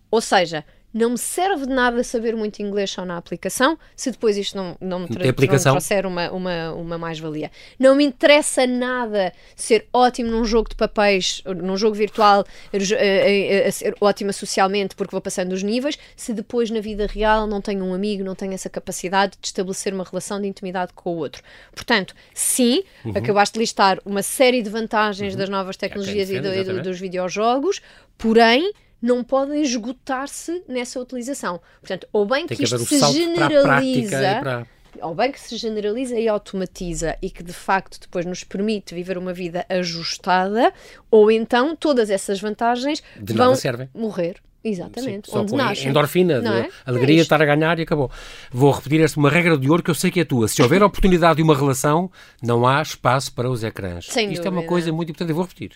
Ou 0.09 0.21
seja, 0.21 0.63
não 0.95 1.09
me 1.09 1.17
serve 1.17 1.65
de 1.65 1.73
nada 1.73 2.01
saber 2.05 2.37
muito 2.37 2.61
inglês 2.61 2.89
só 2.89 3.03
na 3.03 3.17
aplicação 3.17 3.77
se 3.97 4.11
depois 4.11 4.37
isto 4.37 4.55
não, 4.55 4.77
não 4.79 4.99
me 4.99 5.07
tra 5.09 5.25
não 5.25 5.33
trouxer 5.59 6.05
uma, 6.05 6.31
uma, 6.31 6.71
uma 6.71 6.97
mais-valia. 6.97 7.51
Não 7.77 7.95
me 7.95 8.05
interessa 8.05 8.65
nada 8.65 9.33
ser 9.57 9.87
ótimo 9.91 10.31
num 10.31 10.45
jogo 10.45 10.69
de 10.69 10.75
papéis, 10.75 11.43
num 11.45 11.75
jogo 11.75 11.95
virtual, 11.95 12.45
a, 12.71 12.77
a, 12.77 13.67
a 13.67 13.71
ser 13.73 13.93
ótima 13.99 14.31
socialmente 14.31 14.95
porque 14.95 15.11
vou 15.11 15.19
passando 15.19 15.51
os 15.51 15.61
níveis, 15.61 15.99
se 16.15 16.31
depois 16.31 16.71
na 16.71 16.79
vida 16.79 17.05
real 17.07 17.45
não 17.45 17.59
tenho 17.59 17.83
um 17.83 17.93
amigo, 17.93 18.23
não 18.23 18.33
tenho 18.33 18.53
essa 18.53 18.69
capacidade 18.69 19.33
de 19.41 19.47
estabelecer 19.47 19.93
uma 19.93 20.05
relação 20.05 20.39
de 20.39 20.47
intimidade 20.47 20.93
com 20.93 21.09
o 21.09 21.17
outro. 21.17 21.43
Portanto, 21.73 22.15
sim, 22.33 22.85
uhum. 23.03 23.11
acabaste 23.17 23.55
de 23.55 23.59
listar 23.59 23.99
uma 24.05 24.23
série 24.23 24.61
de 24.61 24.69
vantagens 24.69 25.33
uhum. 25.33 25.39
das 25.39 25.49
novas 25.49 25.75
tecnologias 25.75 26.31
é, 26.31 26.35
e, 26.35 26.39
do, 26.39 26.53
e 26.53 26.63
do, 26.63 26.81
dos 26.81 26.97
videojogos, 26.97 27.81
porém 28.17 28.71
não 29.05 29.23
podem 29.23 29.61
esgotar-se 29.61 30.63
nessa 30.67 30.99
utilização. 30.99 31.61
Portanto, 31.79 32.07
ou 32.11 32.25
bem 32.25 32.47
que, 32.47 32.55
que 32.55 32.63
isto 32.63 32.79
se 32.79 32.99
generaliza. 33.13 34.39
Para... 34.41 34.67
Ou 35.01 35.13
bem 35.13 35.31
que 35.31 35.39
se 35.39 35.57
generaliza 35.57 36.17
e 36.17 36.27
automatiza 36.27 37.17
e 37.21 37.29
que 37.29 37.43
de 37.43 37.53
facto 37.53 37.99
depois 37.99 38.25
nos 38.25 38.43
permite 38.43 38.95
viver 38.95 39.17
uma 39.17 39.33
vida 39.33 39.65
ajustada, 39.69 40.73
ou 41.11 41.29
então 41.29 41.75
todas 41.75 42.09
essas 42.09 42.39
vantagens 42.39 43.03
de 43.19 43.33
vão 43.33 43.53
morrer. 43.93 44.41
Exatamente, 44.67 45.29
Sim, 45.29 45.37
onde 45.37 45.53
nasce. 45.55 45.87
Endorfina, 45.87 46.41
de 46.41 46.47
é? 46.47 46.69
alegria 46.83 47.17
é 47.17 47.17
de 47.17 47.21
estar 47.21 47.39
a 47.39 47.45
ganhar 47.45 47.77
e 47.77 47.83
acabou. 47.83 48.09
Vou 48.51 48.71
repetir 48.71 48.99
esta 48.99 49.19
uma 49.19 49.29
regra 49.29 49.55
de 49.55 49.69
ouro 49.69 49.83
que 49.83 49.91
eu 49.91 49.95
sei 49.95 50.09
que 50.09 50.19
é 50.19 50.25
tua. 50.25 50.47
Se 50.47 50.59
houver 50.59 50.81
oportunidade 50.81 51.37
de 51.37 51.43
uma 51.43 51.55
relação, 51.55 52.09
não 52.41 52.65
há 52.67 52.81
espaço 52.81 53.31
para 53.31 53.47
os 53.47 53.63
ecrãs. 53.63 54.07
Sem 54.07 54.31
Isto 54.31 54.41
dúvida. 54.41 54.47
é 54.47 54.51
uma 54.61 54.67
coisa 54.67 54.91
muito 54.91 55.09
importante, 55.09 55.29
eu 55.29 55.35
vou 55.35 55.45
repetir. 55.45 55.73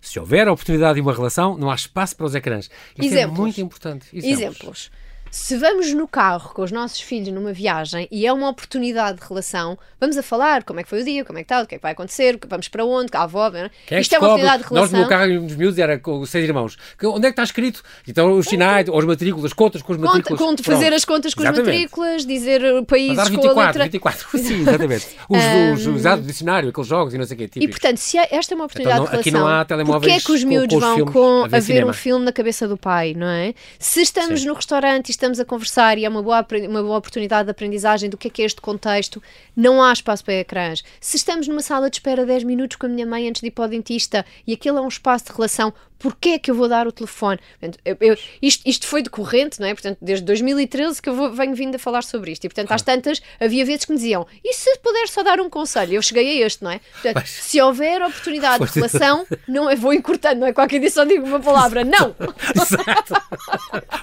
Se 0.00 0.18
houver 0.18 0.48
oportunidade 0.48 0.96
de 0.96 1.00
uma 1.00 1.12
relação, 1.12 1.56
não 1.56 1.70
há 1.70 1.74
espaço 1.76 2.16
para 2.16 2.26
os 2.26 2.34
ecrãs. 2.34 2.64
Isto 2.64 3.02
é 3.02 3.06
Exemplos. 3.06 3.38
é 3.38 3.40
muito 3.40 3.60
importante. 3.60 4.06
Exemplos. 4.12 4.40
Exemplos. 4.40 4.90
Se 5.34 5.56
vamos 5.56 5.92
no 5.92 6.06
carro 6.06 6.54
com 6.54 6.62
os 6.62 6.70
nossos 6.70 7.00
filhos 7.00 7.26
numa 7.30 7.52
viagem 7.52 8.06
e 8.08 8.24
é 8.24 8.32
uma 8.32 8.48
oportunidade 8.48 9.18
de 9.18 9.26
relação, 9.26 9.76
vamos 10.00 10.16
a 10.16 10.22
falar 10.22 10.62
como 10.62 10.78
é 10.78 10.84
que 10.84 10.88
foi 10.88 11.02
o 11.02 11.04
dia, 11.04 11.24
como 11.24 11.40
é 11.40 11.42
que 11.42 11.52
está, 11.52 11.60
o 11.60 11.66
que 11.66 11.74
é 11.74 11.78
que 11.78 11.82
vai 11.82 11.90
acontecer, 11.90 12.38
vamos 12.46 12.68
para 12.68 12.84
onde, 12.84 13.08
a 13.14 13.24
avó, 13.24 13.48
é? 13.48 13.68
é 13.90 14.00
Isto 14.00 14.14
é 14.14 14.18
uma 14.20 14.28
oportunidade 14.28 14.62
de 14.62 14.68
relação. 14.68 14.92
Nós 14.92 15.02
no 15.02 15.08
carro 15.08 15.40
dos 15.40 15.56
miúdos 15.56 15.76
era 15.76 15.98
com 15.98 16.24
seis 16.24 16.44
irmãos. 16.44 16.78
Onde 17.02 17.26
é 17.26 17.30
que 17.30 17.32
está 17.32 17.42
escrito? 17.42 17.82
Então 18.06 18.38
os 18.38 18.46
sinais, 18.46 18.88
ou 18.88 18.96
as 18.96 19.04
matrículas, 19.04 19.52
contas 19.52 19.82
com 19.82 19.94
as 19.94 19.98
matrículas. 19.98 20.38
Conta, 20.38 20.62
fazer 20.62 20.92
as 20.92 21.04
contas 21.04 21.34
com 21.34 21.42
exatamente. 21.42 21.68
as 21.68 21.74
matrículas, 21.74 22.26
dizer 22.26 22.84
países 22.84 23.16
Mas 23.16 23.28
24, 23.28 23.54
com 23.54 23.60
a 23.60 23.66
letra... 23.66 23.84
24, 23.86 24.38
sim, 24.38 24.60
exatamente. 24.60 25.06
Os, 25.28 25.42
um, 25.42 25.72
os, 25.72 25.86
os 26.06 26.26
dicionário, 26.26 26.68
aqueles 26.68 26.88
jogos 26.88 27.12
e 27.12 27.18
não 27.18 27.24
sei 27.24 27.34
o 27.34 27.38
quê. 27.38 27.48
Típicos. 27.48 27.64
E 27.64 27.68
portanto, 27.68 27.98
se 27.98 28.18
esta 28.18 28.54
é 28.54 28.54
uma 28.54 28.66
oportunidade 28.66 29.00
então, 29.00 29.04
não, 29.04 29.04
de 29.04 29.10
relação, 29.10 29.20
aqui 29.20 29.30
não 29.32 29.48
há 29.48 29.64
telemóveis 29.64 30.12
porquê 30.12 30.12
é 30.12 30.24
que 30.24 30.32
os 30.32 30.44
miúdos 30.44 30.78
com, 30.78 30.80
com 30.80 30.96
vão 30.96 31.12
com, 31.12 31.44
a 31.44 31.48
ver, 31.48 31.56
a 31.56 31.60
ver 31.60 31.86
um 31.86 31.92
filme 31.92 32.24
na 32.24 32.32
cabeça 32.32 32.68
do 32.68 32.76
pai, 32.76 33.14
não 33.16 33.26
é? 33.26 33.52
Se 33.80 34.00
estamos 34.00 34.42
sim. 34.42 34.46
no 34.46 34.54
restaurante 34.54 35.08
e 35.08 35.10
estamos 35.10 35.23
a 35.24 35.44
conversar 35.44 35.98
e 35.98 36.04
é 36.04 36.08
uma 36.08 36.22
boa, 36.22 36.46
uma 36.68 36.82
boa 36.82 36.98
oportunidade 36.98 37.44
de 37.46 37.50
aprendizagem 37.50 38.10
do 38.10 38.16
que 38.16 38.28
é 38.28 38.30
que 38.30 38.42
é 38.42 38.44
este 38.44 38.60
contexto, 38.60 39.22
não 39.56 39.82
há 39.82 39.92
espaço 39.92 40.24
para 40.24 40.34
ecrãs. 40.34 40.84
Se 41.00 41.16
estamos 41.16 41.48
numa 41.48 41.62
sala 41.62 41.88
de 41.88 41.96
espera 41.96 42.24
10 42.24 42.44
minutos 42.44 42.76
com 42.76 42.86
a 42.86 42.88
minha 42.88 43.06
mãe 43.06 43.28
antes 43.28 43.40
de 43.40 43.48
ir 43.48 43.50
para 43.50 43.64
o 43.64 43.68
dentista 43.68 44.24
e 44.46 44.52
aquele 44.52 44.78
é 44.78 44.80
um 44.80 44.88
espaço 44.88 45.26
de 45.26 45.32
relação, 45.32 45.72
porquê 45.98 46.30
é 46.30 46.38
que 46.38 46.50
eu 46.50 46.54
vou 46.54 46.68
dar 46.68 46.86
o 46.86 46.92
telefone? 46.92 47.38
Portanto, 47.58 47.78
eu, 47.84 47.96
eu, 48.00 48.16
isto, 48.40 48.62
isto 48.66 48.86
foi 48.86 49.02
decorrente, 49.02 49.60
não 49.60 49.66
é? 49.66 49.74
Portanto, 49.74 49.98
desde 50.00 50.24
2013 50.24 51.00
que 51.00 51.08
eu 51.08 51.14
vou, 51.14 51.32
venho 51.32 51.54
vindo 51.54 51.74
a 51.76 51.78
falar 51.78 52.02
sobre 52.02 52.32
isto. 52.32 52.44
E, 52.44 52.48
portanto, 52.48 52.72
às 52.72 52.82
tantas, 52.82 53.22
havia 53.40 53.64
vezes 53.64 53.84
que 53.84 53.92
me 53.92 53.98
diziam, 53.98 54.26
e 54.44 54.52
se 54.52 54.78
puder 54.78 55.08
só 55.08 55.22
dar 55.22 55.40
um 55.40 55.48
conselho? 55.48 55.94
Eu 55.94 56.02
cheguei 56.02 56.42
a 56.42 56.46
este, 56.46 56.62
não 56.62 56.70
é? 56.70 56.80
Portanto, 56.92 57.14
Mas... 57.16 57.30
se 57.30 57.60
houver 57.60 58.02
oportunidade 58.02 58.64
de 58.64 58.72
relação, 58.72 59.26
não 59.48 59.70
é, 59.70 59.76
vou 59.76 59.92
encurtando, 59.92 60.40
não 60.40 60.46
é? 60.46 60.52
Qualquer 60.52 60.80
dia 60.80 60.90
só 60.90 61.04
digo 61.04 61.26
uma 61.26 61.40
palavra, 61.40 61.84
não! 61.84 62.14
Exato! 62.54 63.14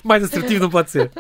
Mais 0.04 0.24
assertivo 0.24 0.62
não 0.62 0.70
pode 0.70 0.92
ser. 0.92 1.12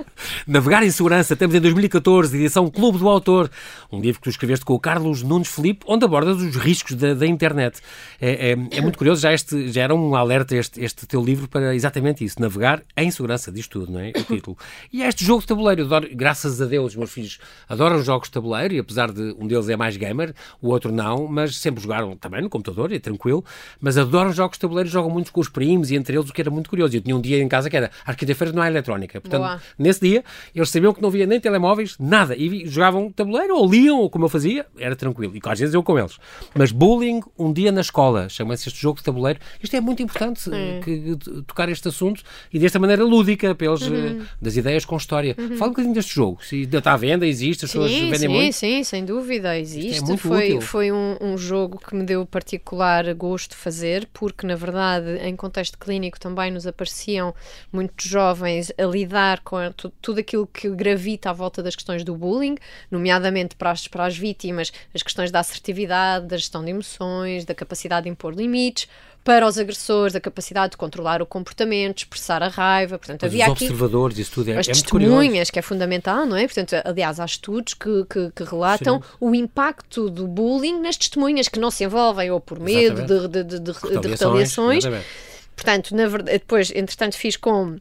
Navegar 0.47 0.83
em 0.83 0.91
segurança, 0.91 1.35
temos 1.35 1.55
em 1.55 1.61
2014, 1.61 2.35
edição 2.37 2.69
Clube 2.69 2.97
do 2.97 3.09
Autor, 3.09 3.49
um 3.91 3.99
livro 3.99 4.19
que 4.19 4.25
tu 4.25 4.29
escreveste 4.29 4.65
com 4.65 4.73
o 4.73 4.79
Carlos 4.79 5.21
Nunes 5.23 5.47
Felipe, 5.47 5.85
onde 5.87 6.05
abordas 6.05 6.37
os 6.37 6.55
riscos 6.55 6.95
da, 6.95 7.13
da 7.13 7.27
internet. 7.27 7.79
É, 8.19 8.51
é, 8.51 8.51
é, 8.51 8.81
muito 8.81 8.97
curioso, 8.97 9.21
já, 9.21 9.33
este, 9.33 9.69
já 9.71 9.83
era 9.83 9.95
um 9.95 10.15
alerta 10.15 10.55
este 10.55 10.70
este, 10.71 10.83
este 10.83 11.05
teu 11.05 11.23
livro 11.23 11.47
para 11.47 11.75
exatamente 11.75 12.23
isso, 12.23 12.39
navegar 12.39 12.81
em 12.95 13.11
segurança, 13.11 13.51
diz 13.51 13.67
tudo, 13.67 13.91
não 13.91 13.99
é? 13.99 14.09
O 14.09 14.23
título. 14.23 14.57
E 14.91 15.03
é 15.03 15.07
este 15.07 15.25
jogo 15.25 15.41
de 15.41 15.47
tabuleiro, 15.47 15.83
adoro, 15.83 16.07
graças 16.13 16.61
a 16.61 16.65
Deus, 16.65 16.91
os 16.91 16.95
meus 16.95 17.11
filhos 17.11 17.39
adoram 17.67 18.01
jogos 18.01 18.29
de 18.29 18.33
tabuleiro, 18.33 18.73
e 18.73 18.79
apesar 18.79 19.11
de 19.11 19.35
um 19.37 19.47
deles 19.47 19.67
é 19.69 19.75
mais 19.75 19.97
gamer, 19.97 20.33
o 20.61 20.69
outro 20.69 20.91
não, 20.91 21.27
mas 21.27 21.57
sempre 21.57 21.81
jogaram 21.81 22.15
também 22.15 22.41
no 22.41 22.49
computador, 22.49 22.91
é 22.91 22.99
tranquilo, 22.99 23.43
mas 23.79 23.97
adoram 23.97 24.31
jogos 24.31 24.57
de 24.57 24.61
tabuleiro, 24.61 24.89
jogam 24.89 25.11
muito 25.11 25.31
com 25.31 25.41
os 25.41 25.49
primos 25.49 25.91
e 25.91 25.95
entre 25.95 26.15
eles, 26.15 26.29
o 26.29 26.33
que 26.33 26.41
era 26.41 26.49
muito 26.49 26.69
curioso. 26.69 26.95
Eu 26.95 27.01
tinha 27.01 27.15
um 27.15 27.21
dia 27.21 27.41
em 27.41 27.47
casa 27.47 27.69
que 27.69 27.75
era 27.75 27.91
às 28.05 28.15
quinta-feiras 28.15 28.55
não 28.55 28.61
há 28.61 28.67
eletrónica, 28.67 29.19
portanto, 29.19 29.41
Boa. 29.41 29.61
nesse 29.77 30.01
dia, 30.01 30.23
eles 30.53 30.69
sabiam 30.69 30.93
que 30.93 31.01
não 31.01 31.09
havia 31.09 31.25
nem 31.25 31.39
telemóveis, 31.39 31.97
nada, 31.99 32.35
e 32.35 32.65
jogavam 32.67 33.11
tabuleiro, 33.11 33.55
ou 33.55 33.69
liam, 33.69 33.99
ou 33.99 34.09
como 34.09 34.25
eu 34.25 34.29
fazia, 34.29 34.65
era 34.77 34.95
tranquilo, 34.95 35.35
e 35.35 35.41
às 35.43 35.59
vezes 35.59 35.73
eu 35.73 35.83
com 35.83 35.97
eles. 35.97 36.17
Mas 36.55 36.71
bullying, 36.71 37.21
um 37.37 37.51
dia 37.51 37.71
na 37.71 37.81
escola, 37.81 38.29
chama-se 38.29 38.69
este 38.69 38.81
jogo 38.81 38.97
de 38.97 39.03
tabuleiro, 39.03 39.39
isto 39.61 39.75
é 39.75 39.81
muito 39.81 40.01
importante, 40.01 40.50
que, 40.83 41.17
tocar 41.43 41.69
este 41.69 41.87
assunto 41.87 42.23
e 42.51 42.59
desta 42.59 42.79
maneira 42.79 43.03
lúdica, 43.03 43.53
pelos, 43.55 43.81
uhum. 43.81 44.21
Eh, 44.21 44.25
das 44.41 44.55
ideias 44.55 44.85
com 44.85 44.97
história. 44.97 45.35
Uhum. 45.37 45.57
Fala 45.57 45.69
um 45.69 45.73
bocadinho 45.73 45.93
deste 45.93 46.13
jogo. 46.13 46.43
Se 46.43 46.61
está 46.61 46.93
à 46.93 46.97
venda, 46.97 47.25
existe, 47.25 47.65
as 47.65 47.71
sim, 47.71 47.79
pessoas 47.79 47.99
vendem 47.99 48.19
sim, 48.19 48.27
muito. 48.27 48.53
Sim, 48.53 48.77
sim, 48.77 48.83
sem 48.83 49.05
dúvida, 49.05 49.55
é 49.55 49.59
existe. 49.59 50.11
É 50.11 50.17
foi 50.17 50.45
útil. 50.47 50.61
foi 50.61 50.91
um, 50.91 51.17
um, 51.21 51.37
jogo 51.37 51.79
que 51.79 51.95
me 51.95 52.03
deu 52.03 52.25
particular 52.25 53.13
gosto 53.13 53.55
fazer, 53.55 54.07
porque 54.13 54.45
na 54.45 54.55
verdade, 54.55 55.17
em 55.23 55.35
contexto 55.35 55.77
clínico, 55.77 56.19
também 56.19 56.51
nos 56.51 56.67
apareciam 56.67 57.33
muitos 57.71 58.05
jovens 58.05 58.71
a 58.77 58.83
lidar 58.83 59.41
com 59.41 59.57
tudo 60.01 60.19
aquilo 60.19 60.47
que 60.47 60.69
gravita 60.69 61.29
à 61.29 61.33
volta 61.33 61.61
das 61.63 61.75
questões 61.75 62.03
do 62.03 62.15
bullying, 62.15 62.55
nomeadamente 62.89 63.55
para 63.55 63.71
as, 63.71 63.87
para 63.87 64.05
as 64.05 64.17
vítimas, 64.17 64.71
as 64.93 65.03
questões 65.03 65.31
da 65.31 65.39
assertividade, 65.39 66.27
da 66.27 66.37
gestão 66.37 66.63
de 66.63 66.71
emoções, 66.71 67.45
da 67.45 67.53
capacidade 67.53 68.03
de 68.03 68.09
impor 68.09 68.33
limites 68.33 68.87
para 69.23 69.45
os 69.45 69.57
agressores, 69.57 70.15
a 70.15 70.19
capacidade 70.19 70.71
de 70.71 70.77
controlar 70.77 71.21
o 71.21 71.25
comportamento, 71.25 71.99
expressar 71.99 72.41
a 72.41 72.47
raiva. 72.47 72.97
Portanto, 72.97 73.21
Mas 73.21 73.31
havia 73.31 73.45
os 73.45 73.51
aqui 73.51 73.65
observadores, 73.65 74.17
isso 74.17 74.31
tudo 74.31 74.49
é, 74.49 74.57
as 74.57 74.67
é 74.67 74.71
testemunhas, 74.71 75.49
que 75.49 75.59
é 75.59 75.61
fundamental, 75.61 76.25
não 76.25 76.35
é? 76.35 76.45
Portanto, 76.45 76.75
aliás, 76.83 77.19
há 77.19 77.25
estudos 77.25 77.73
que, 77.73 78.05
que, 78.09 78.31
que 78.31 78.43
relatam 78.43 78.99
Sim. 78.99 79.07
o 79.19 79.35
impacto 79.35 80.09
do 80.09 80.27
bullying 80.27 80.79
nas 80.81 80.97
testemunhas 80.97 81.47
que 81.47 81.59
não 81.59 81.69
se 81.69 81.83
envolvem 81.83 82.31
ou 82.31 82.39
por 82.39 82.59
medo 82.59 83.05
de, 83.05 83.27
de, 83.27 83.43
de, 83.43 83.59
de, 83.59 83.71
retaliações. 83.71 84.83
exatamente. 84.83 85.05
Portanto, 85.55 85.95
na 85.95 86.07
verdade, 86.07 86.39
depois, 86.39 86.71
entretanto, 86.71 87.15
fiz 87.15 87.37
com 87.37 87.77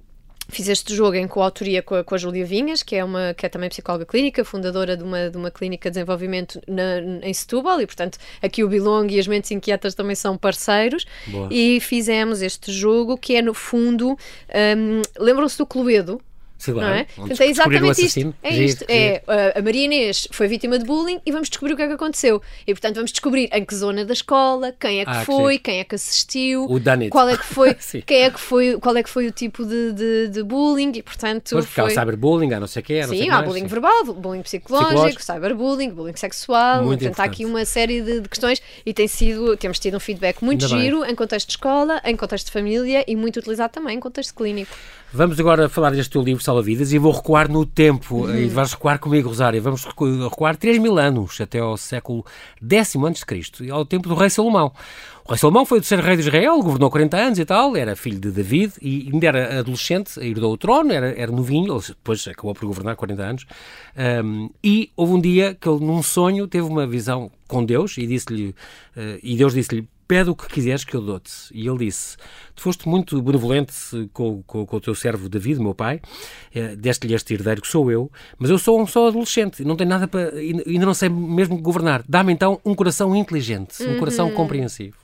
Fiz 0.50 0.68
este 0.68 0.94
jogo 0.94 1.16
em 1.16 1.28
coautoria 1.28 1.82
com 1.82 1.94
a, 1.94 2.04
com 2.04 2.14
a 2.14 2.18
Júlia 2.18 2.44
Vinhas, 2.44 2.82
que 2.82 2.96
é, 2.96 3.04
uma, 3.04 3.34
que 3.34 3.46
é 3.46 3.48
também 3.48 3.68
psicóloga 3.68 4.04
clínica, 4.04 4.44
fundadora 4.44 4.96
de 4.96 5.02
uma, 5.02 5.30
de 5.30 5.36
uma 5.36 5.50
clínica 5.50 5.90
de 5.90 5.94
desenvolvimento 5.94 6.60
na, 6.66 7.00
em 7.22 7.32
Setúbal, 7.32 7.80
e 7.80 7.86
portanto 7.86 8.18
aqui 8.42 8.64
o 8.64 8.68
Bilong 8.68 9.06
e 9.10 9.18
as 9.18 9.26
Mentes 9.26 9.50
Inquietas 9.50 9.94
também 9.94 10.14
são 10.14 10.36
parceiros. 10.36 11.06
Boa. 11.26 11.48
E 11.50 11.80
fizemos 11.80 12.42
este 12.42 12.72
jogo 12.72 13.16
que 13.16 13.36
é, 13.36 13.42
no 13.42 13.54
fundo, 13.54 14.10
um, 14.10 15.02
lembram-se 15.18 15.58
do 15.58 15.66
Cluedo? 15.66 16.20
Sei 16.60 16.74
lá, 16.74 16.82
não 16.82 16.94
é? 16.94 17.04
Portanto, 17.04 17.40
é 17.40 17.46
exatamente 17.46 18.04
isto. 18.04 18.34
É 18.42 18.56
isto. 18.56 18.84
É, 18.86 19.22
a 19.56 19.62
Maria 19.62 19.84
Inês 19.86 20.28
foi 20.30 20.46
vítima 20.46 20.78
de 20.78 20.84
bullying 20.84 21.18
e 21.24 21.32
vamos 21.32 21.48
descobrir 21.48 21.72
o 21.72 21.76
que 21.76 21.82
é 21.82 21.86
que 21.86 21.94
aconteceu. 21.94 22.42
E 22.66 22.74
portanto 22.74 22.96
vamos 22.96 23.10
descobrir 23.12 23.48
em 23.52 23.64
que 23.64 23.74
zona 23.74 24.04
da 24.04 24.12
escola, 24.12 24.74
quem 24.78 25.00
é 25.00 25.04
que 25.04 25.10
Ah, 25.10 25.20
que 25.20 25.26
foi, 25.26 25.52
giro. 25.54 25.64
quem 25.64 25.78
é 25.80 25.84
que 25.84 25.94
assistiu, 25.94 26.66
qual 27.10 27.28
é 27.30 27.36
que 27.36 27.44
foi, 27.46 27.74
quem 28.04 28.22
é 28.24 28.30
que 28.30 28.38
foi, 28.38 28.78
qual 28.78 28.94
é 28.96 29.02
que 29.02 29.08
foi 29.08 29.26
o 29.26 29.32
tipo 29.32 29.64
de, 29.64 29.92
de, 29.92 30.28
de 30.28 30.42
bullying 30.42 30.92
e 30.96 31.02
portanto 31.02 31.50
Pois, 31.52 31.64
porque 31.64 31.80
há 31.80 31.84
o 31.84 31.86
foi... 31.86 31.94
cyberbullying, 31.94 32.52
há 32.52 32.60
não 32.60 32.66
sei 32.66 32.82
o 32.82 32.86
sei 32.86 33.00
o 33.02 33.08
Sim, 33.08 33.16
que 33.24 33.30
há 33.30 33.34
mais, 33.36 33.46
bullying 33.48 33.62
sim. 33.62 33.66
verbal, 33.66 34.04
bullying 34.04 34.42
psicológico, 34.42 34.88
Psicológico. 34.90 35.22
cyberbullying, 35.22 35.90
bullying 35.90 36.16
sexual. 36.16 36.84
Muito 36.84 37.00
portanto, 37.00 37.20
há 37.20 37.24
aqui 37.24 37.44
uma 37.46 37.64
série 37.64 38.02
de, 38.02 38.20
de 38.20 38.28
questões 38.28 38.60
e 38.84 38.92
tem 38.92 39.08
sido, 39.08 39.56
temos 39.56 39.78
tido 39.78 39.96
um 39.96 40.00
feedback 40.00 40.42
muito 40.42 40.64
Ainda 40.66 40.76
bem. 40.76 40.84
giro 40.84 41.04
em 41.04 41.14
contexto 41.14 41.46
de 41.46 41.52
escola, 41.54 42.00
em 42.04 42.16
contexto 42.16 42.46
de 42.46 42.52
família 42.52 43.04
e 43.06 43.16
muito 43.16 43.38
utilizado 43.38 43.72
também 43.72 43.96
em 43.96 44.00
contexto 44.00 44.34
clínico. 44.34 44.74
Vamos 45.12 45.40
agora 45.40 45.68
falar 45.68 45.90
deste 45.90 46.12
teu 46.12 46.22
livro 46.22 46.40
Salva-Vidas 46.40 46.92
e 46.92 46.98
vou 46.98 47.10
recuar 47.10 47.50
no 47.50 47.66
tempo. 47.66 48.26
Uhum. 48.26 48.36
E 48.36 48.46
vais 48.46 48.72
recuar 48.72 49.00
comigo, 49.00 49.28
Rosário. 49.28 49.60
Vamos 49.60 49.84
recu- 49.84 50.28
recuar 50.28 50.56
3 50.56 50.78
mil 50.78 50.96
anos, 50.98 51.40
até 51.40 51.58
ao 51.58 51.76
século 51.76 52.24
X 52.62 52.94
a.C., 52.94 53.64
e 53.64 53.70
ao 53.72 53.84
tempo 53.84 54.08
do 54.08 54.14
rei 54.14 54.30
Salomão. 54.30 54.72
O 55.24 55.30
rei 55.30 55.38
Salomão 55.38 55.66
foi 55.66 55.78
o 55.78 55.80
terceiro 55.80 56.04
rei 56.04 56.14
de 56.14 56.22
Israel, 56.22 56.62
governou 56.62 56.88
40 56.88 57.16
anos 57.16 57.38
e 57.40 57.44
tal, 57.44 57.76
era 57.76 57.96
filho 57.96 58.20
de 58.20 58.30
David 58.30 58.74
e 58.80 59.10
ainda 59.12 59.26
era 59.26 59.58
adolescente, 59.58 60.20
herdou 60.20 60.52
o 60.52 60.56
trono, 60.56 60.92
era, 60.92 61.12
era 61.20 61.32
novinho, 61.32 61.76
depois 61.80 62.28
acabou 62.28 62.54
por 62.54 62.66
governar 62.66 62.94
40 62.94 63.22
anos. 63.22 63.46
Um, 64.24 64.48
e 64.62 64.92
houve 64.96 65.12
um 65.14 65.20
dia 65.20 65.56
que 65.60 65.68
ele, 65.68 65.84
num 65.84 66.04
sonho, 66.04 66.46
teve 66.46 66.68
uma 66.68 66.86
visão 66.86 67.32
com 67.48 67.64
Deus 67.64 67.98
e 67.98 68.06
disse-lhe, 68.06 68.54
eh, 68.96 69.18
e 69.24 69.36
Deus 69.36 69.54
disse-lhe: 69.54 69.88
Pede 70.10 70.28
o 70.28 70.34
que 70.34 70.48
quiseres 70.48 70.82
que 70.82 70.96
eu 70.96 71.00
dou-te. 71.00 71.30
E 71.52 71.68
ele 71.68 71.86
disse: 71.86 72.16
Tu 72.56 72.62
foste 72.62 72.88
muito 72.88 73.22
benevolente 73.22 73.72
com, 74.12 74.42
com, 74.42 74.66
com 74.66 74.76
o 74.76 74.80
teu 74.80 74.92
servo 74.92 75.28
David, 75.28 75.60
meu 75.60 75.72
pai, 75.72 76.00
eh, 76.52 76.74
deste-lhe 76.74 77.14
este 77.14 77.32
herdeiro 77.32 77.62
que 77.62 77.68
sou 77.68 77.92
eu, 77.92 78.10
mas 78.36 78.50
eu 78.50 78.58
sou 78.58 78.82
um 78.82 78.88
só 78.88 79.06
adolescente, 79.06 79.62
não 79.62 79.76
tenho 79.76 79.88
nada 79.88 80.08
para. 80.08 80.34
ainda 80.34 80.64
ainda 80.66 80.84
não 80.84 80.94
sei 80.94 81.08
mesmo 81.08 81.56
governar. 81.62 82.02
Dá-me 82.08 82.32
então 82.32 82.60
um 82.64 82.74
coração 82.74 83.14
inteligente, 83.14 83.84
um 83.84 84.00
coração 84.00 84.32
compreensivo. 84.32 84.96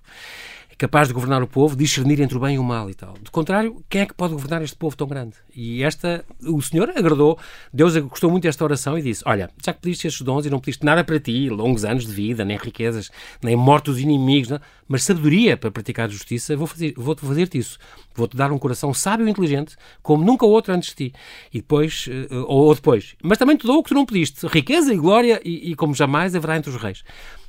Capaz 0.78 1.08
de 1.08 1.14
governar 1.14 1.42
o 1.42 1.46
povo, 1.46 1.74
discernir 1.74 2.20
entre 2.20 2.36
o 2.36 2.40
bem 2.40 2.56
e 2.56 2.58
o 2.58 2.64
mal 2.64 2.90
e 2.90 2.94
tal. 2.94 3.14
Do 3.14 3.30
contrário, 3.30 3.82
quem 3.88 4.02
é 4.02 4.06
que 4.06 4.12
pode 4.12 4.34
governar 4.34 4.60
este 4.60 4.76
povo 4.76 4.94
tão 4.94 5.06
grande? 5.06 5.34
E 5.54 5.82
esta, 5.82 6.22
o 6.42 6.60
Senhor 6.60 6.90
agradou, 6.90 7.38
Deus 7.72 7.96
gostou 7.96 8.30
muito 8.30 8.42
desta 8.42 8.62
oração 8.62 8.98
e 8.98 9.00
disse: 9.00 9.22
Olha, 9.24 9.48
já 9.64 9.72
que 9.72 9.80
pediste 9.80 10.06
estes 10.06 10.20
dons 10.20 10.44
e 10.44 10.50
não 10.50 10.60
pediste 10.60 10.84
nada 10.84 11.02
para 11.02 11.18
ti, 11.18 11.48
longos 11.48 11.82
anos 11.82 12.04
de 12.06 12.12
vida, 12.12 12.44
nem 12.44 12.58
riquezas, 12.58 13.10
nem 13.42 13.56
morte 13.56 13.86
dos 13.86 13.98
inimigos, 13.98 14.50
não, 14.50 14.60
mas 14.86 15.02
sabedoria 15.02 15.56
para 15.56 15.70
praticar 15.70 16.10
justiça, 16.10 16.54
vou 16.54 16.66
fazer- 16.66 16.92
vou-te 16.94 17.22
fazer-te 17.24 17.56
isso. 17.56 17.78
Vou-te 18.14 18.36
dar 18.36 18.52
um 18.52 18.58
coração 18.58 18.92
sábio 18.92 19.26
e 19.26 19.30
inteligente, 19.30 19.76
como 20.02 20.22
nunca 20.22 20.44
outro 20.44 20.74
antes 20.74 20.90
de 20.90 21.10
ti. 21.10 21.14
E 21.54 21.58
depois, 21.62 22.06
eh, 22.10 22.34
ou, 22.34 22.66
ou 22.66 22.74
depois. 22.74 23.14
Mas 23.22 23.38
também 23.38 23.56
te 23.56 23.66
dou 23.66 23.78
o 23.78 23.82
que 23.82 23.88
tu 23.88 23.94
não 23.94 24.04
pediste: 24.04 24.46
riqueza 24.46 24.92
e 24.92 24.96
glória, 24.98 25.40
e, 25.42 25.70
e 25.70 25.74
como 25.74 25.94
jamais 25.94 26.34
haverá 26.34 26.58
entre 26.58 26.68
os 26.68 26.76
reis. 26.76 27.02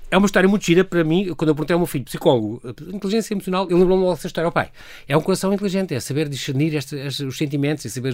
É 0.10 0.18
uma 0.18 0.26
história 0.26 0.48
muito 0.48 0.66
gira 0.66 0.86
para 0.86 1.04
mim, 1.04 1.34
quando 1.36 1.50
eu 1.50 1.56
perguntei 1.56 1.74
ao 1.74 1.80
meu 1.80 1.86
filho, 1.86 2.06
psicólogo, 2.06 2.62
inteligência 2.94 3.34
emocional, 3.34 3.66
ele 3.70 3.76
lembrou-me 3.80 4.10
dessa 4.10 4.28
história. 4.28 4.48
O 4.48 4.52
pai, 4.54 4.70
é 5.06 5.18
um 5.18 5.22
coração 5.22 5.52
inteligente, 5.54 5.94
é 5.94 6.00
saber 6.00 6.30
discernir 6.30 6.74
este- 6.76 6.96
este- 6.96 7.26
os 7.26 7.38
sentimentos, 7.38 7.86
é 7.86 7.90
saber 7.90 8.14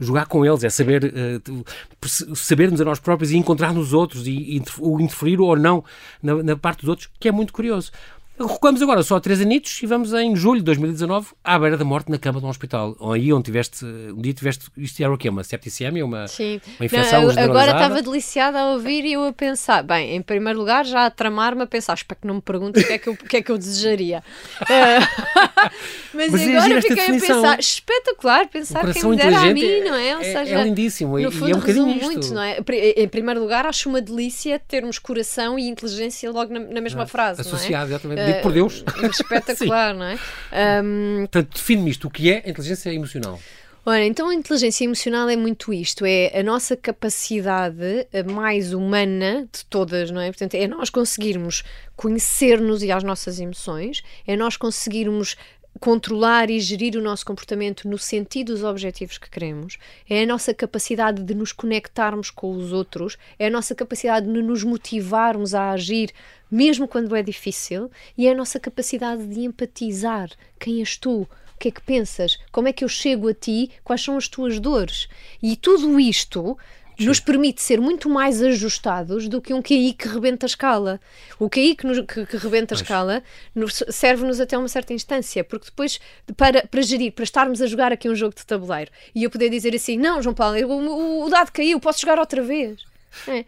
jogar 0.00 0.24
com 0.26 0.44
eles, 0.46 0.64
é 0.64 0.70
saber 0.70 1.12
perce- 2.00 2.34
saber-nos 2.34 2.80
a 2.80 2.84
nós 2.84 2.98
próprios 2.98 3.30
e 3.30 3.36
encontrar 3.36 3.74
nos 3.74 3.92
outros 3.92 4.26
e, 4.26 4.32
e 4.32 4.56
interferir 5.02 5.38
ou 5.38 5.54
não 5.54 5.84
na, 6.22 6.42
na 6.42 6.56
parte 6.56 6.80
dos 6.80 6.88
outros, 6.88 7.10
que 7.20 7.28
é 7.28 7.32
muito 7.32 7.52
curioso. 7.52 7.92
Recuamos 8.36 8.82
agora 8.82 9.00
só 9.04 9.20
três 9.20 9.40
anitos 9.40 9.80
e 9.80 9.86
vamos 9.86 10.12
em 10.12 10.34
julho 10.34 10.58
de 10.58 10.64
2019 10.64 11.28
à 11.44 11.56
beira 11.56 11.76
da 11.76 11.84
morte 11.84 12.10
na 12.10 12.18
cama 12.18 12.40
de 12.40 12.46
um 12.46 12.48
hospital. 12.48 12.96
Aí 13.12 13.32
onde 13.32 13.44
tiveste, 13.44 13.84
um 13.84 14.20
dia 14.20 14.34
tiveste, 14.34 14.66
isto 14.76 15.00
era 15.00 15.14
o 15.14 15.16
quê? 15.16 15.28
Uma 15.28 15.44
septicemia? 15.44 16.04
Uma, 16.04 16.26
Sim. 16.26 16.60
uma 16.80 16.84
infecção 16.86 17.22
Não, 17.22 17.30
eu- 17.32 17.44
agora 17.44 17.70
estava 17.70 18.02
deliciada 18.02 18.58
a 18.58 18.72
ouvir 18.72 19.04
e 19.04 19.12
eu 19.12 19.22
a 19.24 19.32
pensar, 19.32 19.84
bem, 19.84 20.16
em 20.16 20.20
primeiro 20.20 20.58
lugar, 20.58 20.84
já 20.84 21.06
a 21.06 21.10
tramar-me 21.10 21.62
a 21.62 21.66
pensar, 21.66 21.94
espero 21.94 22.20
que 22.22 22.26
não 22.26 22.34
me 22.34 22.40
perguntes 22.42 22.82
o 22.82 22.86
que 22.88 22.92
é 22.94 22.98
que 22.98 23.08
eu, 23.08 23.16
que 23.16 23.36
é 23.36 23.42
que 23.42 23.52
eu 23.52 23.56
desejaria. 23.56 24.20
Mas, 26.12 26.30
Mas 26.32 26.40
é 26.42 26.56
agora 26.56 26.82
fiquei 26.82 26.92
a 26.92 27.06
definição. 27.06 27.36
pensar, 27.42 27.58
espetacular, 27.60 28.48
pensar 28.48 28.92
quem 28.92 29.04
me 29.10 29.16
dera 29.16 29.38
a 29.40 29.54
mim, 29.54 29.80
não 29.80 29.94
é? 29.94 30.16
Ou 30.16 30.22
é- 30.22 30.24
seja, 30.24 30.58
é 30.60 30.64
lindíssimo 30.64 31.18
e- 31.18 31.22
no 31.22 31.28
e 31.28 31.32
fundo 31.32 31.50
é 31.52 31.54
um 31.54 31.60
bocadinho 31.60 31.88
isto. 31.90 32.04
muito, 32.04 32.34
não 32.34 32.42
é? 32.42 32.58
Em 32.96 33.08
primeiro 33.08 33.40
lugar, 33.40 33.64
acho 33.66 33.88
uma 33.88 34.00
delícia 34.00 34.58
termos 34.58 34.98
coração 34.98 35.58
e 35.58 35.68
inteligência 35.68 36.30
logo 36.30 36.52
na, 36.52 36.60
na 36.60 36.80
mesma 36.80 37.06
frase, 37.06 37.42
não 37.42 37.50
é? 37.50 37.54
Associado, 37.54 37.90
exatamente. 37.90 38.23
Dito 38.26 38.42
por 38.42 38.52
Deus. 38.52 38.84
Espetacular, 39.10 39.94
não 39.96 40.04
é? 40.06 40.18
Ahm, 40.52 41.20
Portanto, 41.20 41.54
define-me 41.54 41.90
isto. 41.90 42.08
O 42.08 42.10
que 42.10 42.30
é 42.30 42.42
a 42.44 42.50
inteligência 42.50 42.92
emocional? 42.92 43.38
Ora, 43.86 44.02
então 44.02 44.30
a 44.30 44.34
inteligência 44.34 44.84
emocional 44.84 45.28
é 45.28 45.36
muito 45.36 45.70
isto, 45.70 46.06
é 46.06 46.40
a 46.40 46.42
nossa 46.42 46.74
capacidade 46.74 48.06
eh, 48.14 48.22
mais 48.22 48.72
humana 48.72 49.46
de 49.52 49.62
todas, 49.66 50.10
não 50.10 50.22
é? 50.22 50.28
Portanto, 50.28 50.54
é 50.54 50.66
nós 50.66 50.88
conseguirmos 50.88 51.62
conhecer-nos 51.94 52.82
e 52.82 52.90
as 52.90 53.04
nossas 53.04 53.38
emoções, 53.38 54.02
é 54.26 54.36
nós 54.36 54.56
conseguirmos 54.56 55.36
controlar 55.80 56.50
e 56.50 56.60
gerir 56.60 56.96
o 56.96 57.02
nosso 57.02 57.26
comportamento 57.26 57.88
no 57.88 57.98
sentido 57.98 58.52
dos 58.52 58.62
objetivos 58.62 59.18
que 59.18 59.28
queremos, 59.28 59.78
é 60.08 60.22
a 60.22 60.26
nossa 60.26 60.54
capacidade 60.54 61.22
de 61.22 61.34
nos 61.34 61.52
conectarmos 61.52 62.30
com 62.30 62.52
os 62.52 62.72
outros, 62.72 63.18
é 63.38 63.48
a 63.48 63.50
nossa 63.50 63.74
capacidade 63.74 64.26
de 64.26 64.42
nos 64.42 64.62
motivarmos 64.62 65.54
a 65.54 65.72
agir 65.72 66.12
mesmo 66.50 66.86
quando 66.86 67.16
é 67.16 67.22
difícil 67.22 67.90
e 68.16 68.26
é 68.28 68.32
a 68.32 68.34
nossa 68.34 68.60
capacidade 68.60 69.26
de 69.26 69.40
empatizar. 69.40 70.30
Quem 70.58 70.80
és 70.80 70.96
tu? 70.96 71.22
O 71.22 71.58
que 71.58 71.68
é 71.68 71.70
que 71.70 71.82
pensas? 71.82 72.38
Como 72.52 72.68
é 72.68 72.72
que 72.72 72.84
eu 72.84 72.88
chego 72.88 73.28
a 73.28 73.34
ti? 73.34 73.70
Quais 73.82 74.02
são 74.02 74.16
as 74.16 74.28
tuas 74.28 74.60
dores? 74.60 75.08
E 75.42 75.56
tudo 75.56 75.98
isto 75.98 76.56
nos 76.98 77.18
permite 77.20 77.60
ser 77.62 77.80
muito 77.80 78.08
mais 78.08 78.42
ajustados 78.42 79.28
do 79.28 79.40
que 79.40 79.52
um 79.54 79.60
QI 79.62 79.92
que 79.94 80.06
rebenta 80.08 80.46
a 80.46 80.48
escala. 80.48 81.00
O 81.38 81.48
QI 81.50 81.74
que, 81.74 81.86
nos, 81.86 82.00
que, 82.06 82.26
que 82.26 82.36
rebenta 82.36 82.74
a 82.74 82.76
escala 82.76 83.22
nos- 83.54 83.82
serve-nos 83.90 84.40
até 84.40 84.56
uma 84.56 84.68
certa 84.68 84.92
instância, 84.92 85.42
porque 85.42 85.66
depois, 85.66 85.98
para, 86.36 86.66
para 86.66 86.82
gerir, 86.82 87.12
para 87.12 87.24
estarmos 87.24 87.60
a 87.60 87.66
jogar 87.66 87.92
aqui 87.92 88.08
um 88.08 88.14
jogo 88.14 88.34
de 88.34 88.44
tabuleiro 88.46 88.90
e 89.14 89.24
eu 89.24 89.30
poder 89.30 89.48
dizer 89.50 89.74
assim: 89.74 89.96
não, 89.96 90.22
João 90.22 90.34
Paulo, 90.34 90.56
o- 90.66 91.24
o 91.26 91.30
dado 91.30 91.50
caiu, 91.52 91.80
posso 91.80 92.00
jogar 92.00 92.18
outra 92.18 92.42
vez. 92.42 92.78
É. 93.28 93.44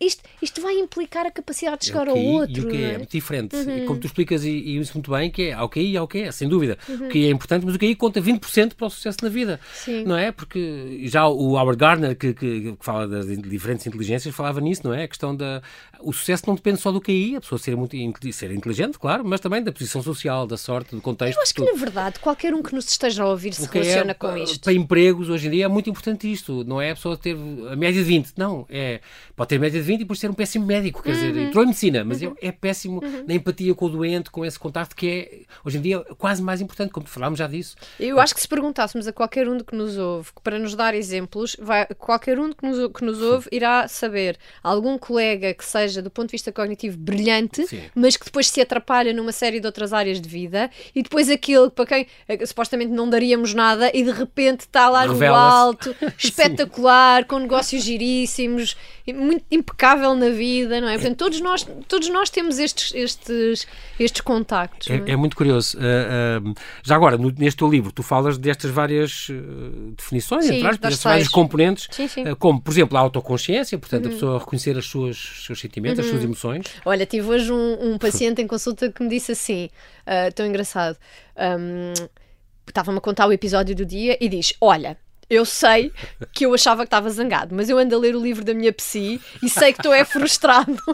Isto, 0.00 0.22
isto 0.42 0.60
vai 0.60 0.74
implicar 0.78 1.26
a 1.26 1.30
capacidade 1.30 1.80
de 1.80 1.86
chegar 1.86 2.06
É 2.06 2.10
ao 2.10 2.18
outro. 2.18 2.56
E 2.56 2.60
o 2.60 2.68
que 2.68 2.76
é, 2.76 2.80
é? 2.80 2.94
é 2.94 2.98
muito 2.98 3.10
diferente. 3.10 3.56
E 3.56 3.86
como 3.86 3.98
tu 3.98 4.06
explicas 4.06 4.44
e, 4.44 4.50
e 4.50 4.78
isso 4.78 4.94
muito 4.94 5.10
bem, 5.10 5.30
que 5.30 5.42
é 5.42 5.52
ao 5.52 5.68
QI 5.68 5.92
e 5.92 5.96
ao 5.96 6.06
que 6.06 6.18
é, 6.18 6.32
sem 6.32 6.48
dúvida. 6.48 6.78
O 6.88 7.08
QI 7.08 7.26
é 7.26 7.30
importante, 7.30 7.64
mas 7.64 7.74
o 7.74 7.78
QI 7.78 7.94
conta 7.94 8.20
20% 8.20 8.74
para 8.74 8.86
o 8.86 8.90
sucesso 8.90 9.18
na 9.22 9.28
vida. 9.28 9.60
Sim. 9.72 10.04
Não 10.04 10.16
é? 10.16 10.32
Porque 10.32 11.02
já 11.04 11.26
o 11.26 11.56
Howard 11.56 11.78
Gardner, 11.78 12.16
que, 12.16 12.34
que, 12.34 12.72
que 12.72 12.84
fala 12.84 13.06
das 13.08 13.26
diferentes 13.26 13.86
inteligências, 13.86 14.34
falava 14.34 14.60
nisso, 14.60 14.82
não 14.84 14.94
é? 14.94 15.04
A 15.04 15.08
questão 15.08 15.34
da. 15.34 15.62
O 16.04 16.12
sucesso 16.12 16.44
não 16.46 16.54
depende 16.54 16.80
só 16.80 16.92
do 16.92 17.00
QI, 17.00 17.36
a 17.36 17.40
pessoa 17.40 17.58
ser, 17.58 17.76
muito, 17.76 17.96
ser 18.32 18.50
inteligente, 18.50 18.98
claro, 18.98 19.24
mas 19.24 19.40
também 19.40 19.62
da 19.62 19.72
posição 19.72 20.02
social, 20.02 20.46
da 20.46 20.56
sorte, 20.56 20.94
do 20.94 21.00
contexto. 21.00 21.36
Eu 21.38 21.42
acho 21.42 21.54
que, 21.54 21.64
na 21.64 21.72
verdade, 21.72 22.18
qualquer 22.18 22.54
um 22.54 22.62
que 22.62 22.74
nos 22.74 22.86
esteja 22.86 23.22
a 23.24 23.28
ouvir 23.28 23.54
se 23.54 23.68
que 23.68 23.78
relaciona 23.78 24.10
é, 24.10 24.14
com 24.14 24.36
isto. 24.36 24.60
Para 24.60 24.72
empregos, 24.72 25.28
hoje 25.28 25.48
em 25.48 25.50
dia, 25.50 25.64
é 25.64 25.68
muito 25.68 25.88
importante 25.88 26.30
isto. 26.30 26.62
Não 26.64 26.80
é 26.80 26.90
a 26.90 26.94
pessoa 26.94 27.16
ter 27.16 27.34
a 27.70 27.76
média 27.76 28.02
de 28.02 28.06
20. 28.06 28.32
Não. 28.36 28.66
É, 28.68 29.00
pode 29.34 29.48
ter 29.48 29.58
média 29.58 29.80
de 29.80 29.86
20 29.86 29.96
e 29.96 29.98
depois 30.04 30.18
ser 30.18 30.30
um 30.30 30.34
péssimo 30.34 30.66
médico. 30.66 31.02
Quer 31.02 31.14
Uhum. 31.14 31.16
dizer, 31.32 31.36
entrou 31.42 31.64
em 31.64 31.66
medicina, 31.68 32.04
mas 32.04 32.22
é, 32.22 32.32
é 32.40 32.52
péssimo 32.52 33.00
na 33.26 33.34
empatia 33.34 33.74
com 33.74 33.86
o 33.86 33.88
doente, 33.88 34.30
com 34.30 34.44
esse 34.44 34.58
contacto 34.58 34.94
que 34.94 35.06
é, 35.08 35.40
hoje 35.64 35.78
em 35.78 35.80
dia, 35.80 36.00
quase 36.18 36.42
mais 36.42 36.60
importante, 36.60 36.90
como 36.92 37.06
falámos 37.06 37.38
já 37.38 37.46
disso. 37.46 37.76
Eu 37.98 38.20
acho 38.20 38.34
que 38.34 38.40
se 38.40 38.48
perguntássemos 38.48 39.06
a 39.06 39.12
qualquer 39.12 39.48
um 39.48 39.58
que 39.60 39.74
nos 39.74 39.96
ouve, 39.96 40.30
para 40.42 40.58
nos 40.58 40.74
dar 40.74 40.94
exemplos, 40.94 41.56
vai, 41.60 41.86
qualquer 41.98 42.38
um 42.38 42.52
que 42.52 42.66
nos, 42.66 42.92
que 42.92 43.04
nos 43.04 43.20
ouve 43.22 43.48
irá 43.52 43.88
saber 43.88 44.36
algum 44.62 44.98
colega 44.98 45.54
que 45.54 45.64
seja, 45.64 45.93
do 46.02 46.10
ponto 46.10 46.28
de 46.28 46.32
vista 46.32 46.52
cognitivo, 46.52 46.96
brilhante, 46.96 47.66
Sim. 47.66 47.82
mas 47.94 48.16
que 48.16 48.24
depois 48.24 48.48
se 48.48 48.60
atrapalha 48.60 49.12
numa 49.12 49.32
série 49.32 49.60
de 49.60 49.66
outras 49.66 49.92
áreas 49.92 50.20
de 50.20 50.28
vida, 50.28 50.70
e 50.94 51.02
depois 51.02 51.28
aquele 51.30 51.70
para 51.70 51.86
quem 51.86 52.06
eh, 52.28 52.46
supostamente 52.46 52.92
não 52.92 53.08
daríamos 53.08 53.54
nada 53.54 53.90
e 53.94 54.02
de 54.02 54.10
repente 54.10 54.60
está 54.60 54.88
lá 54.88 55.06
no 55.06 55.24
alto, 55.34 55.94
espetacular, 56.18 57.24
com 57.24 57.38
negócios 57.38 57.82
giríssimos 57.82 58.76
muito 59.12 59.44
impecável 59.50 60.14
na 60.14 60.30
vida, 60.30 60.80
não 60.80 60.88
é? 60.88 60.94
Portanto, 60.94 61.18
todos 61.18 61.40
nós, 61.40 61.66
todos 61.86 62.08
nós 62.08 62.30
temos 62.30 62.58
estes, 62.58 62.94
estes, 62.94 63.66
estes 64.00 64.20
contactos. 64.22 64.88
É, 64.88 64.96
é? 64.96 65.10
é, 65.10 65.16
muito 65.16 65.36
curioso. 65.36 65.76
Uh, 65.76 66.48
uh, 66.48 66.54
já 66.82 66.96
agora, 66.96 67.18
no, 67.18 67.30
neste 67.30 67.58
teu 67.58 67.68
livro, 67.68 67.92
tu 67.92 68.02
falas 68.02 68.38
destas 68.38 68.70
várias 68.70 69.28
uh, 69.28 69.92
definições, 69.96 70.46
sim, 70.46 70.56
entre 70.56 70.78
destes 70.78 71.02
vários 71.02 71.28
componentes, 71.28 71.88
sim, 71.90 72.08
sim. 72.08 72.24
como, 72.36 72.60
por 72.60 72.70
exemplo, 72.70 72.96
a 72.96 73.00
autoconsciência, 73.00 73.76
portanto, 73.78 74.06
uhum. 74.06 74.10
a 74.10 74.14
pessoa 74.14 74.38
reconhecer 74.38 74.78
as 74.78 74.86
suas, 74.86 75.16
os 75.16 75.46
seus 75.46 75.60
sentimentos, 75.74 75.98
uhum. 75.98 76.04
as 76.04 76.10
suas 76.10 76.22
uhum. 76.22 76.28
emoções. 76.28 76.66
Olha, 76.84 77.04
tive 77.04 77.28
hoje 77.28 77.52
um, 77.52 77.92
um 77.92 77.98
paciente 77.98 78.40
em 78.40 78.46
consulta 78.46 78.90
que 78.90 79.02
me 79.02 79.08
disse 79.08 79.32
assim, 79.32 79.68
tão 80.34 80.46
engraçado. 80.46 80.96
Um, 81.36 81.92
Estava-me 82.66 82.98
a 82.98 83.00
contar 83.00 83.26
o 83.26 83.32
episódio 83.32 83.74
do 83.74 83.84
dia 83.84 84.16
e 84.20 84.28
diz: 84.28 84.54
Olha, 84.60 84.96
eu 85.28 85.44
sei 85.44 85.92
que 86.32 86.46
eu 86.46 86.54
achava 86.54 86.82
que 86.82 86.86
estava 86.86 87.10
zangado, 87.10 87.54
mas 87.54 87.68
eu 87.68 87.78
ando 87.78 87.94
a 87.94 87.98
ler 87.98 88.16
o 88.16 88.22
livro 88.22 88.44
da 88.44 88.54
minha 88.54 88.72
psi 88.72 89.20
e 89.42 89.48
sei 89.48 89.72
que 89.72 89.82
tu 89.82 89.92
é 89.92 90.04
frustrado. 90.04 90.76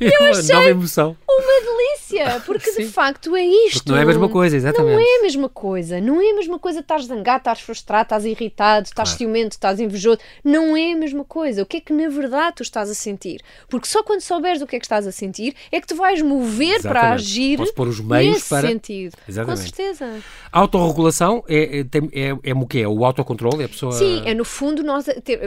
eu 0.00 0.24
achei 0.30 0.54
Nova 0.54 0.68
emoção. 0.68 1.16
uma 1.28 1.60
delícia, 1.60 2.42
porque 2.46 2.70
Sim. 2.70 2.84
de 2.84 2.88
facto 2.90 3.34
é 3.36 3.44
isto. 3.44 3.78
Porque 3.78 3.90
não 3.92 3.98
é 3.98 4.02
a 4.02 4.06
mesma 4.06 4.28
coisa, 4.28 4.56
exatamente. 4.56 4.94
Não 4.94 5.00
é 5.00 5.18
a 5.18 5.22
mesma 5.22 5.48
coisa. 5.48 6.00
Não 6.00 6.20
é 6.20 6.30
a 6.30 6.34
mesma 6.34 6.58
coisa 6.58 6.80
estar 6.80 7.00
zangado, 7.00 7.38
estar 7.38 7.56
frustrado, 7.56 8.04
estás 8.04 8.24
irritado, 8.24 8.86
estás 8.86 9.10
claro. 9.10 9.18
ciumento, 9.18 9.52
estás 9.52 9.80
invejoso. 9.80 10.18
Não 10.42 10.76
é 10.76 10.92
a 10.92 10.96
mesma 10.96 11.24
coisa. 11.24 11.62
O 11.62 11.66
que 11.66 11.78
é 11.78 11.80
que 11.80 11.92
na 11.92 12.08
verdade 12.08 12.56
tu 12.56 12.62
estás 12.62 12.90
a 12.90 12.94
sentir? 12.94 13.40
Porque 13.68 13.86
só 13.86 14.02
quando 14.02 14.20
souberes 14.20 14.62
o 14.62 14.66
que 14.66 14.76
é 14.76 14.78
que 14.78 14.84
estás 14.84 15.06
a 15.06 15.12
sentir 15.12 15.54
é 15.70 15.80
que 15.80 15.86
te 15.86 15.94
vais 15.94 16.20
mover 16.22 16.76
exatamente. 16.76 17.00
para 17.00 17.12
agir 17.14 17.56
Posso 17.58 17.74
pôr 17.74 17.88
os 17.88 18.00
meios 18.00 18.34
nesse 18.34 18.48
para... 18.48 18.68
sentido. 18.68 19.16
Exatamente. 19.28 19.60
Com 19.60 19.66
certeza. 19.76 20.20
A 20.52 20.60
autorregulação 20.60 21.44
é, 21.48 21.80
é, 21.80 21.84
é, 22.12 22.36
é 22.42 22.54
o 22.54 22.66
que 22.66 22.80
é? 22.80 22.88
O 22.88 23.04
autocontrole? 23.04 23.62
É 23.62 23.66
a 23.66 23.68
pessoa... 23.68 23.92
Sim, 23.92 24.22
é 24.24 24.34
no 24.34 24.44
fundo 24.44 24.82
nós... 24.82 25.04
Ter, 25.24 25.40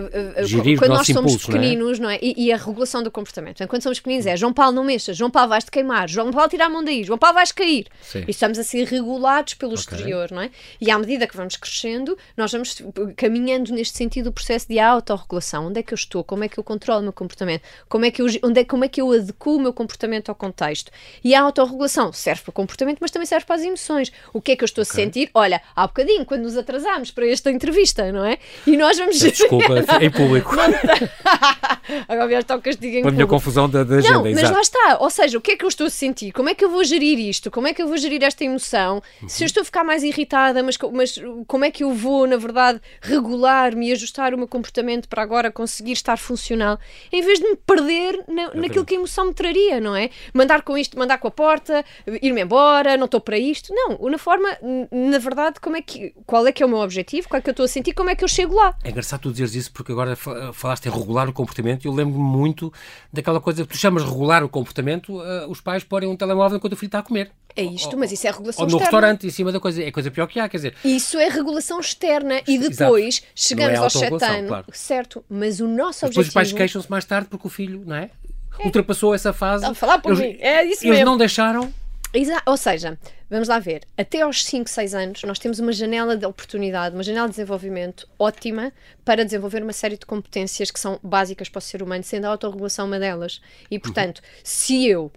Gerir 0.43 0.77
quando 0.77 0.91
nós 0.91 1.07
somos 1.07 1.33
impulso, 1.33 1.47
pequeninos, 1.47 1.99
não 1.99 2.09
é? 2.09 2.13
Não 2.13 2.15
é? 2.15 2.19
E, 2.21 2.45
e, 2.45 2.51
a 2.53 2.57
regulação 2.57 3.03
do 3.03 3.11
comportamento. 3.11 3.57
Então, 3.57 3.67
quando 3.67 3.83
somos 3.83 3.99
pequeninos 3.99 4.25
é 4.25 4.36
João 4.37 4.53
Paulo 4.53 4.73
não 4.75 4.83
mexas, 4.83 5.17
João 5.17 5.29
Paulo 5.29 5.49
vais-te 5.49 5.71
queimar, 5.71 6.09
João 6.09 6.31
Paulo 6.31 6.49
tirar 6.49 6.65
a 6.65 6.69
mão 6.69 6.83
daí, 6.83 7.03
João 7.03 7.17
Paulo 7.17 7.35
vais 7.35 7.51
cair. 7.51 7.87
Sim. 8.01 8.23
E 8.27 8.31
estamos 8.31 8.57
a 8.59 8.63
ser 8.63 8.85
regulados 8.85 9.53
pelo 9.53 9.73
okay. 9.73 9.81
exterior, 9.81 10.31
não 10.31 10.41
é? 10.41 10.51
E 10.79 10.89
à 10.91 10.97
medida 10.97 11.27
que 11.27 11.35
vamos 11.35 11.57
crescendo, 11.57 12.17
nós 12.35 12.51
vamos 12.51 12.81
caminhando 13.15 13.73
neste 13.73 13.97
sentido 13.97 14.27
o 14.27 14.31
processo 14.31 14.67
de 14.67 14.79
autorregulação. 14.79 15.67
Onde 15.67 15.79
é 15.79 15.83
que 15.83 15.93
eu 15.93 15.95
estou? 15.95 16.23
Como 16.23 16.43
é 16.43 16.47
que 16.47 16.57
eu 16.57 16.63
controlo 16.63 17.01
o 17.01 17.03
meu 17.03 17.13
comportamento? 17.13 17.63
Como 17.89 18.05
é 18.05 18.11
que 18.11 18.21
eu, 18.21 18.27
onde 18.43 18.61
é, 18.61 18.63
como 18.63 18.85
é 18.85 18.87
que 18.87 19.01
eu 19.01 19.11
adequo 19.11 19.55
o 19.55 19.59
meu 19.59 19.73
comportamento 19.73 20.29
ao 20.29 20.35
contexto? 20.35 20.91
E 21.23 21.33
a 21.33 21.41
autorregulação 21.41 22.11
serve 22.13 22.43
para 22.43 22.49
o 22.49 22.53
comportamento, 22.53 22.99
mas 23.01 23.11
também 23.11 23.25
serve 23.25 23.45
para 23.45 23.55
as 23.55 23.63
emoções. 23.63 24.11
O 24.33 24.41
que 24.41 24.51
é 24.51 24.55
que 24.55 24.63
eu 24.63 24.65
estou 24.65 24.83
okay. 24.83 25.03
a 25.03 25.05
sentir? 25.05 25.29
Olha, 25.33 25.61
há 25.75 25.87
bocadinho, 25.87 26.25
quando 26.25 26.43
nos 26.43 26.57
atrasámos 26.57 27.11
para 27.11 27.27
esta 27.27 27.51
entrevista, 27.51 28.11
não 28.11 28.25
é? 28.25 28.37
E 28.65 28.77
nós 28.77 28.97
vamos. 28.97 29.19
Desculpa, 29.19 29.73
em 30.01 30.11
público. 30.11 30.55
Agora 32.07 32.27
vieste 32.27 32.51
ao 32.51 32.61
castigo 32.61 32.97
em 32.97 33.01
público. 33.01 33.07
A 33.07 33.11
minha 33.11 33.27
confusão 33.27 33.69
da, 33.69 33.83
da 33.83 33.95
agenda. 33.95 34.13
Não, 34.15 34.26
mas 34.33 34.49
lá 34.51 34.61
está. 34.61 34.97
Ou 34.99 35.09
seja, 35.09 35.37
o 35.37 35.41
que 35.41 35.51
é 35.51 35.57
que 35.57 35.65
eu 35.65 35.69
estou 35.69 35.87
a 35.87 35.89
sentir? 35.89 36.31
Como 36.31 36.49
é 36.49 36.55
que 36.55 36.63
eu 36.63 36.69
vou 36.69 36.83
gerir 36.83 37.19
isto? 37.19 37.51
Como 37.51 37.67
é 37.67 37.73
que 37.73 37.81
eu 37.81 37.87
vou 37.87 37.97
gerir 37.97 38.23
esta 38.23 38.43
emoção? 38.43 39.01
Uhum. 39.21 39.29
Se 39.29 39.43
eu 39.43 39.45
estou 39.45 39.61
a 39.61 39.65
ficar 39.65 39.83
mais 39.83 40.03
irritada, 40.03 40.61
mas, 40.63 40.77
mas 40.93 41.19
como 41.47 41.65
é 41.65 41.71
que 41.71 41.83
eu 41.83 41.93
vou, 41.93 42.27
na 42.27 42.37
verdade, 42.37 42.81
regular-me 43.01 43.89
e 43.89 43.91
ajustar 43.91 44.33
o 44.33 44.37
meu 44.37 44.47
comportamento 44.47 45.07
para 45.07 45.21
agora 45.21 45.51
conseguir 45.51 45.93
estar 45.93 46.17
funcional? 46.17 46.79
Em 47.11 47.21
vez 47.21 47.39
de 47.39 47.47
me 47.47 47.55
perder 47.55 48.23
na, 48.27 48.53
naquilo 48.53 48.85
que 48.85 48.95
a 48.95 48.97
emoção 48.97 49.25
me 49.25 49.33
traria, 49.33 49.79
não 49.79 49.95
é? 49.95 50.09
Mandar 50.33 50.61
com 50.61 50.77
isto, 50.77 50.97
mandar 50.97 51.17
com 51.17 51.27
a 51.27 51.31
porta, 51.31 51.83
ir-me 52.21 52.41
embora, 52.41 52.97
não 52.97 53.05
estou 53.05 53.21
para 53.21 53.37
isto. 53.37 53.73
Não, 53.73 54.09
na 54.09 54.17
forma, 54.17 54.49
na 54.91 55.17
verdade, 55.17 55.59
como 55.59 55.75
é 55.75 55.81
que, 55.81 56.13
qual 56.25 56.45
é 56.47 56.51
que 56.51 56.63
é 56.63 56.65
o 56.65 56.69
meu 56.69 56.79
objetivo? 56.79 57.27
Qual 57.29 57.39
é 57.39 57.41
que 57.41 57.49
eu 57.49 57.51
estou 57.51 57.65
a 57.65 57.67
sentir? 57.67 57.93
Como 57.93 58.09
é 58.09 58.15
que 58.15 58.23
eu 58.23 58.27
chego 58.27 58.55
lá? 58.55 58.75
É 58.83 58.89
engraçado 58.89 59.21
tu 59.21 59.31
dizeres 59.31 59.55
isso 59.55 59.71
porque 59.71 59.91
agora 59.91 60.15
falaste 60.15 60.85
em 60.87 60.91
regular 60.91 61.29
o 61.29 61.33
comportamento 61.33 61.85
e 61.85 61.87
eu 61.87 61.93
lembro-me 61.93 62.23
muito 62.23 62.71
daquela 63.11 63.39
coisa 63.39 63.63
que 63.63 63.73
tu 63.73 63.77
chamas 63.77 64.03
regular 64.03 64.16
o 64.43 64.49
comportamento, 64.49 65.17
uh, 65.17 65.49
os 65.49 65.61
pais 65.61 65.83
porem 65.83 66.09
um 66.09 66.15
telemóvel 66.15 66.57
enquanto 66.57 66.73
o 66.73 66.75
filho 66.75 66.87
está 66.87 66.99
a 66.99 67.03
comer. 67.03 67.31
É 67.55 67.63
isto, 67.63 67.93
ou, 67.93 67.99
mas 67.99 68.11
isso 68.11 68.27
é 68.27 68.31
regulação 68.31 68.63
ou 68.63 68.69
no 68.69 68.77
externa. 68.77 68.85
restaurante, 68.85 69.27
em 69.27 69.29
cima 69.31 69.51
da 69.51 69.59
coisa. 69.59 69.83
É 69.83 69.91
coisa 69.91 70.11
pior 70.11 70.27
que 70.27 70.39
há, 70.39 70.47
quer 70.47 70.57
dizer. 70.57 70.75
Isso 70.85 71.17
é 71.17 71.27
regulação 71.27 71.79
externa 71.79 72.41
e 72.47 72.57
depois 72.59 73.15
Exato. 73.15 73.27
chegamos 73.35 73.95
é 73.95 73.99
7 73.99 74.25
anos. 74.25 74.47
Claro. 74.47 74.65
Certo, 74.71 75.25
mas 75.27 75.59
o 75.59 75.67
nosso 75.67 76.05
objetivo. 76.05 76.09
Depois 76.09 76.27
os 76.27 76.33
pais 76.33 76.53
queixam-se 76.53 76.89
mais 76.89 77.05
tarde 77.05 77.27
porque 77.29 77.47
o 77.47 77.49
filho, 77.49 77.83
não 77.85 77.95
é? 77.95 78.11
é. 78.59 78.65
Ultrapassou 78.65 79.13
essa 79.15 79.33
fase. 79.33 79.63
Estão 79.63 79.71
a 79.71 79.75
falar 79.75 79.99
por 79.99 80.11
eles, 80.11 80.19
mim. 80.19 80.37
É 80.39 80.63
isso 80.63 80.85
eles 80.85 80.97
mesmo. 80.97 81.05
não 81.05 81.17
deixaram. 81.17 81.73
Exa 82.13 82.41
ou 82.45 82.55
seja, 82.55 82.97
vamos 83.29 83.47
lá 83.47 83.59
ver, 83.59 83.83
até 83.97 84.21
aos 84.21 84.43
5, 84.45 84.69
6 84.69 84.95
anos 84.95 85.23
nós 85.23 85.39
temos 85.39 85.59
uma 85.59 85.73
janela 85.73 86.15
de 86.15 86.25
oportunidade, 86.25 86.95
uma 86.95 87.03
janela 87.03 87.27
de 87.27 87.31
desenvolvimento 87.31 88.07
ótima 88.17 88.71
para 89.03 89.25
desenvolver 89.25 89.61
uma 89.61 89.73
série 89.73 89.97
de 89.97 90.05
competências 90.05 90.71
que 90.71 90.79
são 90.79 90.99
básicas 91.03 91.49
para 91.49 91.59
o 91.59 91.61
ser 91.61 91.83
humano, 91.83 92.03
sendo 92.03 92.25
a 92.25 92.29
autorregulação 92.29 92.87
uma 92.87 92.97
delas. 92.97 93.41
E, 93.69 93.77
portanto, 93.77 94.19
uhum. 94.19 94.23
se 94.43 94.87
eu 94.87 95.11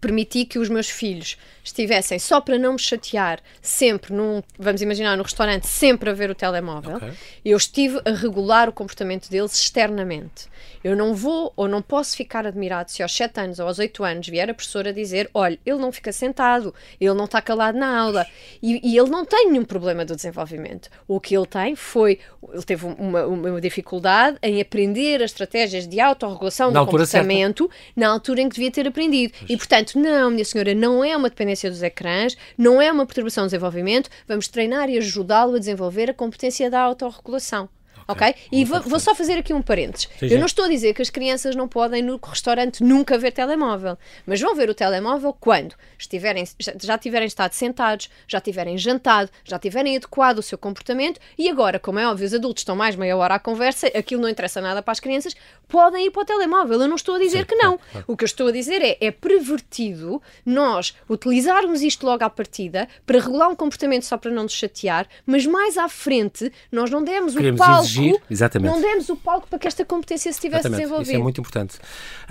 permiti 0.00 0.44
que 0.44 0.58
os 0.58 0.68
meus 0.68 0.88
filhos 0.88 1.36
estivessem 1.64 2.18
só 2.18 2.40
para 2.40 2.58
não 2.58 2.72
me 2.72 2.78
chatear, 2.78 3.40
sempre 3.60 4.12
num, 4.12 4.42
vamos 4.58 4.82
imaginar, 4.82 5.16
no 5.16 5.22
restaurante, 5.22 5.66
sempre 5.66 6.10
a 6.10 6.12
ver 6.12 6.30
o 6.30 6.34
telemóvel, 6.34 6.96
okay. 6.96 7.12
eu 7.44 7.56
estive 7.56 8.00
a 8.04 8.10
regular 8.10 8.68
o 8.68 8.72
comportamento 8.72 9.28
deles 9.30 9.54
externamente. 9.54 10.50
Eu 10.82 10.96
não 10.96 11.14
vou 11.14 11.52
ou 11.54 11.68
não 11.68 11.80
posso 11.80 12.16
ficar 12.16 12.46
admirado 12.46 12.90
se 12.90 13.02
aos 13.02 13.14
7 13.14 13.40
anos 13.40 13.58
ou 13.60 13.68
aos 13.68 13.78
8 13.78 14.02
anos 14.02 14.28
vier 14.28 14.50
a 14.50 14.54
professora 14.54 14.92
dizer: 14.92 15.30
olha, 15.32 15.58
ele 15.64 15.78
não 15.78 15.92
fica 15.92 16.12
sentado, 16.12 16.74
ele 17.00 17.14
não 17.14 17.24
está 17.24 17.40
calado 17.40 17.78
na 17.78 18.00
aula 18.00 18.26
e, 18.60 18.80
e 18.82 18.98
ele 18.98 19.08
não 19.08 19.24
tem 19.24 19.50
nenhum 19.50 19.64
problema 19.64 20.04
do 20.04 20.16
desenvolvimento. 20.16 20.90
O 21.06 21.20
que 21.20 21.36
ele 21.36 21.46
tem 21.46 21.76
foi, 21.76 22.18
ele 22.52 22.62
teve 22.62 22.84
uma, 22.86 23.26
uma 23.26 23.60
dificuldade 23.60 24.38
em 24.42 24.60
aprender 24.60 25.22
as 25.22 25.30
estratégias 25.30 25.86
de 25.86 26.00
autorregulação 26.00 26.72
do 26.72 26.84
comportamento 26.84 27.70
certa. 27.70 27.92
na 27.94 28.08
altura 28.08 28.40
em 28.40 28.48
que 28.48 28.56
devia 28.56 28.70
ter 28.70 28.88
aprendido. 28.88 29.34
Pois. 29.38 29.50
E 29.50 29.56
portanto, 29.56 29.71
não, 29.96 30.30
minha 30.30 30.44
senhora, 30.44 30.74
não 30.74 31.02
é 31.02 31.16
uma 31.16 31.30
dependência 31.30 31.70
dos 31.70 31.82
ecrãs, 31.82 32.36
não 32.58 32.80
é 32.80 32.92
uma 32.92 33.06
perturbação 33.06 33.44
do 33.44 33.48
desenvolvimento, 33.48 34.10
vamos 34.28 34.48
treinar 34.48 34.90
e 34.90 34.98
ajudá-lo 34.98 35.56
a 35.56 35.58
desenvolver 35.58 36.10
a 36.10 36.14
competência 36.14 36.70
da 36.70 36.80
autorregulação 36.80 37.68
ok? 38.06 38.34
E 38.50 38.64
vou, 38.64 38.80
vou, 38.82 39.00
só 39.00 39.14
fazer 39.14 39.34
aqui 39.34 39.52
um 39.52 39.62
parênteses. 39.62 40.08
Sim, 40.18 40.26
Eu 40.26 40.38
não 40.38 40.46
estou 40.46 40.64
a 40.64 40.68
dizer 40.68 40.94
que 40.94 41.02
as 41.02 41.10
crianças 41.10 41.56
não 41.56 41.68
podem 41.68 42.02
no 42.02 42.18
restaurante 42.22 42.82
nunca 42.82 43.18
ver 43.18 43.32
telemóvel, 43.32 43.98
mas 44.26 44.40
vão 44.40 44.54
ver 44.54 44.70
o 44.70 44.74
telemóvel 44.74 45.36
quando 45.38 45.74
estiverem, 45.98 46.44
já, 46.58 46.72
já 46.80 46.98
tiverem 46.98 47.26
estado 47.26 47.52
sentados, 47.52 48.10
já 48.26 48.40
tiverem 48.40 48.76
jantado, 48.78 49.30
já 49.44 49.58
tiverem 49.58 49.96
adequado 49.96 50.38
o 50.38 50.42
seu 50.42 50.58
comportamento 50.58 51.20
e 51.38 51.48
agora, 51.48 51.78
como 51.78 51.98
é 51.98 52.06
óbvio, 52.06 52.26
os 52.26 52.34
adultos 52.34 52.62
estão 52.62 52.76
mais 52.76 52.96
meia 52.96 53.16
hora 53.16 53.34
à 53.34 53.38
conversa, 53.38 53.86
aquilo 53.88 54.22
não 54.22 54.28
interessa 54.28 54.60
nada 54.60 54.82
para 54.82 54.92
as 54.92 55.00
crianças, 55.00 55.34
podem 55.68 56.06
ir 56.06 56.10
para 56.10 56.22
o 56.22 56.24
telemóvel. 56.24 56.82
Eu 56.82 56.88
não 56.88 56.96
estou 56.96 57.14
a 57.14 57.18
dizer 57.18 57.40
Sim, 57.40 57.44
que 57.46 57.54
não. 57.56 57.78
Claro. 57.78 58.04
O 58.06 58.16
que 58.16 58.24
eu 58.24 58.26
estou 58.26 58.48
a 58.48 58.52
dizer 58.52 58.82
é, 58.82 58.96
é 59.00 59.10
pervertido 59.10 60.20
nós 60.44 60.94
utilizarmos 61.08 61.82
isto 61.82 62.04
logo 62.04 62.24
à 62.24 62.30
partida 62.30 62.88
para 63.06 63.18
regular 63.18 63.48
um 63.48 63.56
comportamento 63.56 64.04
só 64.04 64.16
para 64.16 64.30
não 64.30 64.44
nos 64.44 64.52
chatear, 64.52 65.06
mas 65.26 65.46
mais 65.46 65.76
à 65.78 65.88
frente 65.88 66.52
nós 66.70 66.90
não 66.90 67.02
demos 67.02 67.34
Queremos 67.34 67.60
o 67.60 67.64
palco 67.64 67.88
exatamente. 68.30 68.72
não 68.72 68.80
demos 68.80 69.08
o 69.08 69.16
palco 69.16 69.46
para 69.48 69.58
que 69.58 69.66
esta 69.66 69.84
competência 69.84 70.32
se 70.32 70.40
tivesse 70.40 70.62
exatamente. 70.62 70.80
desenvolvido. 70.82 71.10
Isso 71.10 71.20
é 71.20 71.22
muito 71.22 71.40
importante. 71.40 71.78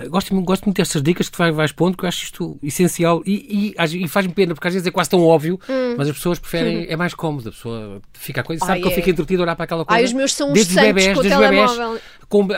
Gosto, 0.08 0.40
gosto 0.42 0.64
muito 0.64 0.76
destas 0.76 1.02
dicas 1.02 1.28
que 1.28 1.36
tu 1.36 1.52
vais 1.52 1.72
pondo, 1.72 1.96
que 1.96 2.04
eu 2.04 2.08
acho 2.08 2.24
isto 2.24 2.58
essencial 2.62 3.22
e, 3.26 3.74
e, 3.78 4.04
e 4.04 4.08
faz-me 4.08 4.32
pena, 4.32 4.54
porque 4.54 4.68
às 4.68 4.74
vezes 4.74 4.86
é 4.86 4.90
quase 4.90 5.10
tão 5.10 5.24
óbvio, 5.24 5.58
hum. 5.68 5.94
mas 5.96 6.08
as 6.08 6.16
pessoas 6.16 6.38
preferem, 6.38 6.86
é 6.88 6.96
mais 6.96 7.14
cómodo, 7.14 7.48
a 7.48 7.52
pessoa 7.52 8.02
fica 8.12 8.40
a 8.40 8.44
coisa, 8.44 8.60
sabe 8.60 8.72
Ai, 8.72 8.80
que 8.80 8.88
é. 8.88 8.90
eu 8.90 8.94
fico 8.94 9.10
entretido 9.10 9.42
a 9.42 9.44
olhar 9.44 9.56
para 9.56 9.64
aquela 9.64 9.84
coisa. 9.84 9.98
Ai, 9.98 10.04
os 10.04 10.12
meus 10.12 10.34
são 10.34 10.52
desde 10.52 10.74
os 10.74 10.82
bebés, 10.82 11.18
desde 11.18 11.34
os 11.34 11.38
bebés, 11.38 12.02
com, 12.28 12.48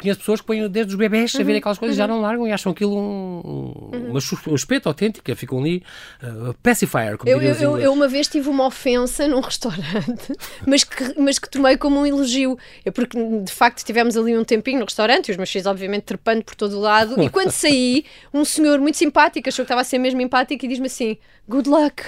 conheço 0.00 0.18
pessoas 0.20 0.40
que 0.40 0.46
põem 0.46 0.68
desde 0.68 0.92
os 0.92 0.98
bebés 0.98 1.32
uhum. 1.34 1.40
a 1.40 1.44
ver 1.44 1.56
aquelas 1.56 1.78
coisas 1.78 1.96
uhum. 1.96 2.02
já 2.02 2.08
não 2.08 2.20
largam 2.20 2.46
e 2.46 2.52
acham 2.52 2.72
aquilo 2.72 2.96
um, 2.96 3.90
uhum. 3.92 4.12
um 4.48 4.54
espeto 4.54 4.88
autêntico, 4.88 5.34
ficam 5.36 5.60
ali 5.60 5.82
uh, 6.22 6.52
pacifier, 6.62 7.16
como 7.16 7.30
eu, 7.30 7.40
eu, 7.40 7.54
eu, 7.54 7.78
eu, 7.78 7.92
uma 7.92 8.08
vez 8.08 8.26
tive 8.26 8.48
uma 8.48 8.66
ofensa 8.66 9.28
num 9.28 9.40
restaurante, 9.40 10.32
mas 10.66 10.82
que, 10.82 11.18
mas 11.18 11.38
que 11.38 11.48
tomei 11.48 11.76
como 11.76 12.00
um 12.00 12.06
elogio. 12.06 12.41
É 12.84 12.90
porque, 12.90 13.18
de 13.18 13.52
facto, 13.52 13.78
estivemos 13.78 14.16
ali 14.16 14.36
um 14.36 14.44
tempinho 14.44 14.78
no 14.78 14.84
restaurante 14.84 15.28
e 15.28 15.30
os 15.32 15.36
meus 15.36 15.50
filhos, 15.50 15.66
obviamente, 15.66 16.02
trepando 16.04 16.44
por 16.44 16.54
todo 16.54 16.76
o 16.76 16.80
lado. 16.80 17.22
E 17.22 17.28
quando 17.28 17.50
saí, 17.50 18.04
um 18.32 18.44
senhor 18.44 18.78
muito 18.80 18.96
simpático, 18.96 19.48
achou 19.48 19.64
que 19.64 19.66
estava 19.66 19.80
a 19.80 19.84
ser 19.84 19.98
mesmo 19.98 20.20
empático 20.20 20.64
e 20.64 20.68
diz-me 20.68 20.86
assim: 20.86 21.16
Good 21.48 21.68
luck. 21.68 22.02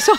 Só. 0.00 0.12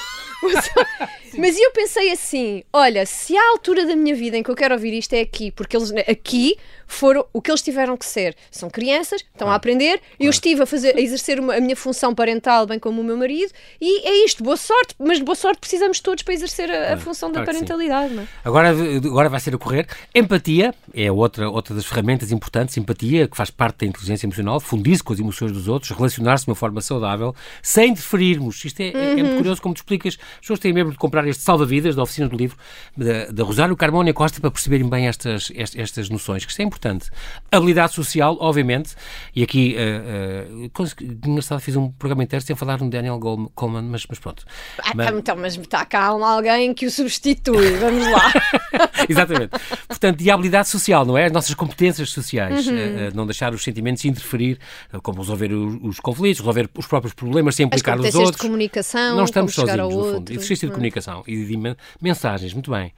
Mas 1.38 1.58
eu 1.60 1.72
pensei 1.72 2.12
assim: 2.12 2.64
olha, 2.74 3.06
se 3.06 3.38
há 3.38 3.50
altura 3.52 3.86
da 3.86 3.96
minha 3.96 4.16
vida 4.16 4.38
em 4.38 4.44
que 4.44 4.50
eu 4.50 4.56
quero 4.56 4.74
ouvir 4.74 4.94
isto 4.94 5.14
é 5.14 5.22
aqui, 5.22 5.52
porque 5.52 5.76
eles 5.76 5.92
aqui 6.08 6.58
foram 6.92 7.26
o 7.34 7.42
que 7.42 7.50
eles 7.50 7.62
tiveram 7.62 7.96
que 7.98 8.06
ser. 8.06 8.36
São 8.50 8.70
crianças, 8.70 9.22
estão 9.22 9.50
a 9.50 9.56
aprender, 9.56 10.02
eu 10.20 10.30
estive 10.30 10.64
a, 10.64 10.66
fazer, 10.66 10.96
a 10.96 11.02
exercer 11.02 11.40
uma, 11.40 11.56
a 11.56 11.60
minha 11.60 11.76
função 11.76 12.14
parental, 12.14 12.66
bem 12.66 12.80
como 12.80 13.02
o 13.02 13.04
meu 13.04 13.18
marido, 13.18 13.52
e 13.80 14.08
é 14.08 14.26
isto, 14.26 14.44
boa 14.44 14.58
sorte, 14.58 14.96
mas 15.00 15.18
de 15.18 15.24
boa 15.24 15.36
sorte 15.36 15.60
precisamos 15.60 16.00
todos 16.00 16.24
para 16.24 16.34
exercer 16.34 16.70
a, 16.70 16.94
a 16.94 16.98
função 16.98 17.32
claro 17.32 17.46
da 17.46 17.52
parentalidade. 17.52 18.18
É? 18.18 18.28
Agora, 18.44 18.70
agora 18.70 19.30
vai 19.30 19.40
ser 19.40 19.56
a 19.56 19.58
correr. 19.58 19.88
Empatia 20.14 20.74
é 20.94 21.12
outra, 21.12 21.50
outra 21.50 21.74
das 21.74 21.86
ferramentas 21.86 22.32
importantes, 22.32 22.78
empatia, 22.78 23.28
que 23.28 23.38
faz 23.38 23.50
parte 23.50 23.80
da 23.80 23.86
inteligência 23.86 24.26
emocional, 24.26 24.60
fundir-se 24.60 25.04
com 25.04 25.14
as 25.14 25.20
emoções 25.20 25.52
dos 25.52 25.68
outros, 25.68 25.92
relacionar-se 25.92 26.46
de 26.46 26.52
uma 26.52 26.56
forma 26.56 26.82
saudável, 26.82 27.36
sem 27.62 27.92
interferirmos. 27.92 28.64
Isto 28.66 28.82
é, 28.82 28.92
uhum. 28.92 29.02
é, 29.02 29.14
muito 29.16 29.32
uhum. 29.32 29.38
curioso 29.38 29.62
como 29.62 29.74
tu 29.74 29.78
explicas, 29.78 30.18
as 30.34 30.40
pessoas 30.40 30.60
têm 30.60 30.74
medo 30.74 30.92
de 30.92 30.98
comprar 30.98 31.28
este 31.28 31.44
salva-vidas 31.44 31.96
da 31.96 32.04
Oficina 32.04 32.28
do 32.28 32.36
Livro 32.36 32.58
da 33.32 33.44
Rosário 33.44 33.76
Carmona 33.76 34.14
Costa 34.14 34.40
para 34.40 34.52
perceberem 34.52 34.88
bem 34.88 35.08
estas, 35.08 35.52
estas, 35.56 35.80
estas, 35.80 36.10
noções, 36.10 36.46
que 36.46 36.52
isto 36.52 36.60
é 36.60 36.64
importante. 36.64 36.81
Habilidade 37.52 37.94
social, 37.94 38.38
obviamente, 38.40 38.96
e 39.36 39.44
aqui, 39.44 39.76
uh, 39.76 40.68
uh, 40.68 41.60
fiz 41.60 41.76
um 41.76 41.90
programa 41.92 42.24
inteiro 42.24 42.44
sem 42.44 42.56
falar 42.56 42.80
no 42.80 42.90
Daniel 42.90 43.20
Goleman, 43.20 43.84
mas, 43.84 44.06
mas 44.08 44.20
pronto. 44.20 44.46
Ah, 44.80 44.92
mas... 44.96 45.14
Então, 45.14 45.36
mas 45.36 45.58
está 45.58 45.86
cá 45.86 46.08
alguém 46.08 46.74
que 46.74 46.86
o 46.86 46.92
substitui, 46.92 47.78
vamos 47.78 48.10
lá. 48.12 48.32
Exatamente. 49.08 49.52
Portanto, 49.88 50.22
e 50.22 50.32
a 50.32 50.34
habilidade 50.34 50.70
social, 50.70 51.06
não 51.06 51.18
é? 51.18 51.26
As 51.26 51.32
nossas 51.32 51.54
competências 51.54 52.10
sociais, 52.10 52.68
uhum. 52.68 52.74
uh, 52.74 53.12
não 53.14 53.26
deixar 53.26 53.54
os 53.54 53.64
sentimentos 53.64 54.04
interferir, 54.06 54.58
como 55.04 55.20
resolver 55.20 55.52
os, 55.54 55.78
os 55.84 56.00
conflitos, 56.00 56.40
resolver 56.40 56.70
os 56.78 56.88
próprios 56.88 57.14
problemas 57.14 57.56
sem 57.56 57.66
implicar 57.66 58.00
os 58.00 58.16
outros. 58.16 58.36
de 58.36 58.38
comunicação, 58.38 59.18
não 59.18 59.26
estamos 59.26 59.54
sozinhos, 59.54 59.94
no 59.94 60.14
fundo. 60.14 60.32
Exercício 60.32 60.68
de 60.68 60.74
comunicação 60.74 61.24
e 61.28 61.46
de 61.46 61.76
mensagens, 62.02 62.54
muito 62.54 62.72
bem. 62.72 62.94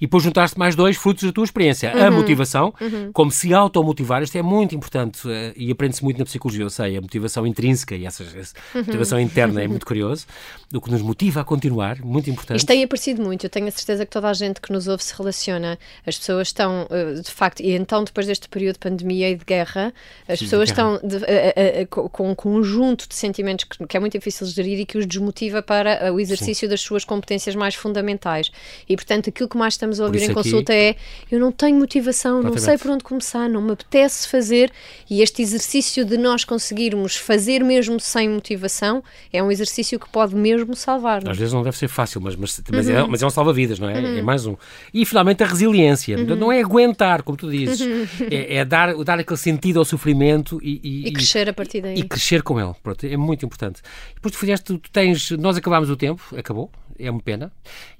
E 0.00 0.06
depois 0.06 0.22
juntar-se 0.22 0.58
mais 0.58 0.74
dois 0.74 0.96
frutos 0.96 1.24
da 1.24 1.32
tua 1.32 1.44
experiência. 1.44 1.92
Uhum. 1.94 2.06
A 2.06 2.10
motivação, 2.10 2.74
uhum. 2.80 3.10
como 3.12 3.27
se 3.30 3.52
automotivar, 3.52 4.22
isto 4.22 4.36
é 4.36 4.42
muito 4.42 4.74
importante 4.74 5.26
uh, 5.26 5.52
e 5.56 5.70
aprende-se 5.70 6.02
muito 6.02 6.18
na 6.18 6.24
psicologia, 6.24 6.64
eu 6.64 6.70
sei, 6.70 6.96
a 6.96 7.00
motivação 7.00 7.46
intrínseca 7.46 7.94
e 7.94 8.06
essa, 8.06 8.22
essa 8.22 8.54
uhum. 8.74 8.84
motivação 8.84 9.20
interna 9.20 9.62
é 9.62 9.66
muito 9.68 9.86
curioso, 9.86 10.26
o 10.72 10.80
que 10.80 10.90
nos 10.90 11.02
motiva 11.02 11.40
a 11.40 11.44
continuar, 11.44 12.00
muito 12.00 12.30
importante. 12.30 12.58
Isto 12.58 12.66
tem 12.66 12.82
aparecido 12.82 13.22
muito, 13.22 13.44
eu 13.44 13.50
tenho 13.50 13.66
a 13.66 13.70
certeza 13.70 14.04
que 14.04 14.10
toda 14.10 14.28
a 14.28 14.32
gente 14.32 14.60
que 14.60 14.72
nos 14.72 14.88
ouve 14.88 15.02
se 15.02 15.14
relaciona, 15.16 15.78
as 16.06 16.18
pessoas 16.18 16.48
estão, 16.48 16.86
uh, 16.90 17.20
de 17.20 17.30
facto, 17.30 17.60
e 17.60 17.72
então 17.72 18.04
depois 18.04 18.26
deste 18.26 18.48
período 18.48 18.74
de 18.74 18.80
pandemia 18.80 19.30
e 19.30 19.36
de 19.36 19.44
guerra, 19.44 19.92
as 20.28 20.38
Sim, 20.38 20.44
pessoas 20.44 20.70
estão 20.70 21.00
de, 21.02 21.16
uh, 21.16 22.08
com 22.10 22.30
um 22.30 22.34
conjunto 22.34 23.08
de 23.08 23.14
sentimentos 23.14 23.64
que, 23.64 23.86
que, 23.86 23.96
é 23.96 24.00
muito 24.00 24.12
difícil 24.12 24.46
gerir 24.46 24.80
e 24.80 24.86
que 24.86 24.98
os 24.98 25.06
desmotiva 25.06 25.62
para 25.62 26.12
o 26.12 26.20
exercício 26.20 26.66
Sim. 26.66 26.70
das 26.70 26.80
suas 26.80 27.04
competências 27.04 27.54
mais 27.54 27.74
fundamentais. 27.74 28.50
E, 28.88 28.96
portanto, 28.96 29.30
aquilo 29.30 29.48
que 29.48 29.56
mais 29.56 29.74
estamos 29.74 30.00
a 30.00 30.04
ouvir 30.04 30.22
em 30.22 30.32
consulta 30.32 30.72
aqui... 30.72 30.80
é 30.80 30.96
eu 31.30 31.38
não 31.40 31.52
tenho 31.52 31.78
motivação, 31.78 32.42
não 32.42 32.56
sei 32.56 32.76
por 32.78 32.90
onde 32.90 33.04
começar, 33.08 33.48
não 33.48 33.62
me 33.62 33.72
apetece 33.72 34.28
fazer. 34.28 34.70
E 35.08 35.22
este 35.22 35.40
exercício 35.40 36.04
de 36.04 36.18
nós 36.18 36.44
conseguirmos 36.44 37.16
fazer 37.16 37.64
mesmo 37.64 37.98
sem 37.98 38.28
motivação 38.28 39.02
é 39.32 39.42
um 39.42 39.50
exercício 39.50 39.98
que 39.98 40.08
pode 40.08 40.34
mesmo 40.34 40.76
salvar. 40.76 41.26
Às 41.28 41.38
vezes 41.38 41.54
não 41.54 41.62
deve 41.62 41.76
ser 41.76 41.88
fácil, 41.88 42.20
mas, 42.20 42.36
mas, 42.36 42.60
mas, 42.70 42.88
é, 42.88 43.02
uhum. 43.02 43.08
mas 43.08 43.22
é 43.22 43.26
um 43.26 43.30
salva-vidas, 43.30 43.78
não 43.78 43.88
é? 43.88 43.98
Uhum. 43.98 44.18
É 44.18 44.22
mais 44.22 44.44
um. 44.44 44.56
E 44.92 45.06
finalmente 45.06 45.42
a 45.42 45.46
resiliência. 45.46 46.18
Uhum. 46.18 46.36
Não 46.36 46.52
é 46.52 46.60
aguentar, 46.60 47.22
como 47.22 47.38
tu 47.38 47.50
dizes, 47.50 47.80
uhum. 47.80 48.06
é, 48.30 48.56
é, 48.56 48.64
dar, 48.64 48.94
dar 49.02 49.18
aquele 49.18 49.38
sentido 49.38 49.78
ao 49.78 49.84
sofrimento 49.84 50.60
e, 50.62 50.80
e, 50.82 51.08
e 51.08 51.12
crescer 51.12 51.48
a 51.48 51.52
partir 51.52 51.80
daí. 51.80 51.98
E 51.98 52.02
crescer 52.02 52.42
com 52.42 52.60
ele. 52.60 52.72
Pronto, 52.82 53.06
é 53.06 53.16
muito 53.16 53.46
importante. 53.46 53.80
Depois 54.14 54.32
tu 54.32 54.38
fizeste, 54.38 54.78
tu 54.78 54.90
tens. 54.92 55.30
Nós 55.32 55.56
acabámos 55.56 55.88
o 55.88 55.96
tempo, 55.96 56.22
acabou 56.36 56.70
é 56.98 57.10
uma 57.10 57.20
pena. 57.20 57.52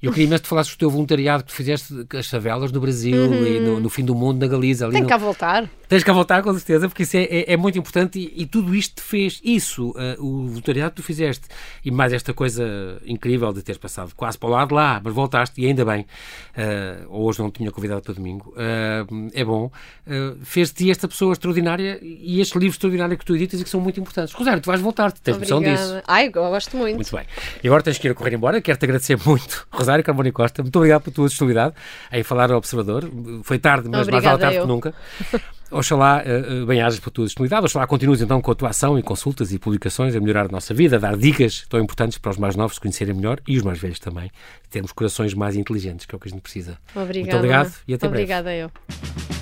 Eu 0.03 0.11
queria 0.12 0.26
imenso 0.26 0.42
que 0.42 0.49
falasses 0.49 0.74
do 0.74 0.78
teu 0.78 0.90
voluntariado 0.90 1.44
que 1.44 1.51
tu 1.51 1.55
fizeste 1.55 1.94
as 2.16 2.26
favelas 2.26 2.72
no 2.72 2.80
Brasil 2.80 3.16
uhum. 3.16 3.46
e 3.46 3.61
no, 3.61 3.80
no, 3.80 3.88
fim 3.88 4.05
do 4.05 4.14
mundo, 4.14 4.40
na 4.40 4.46
Galiza. 4.46 4.86
Ali 4.86 4.94
Tem 4.94 5.03
no... 5.03 5.09
cá 5.09 5.16
voltar. 5.16 5.68
Tens 5.89 6.05
cá 6.05 6.12
voltar, 6.12 6.43
com 6.43 6.53
certeza, 6.53 6.86
porque 6.86 7.03
isso 7.03 7.16
é, 7.16 7.22
é, 7.22 7.53
é 7.55 7.57
muito 7.57 7.78
importante 7.78 8.18
e, 8.18 8.43
e, 8.43 8.47
tudo 8.47 8.74
isto 8.74 8.97
te 8.97 9.03
fez 9.03 9.41
isso, 9.43 9.91
uh, 9.91 9.95
o 10.22 10.47
voluntariado 10.49 10.91
que 10.91 10.97
tu 10.97 11.03
fizeste 11.03 11.47
e 11.82 11.91
mais 11.91 12.12
esta 12.12 12.34
coisa 12.34 13.01
incrível 13.07 13.51
de 13.55 13.62
teres 13.62 13.78
passado 13.78 14.12
quase 14.14 14.36
para 14.36 14.49
o 14.49 14.53
lado 14.53 14.74
lá, 14.74 15.01
mas 15.03 15.14
voltaste 15.14 15.59
e 15.62 15.66
ainda 15.66 15.86
bem. 15.86 16.03
Uh, 16.53 17.26
hoje 17.26 17.39
não 17.39 17.51
tinha 17.51 17.70
convidado 17.70 18.03
para 18.03 18.12
domingo. 18.12 18.53
Uh, 18.53 19.30
é 19.32 19.45
bom. 19.45 19.70
Fez-te 20.43 20.91
esta 20.91 21.09
pessoa 21.09 21.32
extraordinária 21.32 21.99
e 22.03 22.41
estes 22.41 22.55
livros 22.57 22.74
extraordinários 22.76 23.18
que 23.18 23.24
tu 23.24 23.34
editas 23.34 23.61
e 23.61 23.64
que 23.64 23.70
são 23.70 23.80
muito 23.80 23.99
importantes. 23.99 24.34
Rosário, 24.34 24.61
tu 24.62 24.66
vais 24.66 24.80
voltar, 24.80 25.11
tens 25.12 25.39
noção 25.39 25.61
disso. 25.61 26.03
Ai, 26.07 26.26
eu 26.26 26.32
gosto 26.32 26.76
muito. 26.76 26.97
Muito 26.97 27.16
bem. 27.16 27.24
E 27.62 27.66
agora 27.66 27.82
tens 27.82 27.99
que 27.99 28.09
ir 28.09 28.11
a 28.11 28.14
correr 28.14 28.34
embora. 28.34 28.61
Quero-te 28.61 28.84
agradecer 28.84 29.18
muito, 29.24 29.66
Rosário 29.72 30.05
Carboni 30.05 30.32
Costa. 30.32 30.62
Muito 30.62 30.76
obrigado 30.76 31.03
pela 31.03 31.14
tua 31.14 31.28
disponibilidade 31.28 31.74
em 32.12 32.22
falar 32.22 32.51
ao 32.51 32.59
Observador. 32.59 33.11
Foi 33.43 33.59
tarde, 33.59 33.89
mas 33.89 34.03
Obrigada 34.03 34.12
mais 34.12 34.24
vale 34.24 34.39
tarde 34.41 34.57
eu. 34.57 34.62
que 34.62 34.68
nunca. 34.68 34.95
Oxalá 35.71 36.23
uh, 36.23 36.66
bem-ajas 36.66 36.99
por 36.99 37.11
tua 37.11 37.27
disponibilidade, 37.27 37.66
oxalá 37.66 37.87
continues 37.87 38.23
então 38.23 38.41
com 38.41 38.51
a 38.51 38.55
tua 38.55 38.71
ação 38.71 38.99
e 38.99 39.03
consultas 39.03 39.53
e 39.53 39.59
publicações 39.59 40.16
a 40.16 40.21
melhorar 40.21 40.47
a 40.47 40.49
nossa 40.49 40.73
vida, 40.73 40.97
a 40.97 40.99
dar 40.99 41.16
dicas 41.16 41.66
tão 41.69 41.79
importantes 41.81 42.16
para 42.16 42.31
os 42.31 42.39
mais 42.39 42.57
novos 42.57 42.79
conhecerem 42.79 43.14
melhor 43.14 43.41
e 43.47 43.57
os 43.57 43.62
mais 43.62 43.79
velhos 43.79 43.99
também, 43.99 44.31
termos 44.71 44.93
corações 44.93 45.35
mais 45.35 45.57
inteligentes, 45.57 46.07
que 46.07 46.14
é 46.14 46.16
o 46.16 46.21
que 46.21 46.29
a 46.29 46.31
gente 46.31 46.41
precisa. 46.41 46.79
Obrigada. 46.95 47.19
Muito 47.21 47.37
obrigado 47.37 47.75
e 47.87 47.95
até 47.95 48.07
Obrigada 48.07 48.43
breve. 48.45 48.64
Obrigada 48.64 49.25
eu. 49.27 49.38